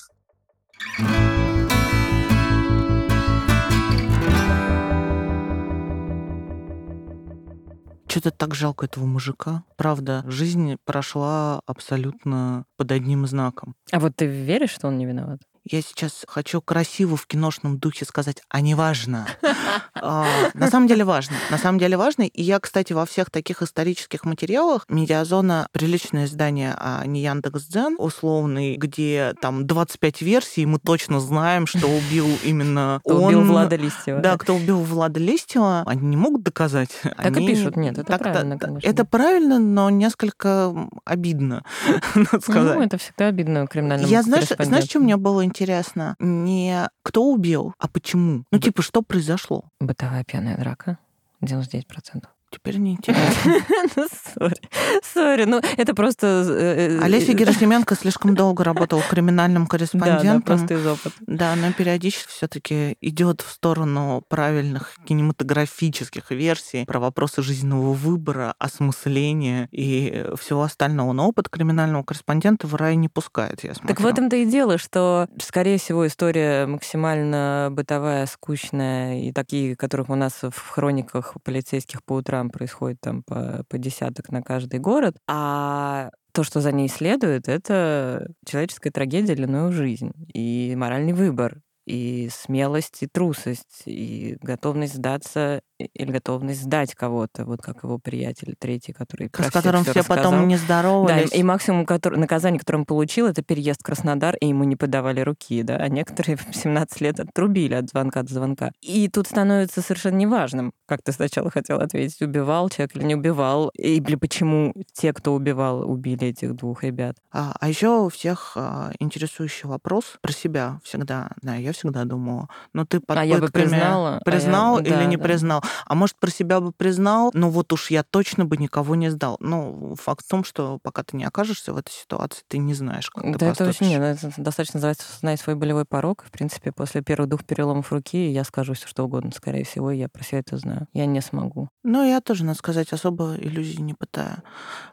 Что-то 8.09 8.31
так 8.31 8.55
жалко 8.55 8.87
этого 8.87 9.05
мужика. 9.05 9.65
Правда, 9.77 10.25
жизнь 10.27 10.77
прошла 10.85 11.61
абсолютно 11.67 12.65
под 12.79 12.93
одним 12.93 13.27
знаком. 13.27 13.75
А 13.93 14.01
вот 14.01 14.17
ты 14.17 14.27
веришь, 14.27 14.71
что 14.71 14.89
он 14.89 14.97
не 14.97 15.05
виноват? 15.05 15.41
Я 15.69 15.83
сейчас 15.83 16.25
хочу 16.29 16.61
красиво 16.61 17.17
в 17.17 17.27
киношном 17.27 17.79
духе 17.79 18.05
сказать, 18.05 18.41
а 18.49 18.61
не 18.61 18.75
важно. 18.75 19.27
А, 19.99 20.27
на 20.55 20.71
самом 20.71 20.89
деле 20.89 21.05
важно. 21.05 21.37
На 21.51 21.59
самом 21.59 21.79
деле 21.79 21.97
важно. 21.97 22.23
И 22.23 22.43
я, 22.43 22.61
кстати, 22.61 22.93
во 22.93 23.07
всех 23.07 23.31
таких 23.31 23.63
исторических 23.63 24.25
материалах 24.25 24.85
Медиазона 24.89 25.69
приличное 25.73 26.27
издание, 26.27 26.75
а 26.79 27.05
не 27.07 27.23
Яндекс.Дзен 27.23 27.97
условный, 27.99 28.77
где 28.77 29.35
там 29.41 29.67
25 29.67 30.23
версий, 30.23 30.63
и 30.63 30.67
мы 30.67 30.79
точно 30.79 31.19
знаем, 31.19 31.67
что 31.67 31.89
убил 31.89 32.29
именно 32.45 33.01
он. 33.05 33.25
убил 33.25 33.43
Влада 33.43 33.77
Листьева. 33.77 34.21
Да, 34.21 34.37
кто 34.37 34.55
убил 34.55 34.81
Влада 34.81 35.19
Листьева. 35.19 35.83
Они 35.87 36.07
не 36.07 36.17
могут 36.17 36.43
доказать. 36.43 36.91
Так 37.03 37.37
и 37.39 37.47
пишут. 37.47 37.77
Нет, 37.77 37.99
это 37.99 38.19
правильно, 38.19 38.59
конечно. 38.59 38.87
Это 38.87 39.05
правильно, 39.05 39.59
но 39.59 39.89
несколько 39.89 40.75
обидно, 41.05 41.65
надо 42.15 42.41
сказать. 42.41 42.77
Ну, 42.77 42.83
это 42.83 42.99
всегда 42.99 43.29
обидно 43.29 43.67
криминальному 43.67 44.11
Я, 44.11 44.23
знаешь, 44.23 44.49
знаешь, 44.59 44.85
что 44.85 45.01
мне 45.01 45.17
было 45.17 45.43
интересно? 45.43 45.56
Интересно 45.57 46.17
не 46.19 46.89
кто 47.03 47.25
убил, 47.25 47.73
а 47.79 47.89
почему. 47.89 48.45
Ну, 48.51 48.59
типа, 48.59 48.83
что 48.83 49.01
произошло? 49.01 49.71
Бытовая 49.81 50.23
пьяная 50.23 50.59
драка. 50.59 50.99
99%. 51.43 52.25
Теперь 52.51 52.79
не 52.79 52.93
интересно. 52.97 53.55
Ну, 53.97 54.07
сори. 54.39 54.57
Сори, 55.03 55.45
ну 55.45 55.61
это 55.77 55.95
просто... 55.95 56.27
э, 56.49 56.99
э, 56.99 57.03
Олеся 57.03 57.33
э, 57.33 57.35
Герасименко 57.35 57.95
слишком 57.97 58.35
долго 58.35 58.63
работал 58.65 59.03
криминальным 59.11 59.65
Да, 59.65 59.67
да, 59.67 59.71
корреспондентом. 59.71 60.43
просто 60.43 60.75
из 60.75 60.87
опыта. 60.87 61.11
Да, 61.27 61.55
но 61.57 61.73
периодически 61.73 62.29
все-таки 62.31 62.97
идет 63.01 63.41
в 63.41 63.51
сторону 63.51 64.23
правильных 64.29 64.95
кинематографических 65.05 66.31
версий 66.31 66.85
про 66.85 67.01
вопросы 67.01 67.43
жизненного 67.43 67.93
выбора, 67.93 68.55
осмысления 68.59 69.69
и 69.73 70.27
всего 70.39 70.63
остального. 70.63 71.13
Но 71.13 71.29
опыт 71.29 71.49
криминального 71.49 72.03
корреспондента 72.05 72.67
в 72.67 72.75
рай 72.75 72.97
не 72.97 73.09
пускает, 73.09 73.65
я 73.65 73.75
смотрю. 73.75 73.89
Так 73.89 74.01
в 74.01 74.07
этом-то 74.07 74.37
и 74.37 74.47
дело, 74.47 74.79
что, 74.79 75.29
скорее 75.43 75.79
всего, 75.79 76.07
история 76.07 76.67
максимально 76.67 77.69
бытовая, 77.73 78.27
скучная, 78.27 79.21
и 79.21 79.33
такие, 79.33 79.77
которых 79.77 80.11
у 80.11 80.15
нас 80.15 80.41
в 80.43 80.69
хрониках 80.71 81.35
полицейских 81.43 82.05
по 82.05 82.15
утрам 82.15 82.36
происходит 82.45 82.99
там 83.01 83.23
по, 83.23 83.65
по 83.69 83.79
десяток 83.79 84.31
на 84.31 84.43
каждый 84.43 84.81
город, 84.81 85.17
а 85.29 86.11
то, 86.33 86.43
что 86.45 86.61
за 86.61 86.71
ней 86.71 86.89
следует, 86.89 87.49
это 87.49 88.29
человеческая 88.45 88.91
трагедия 88.91 89.35
длиною 89.35 89.69
в 89.69 89.73
жизнь 89.73 90.13
и 90.35 90.75
моральный 90.77 91.15
выбор, 91.15 91.61
и 91.87 92.29
смелость, 92.33 93.03
и 93.03 93.07
трусость, 93.07 93.83
и 93.87 94.37
готовность 94.43 94.95
сдаться 94.95 95.61
или 95.79 96.11
готовность 96.11 96.63
сдать 96.63 96.95
кого-то, 96.95 97.45
вот 97.45 97.61
как 97.61 97.83
его 97.85 97.99
приятель 97.99 98.55
третий, 98.59 98.93
который 98.93 99.29
с 99.29 99.51
которым 99.51 99.83
всё 99.83 99.93
все 99.93 100.05
потом 100.05 100.49
не 100.49 100.57
Да, 100.57 100.63
здоровались. 100.63 101.35
и 101.35 101.43
максимум 101.43 101.85
который, 101.85 102.19
наказание, 102.19 102.59
которое 102.59 102.79
он 102.79 102.87
получил, 102.87 103.27
это 103.27 103.43
переезд 103.43 103.81
в 103.81 103.85
Краснодар, 103.85 104.37
и 104.37 104.47
ему 104.49 104.65
не 104.65 104.77
подавали 104.77 105.21
руки, 105.21 105.63
да, 105.63 105.77
а 105.77 105.89
некоторые 105.89 106.37
в 106.37 106.55
17 106.55 107.01
лет 107.03 107.21
отрубили 107.21 107.75
от 107.75 107.91
звонка 107.91 108.23
до 108.23 108.33
звонка. 108.33 108.73
И 108.81 109.09
тут 109.09 109.27
становится 109.27 109.83
совершенно 109.83 110.17
неважным, 110.17 110.73
как 110.87 111.03
ты 111.03 111.13
сначала 111.13 111.51
хотел 111.51 111.79
ответить, 111.81 112.23
убивал 112.23 112.71
человек 112.71 112.97
или 112.97 113.05
не 113.05 113.15
убивал, 113.15 113.69
или 113.75 114.15
почему 114.15 114.73
те, 114.95 115.13
кто 115.13 115.35
убивал, 115.35 115.89
убили 115.89 116.29
этих 116.29 116.55
двух 116.57 116.85
ребят. 116.85 117.17
А, 117.33 117.55
а 117.61 117.69
еще 117.69 118.01
у 118.01 118.09
всех 118.09 118.53
а, 118.57 118.93
интересующий 118.99 119.69
вопрос 119.69 120.17
про 120.23 120.33
себя 120.33 120.81
всегда. 120.85 121.31
Да, 121.43 121.57
я 121.57 121.73
всегда 121.77 122.05
думала, 122.05 122.49
ну 122.73 122.85
ты 122.85 123.01
под 123.01 123.19
А 123.19 123.25
я 123.25 123.37
бы 123.37 123.43
пытками 123.43 123.63
признала, 123.65 124.09
а 124.11 124.13
я- 124.15 124.21
признал 124.25 124.79
или 124.79 124.89
да, 124.91 125.05
не 125.05 125.17
да. 125.17 125.23
признал. 125.25 125.63
А 125.87 125.95
может, 125.95 126.17
про 126.19 126.31
себя 126.31 126.61
бы 126.61 126.73
признал, 126.73 127.31
ну 127.35 127.51
вот 127.51 127.73
уж 127.73 127.91
я 127.91 128.03
точно 128.03 128.45
бы 128.45 128.57
никого 128.57 128.95
не 128.95 129.11
сдал. 129.11 129.37
Ну, 129.41 129.95
факт 130.01 130.25
в 130.25 130.29
том, 130.29 130.45
что 130.45 130.79
пока 130.83 131.03
ты 131.03 131.17
не 131.17 131.25
окажешься 131.25 131.73
в 131.73 131.77
этой 131.77 131.93
ситуации, 131.93 132.43
ты 132.49 132.59
не 132.59 132.75
знаешь, 132.75 133.11
как 133.11 133.23
ты 133.25 133.33
Да, 133.39 133.47
это 133.47 133.65
поступишь. 133.65 133.77
очень 133.77 133.89
нет, 133.89 134.03
это 134.03 134.33
достаточно 134.37 134.79
называется 134.79 135.07
знать 135.21 135.41
свой 135.41 135.55
болевой 135.57 135.85
порог. 135.85 136.25
В 136.27 136.31
принципе, 136.31 136.73
после 136.73 137.03
первых 137.03 137.29
двух 137.29 137.45
переломов 137.45 137.93
руки 137.93 138.31
я 138.31 138.45
скажу 138.45 138.75
все 138.75 138.87
что 138.89 139.05
угодно, 139.05 139.31
скорее 139.35 139.65
всего, 139.65 139.91
я 139.91 140.09
про 140.09 140.23
себя 140.25 140.41
это 140.41 140.57
знаю. 140.57 140.87
Я 140.93 141.07
не 141.07 141.21
смогу. 141.21 141.69
Ну, 141.85 142.05
я 142.05 142.21
тоже, 142.21 142.45
надо 142.45 142.59
сказать, 142.59 142.93
особо 142.93 143.35
иллюзий 143.37 143.83
не 143.83 143.95
пытаю. 143.95 144.43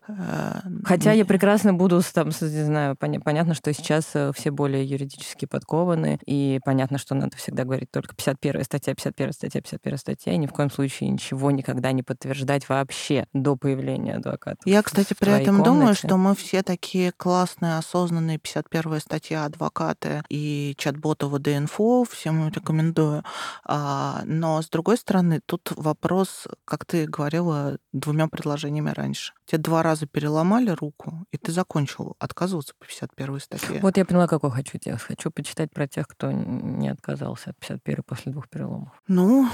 Э, 0.08 0.60
Хотя 0.84 1.12
я 1.14 1.26
прекрасно 1.26 1.74
буду, 1.74 2.02
там, 2.14 2.28
не 2.30 2.64
знаю, 2.64 2.96
поня- 3.00 3.20
понятно, 3.20 3.54
что 3.54 3.74
сейчас 3.74 4.10
э, 4.14 4.32
все 4.36 4.52
более 4.52 4.84
юридически 4.86 5.46
подкованы, 5.46 6.20
и 6.26 6.60
понятно, 6.66 6.73
что 6.98 7.16
надо 7.16 7.36
всегда 7.38 7.64
говорить 7.64 7.92
только 7.92 8.16
51 8.16 8.64
статья, 8.64 8.94
51 8.96 9.34
статья, 9.34 9.62
51 9.62 9.98
статья, 9.98 10.34
и 10.34 10.38
ни 10.38 10.48
в 10.48 10.52
коем 10.52 10.72
случае 10.72 11.10
ничего 11.10 11.52
никогда 11.52 11.92
не 11.92 12.04
подтверждать 12.04 12.70
вообще 12.70 13.28
до 13.34 13.56
появления 13.56 14.16
адвоката. 14.16 14.58
Я, 14.66 14.82
кстати, 14.82 15.16
при 15.18 15.32
этом 15.32 15.64
думаю, 15.64 15.82
комнате. 15.82 16.08
что 16.08 16.18
мы 16.18 16.36
все 16.36 16.64
такие 16.64 17.12
классные, 17.12 17.78
осознанные 17.78 18.38
51 18.40 19.00
статья 19.00 19.46
адвокаты 19.46 20.24
и 20.30 20.76
чат-боты 20.78 21.28
ВД-инфо, 21.28 22.06
всем 22.10 22.50
рекомендую. 22.50 23.24
А, 23.66 24.22
но, 24.26 24.62
с 24.62 24.70
другой 24.70 24.98
стороны, 24.98 25.42
тут 25.46 25.72
вопрос, 25.76 26.48
как 26.66 26.86
ты 26.86 27.06
говорила, 27.06 27.78
двумя 27.92 28.28
предложениями 28.28 28.90
раньше. 28.90 29.34
Тебе 29.46 29.60
два 29.60 29.84
раза 29.84 30.08
переломали 30.08 30.70
руку, 30.70 31.26
и 31.32 31.38
ты 31.38 31.52
закончил 31.52 32.16
отказываться 32.20 32.74
по 32.80 32.86
51 32.86 33.40
статье. 33.40 33.80
Вот 33.82 33.98
я 33.98 34.06
поняла, 34.06 34.28
какой 34.28 34.52
хочу 34.52 34.78
текст. 34.78 35.06
Хочу 35.06 35.32
почитать 35.32 35.72
про 35.72 35.88
тех, 35.88 36.08
кто 36.08 36.32
не 36.64 36.90
отказался 36.90 37.52
от 37.52 37.58
51 37.58 38.04
после 38.06 38.32
двух 38.32 38.48
переломов. 38.50 38.90
Ну, 39.08 39.48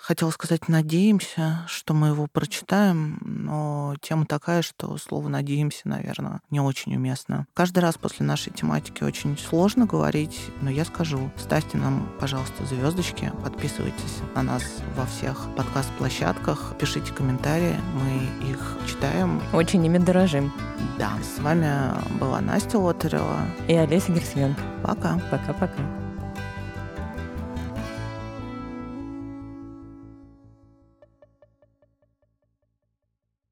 хотела 0.00 0.30
сказать, 0.30 0.68
надеемся, 0.68 1.64
что 1.66 1.94
мы 1.94 2.08
его 2.08 2.26
прочитаем, 2.26 3.18
но 3.20 3.94
тема 4.00 4.26
такая, 4.26 4.62
что 4.62 4.96
слово 4.96 5.28
«надеемся», 5.28 5.88
наверное, 5.88 6.40
не 6.50 6.60
очень 6.60 6.96
уместно. 6.96 7.46
Каждый 7.54 7.80
раз 7.80 7.96
после 7.96 8.26
нашей 8.26 8.52
тематики 8.52 9.04
очень 9.04 9.36
сложно 9.38 9.86
говорить, 9.86 10.40
но 10.62 10.70
я 10.70 10.84
скажу, 10.84 11.30
ставьте 11.36 11.78
нам, 11.78 12.08
пожалуйста, 12.18 12.64
звездочки, 12.64 13.32
подписывайтесь 13.42 14.18
на 14.34 14.42
нас 14.42 14.64
во 14.96 15.06
всех 15.06 15.46
подкаст-площадках, 15.56 16.74
пишите 16.78 17.12
комментарии, 17.12 17.76
мы 17.94 18.50
их 18.50 18.78
читаем. 18.86 19.40
Очень 19.52 19.84
ими 19.84 19.98
дорожим. 19.98 20.52
Да, 20.98 21.12
с 21.22 21.40
вами 21.40 21.70
была 22.18 22.40
Настя 22.40 22.78
Лотарева. 22.78 23.46
И 23.68 23.74
Олеся 23.74 24.12
Герсмен. 24.12 24.56
Пока. 24.82 25.20
Пока-пока. 25.30 26.09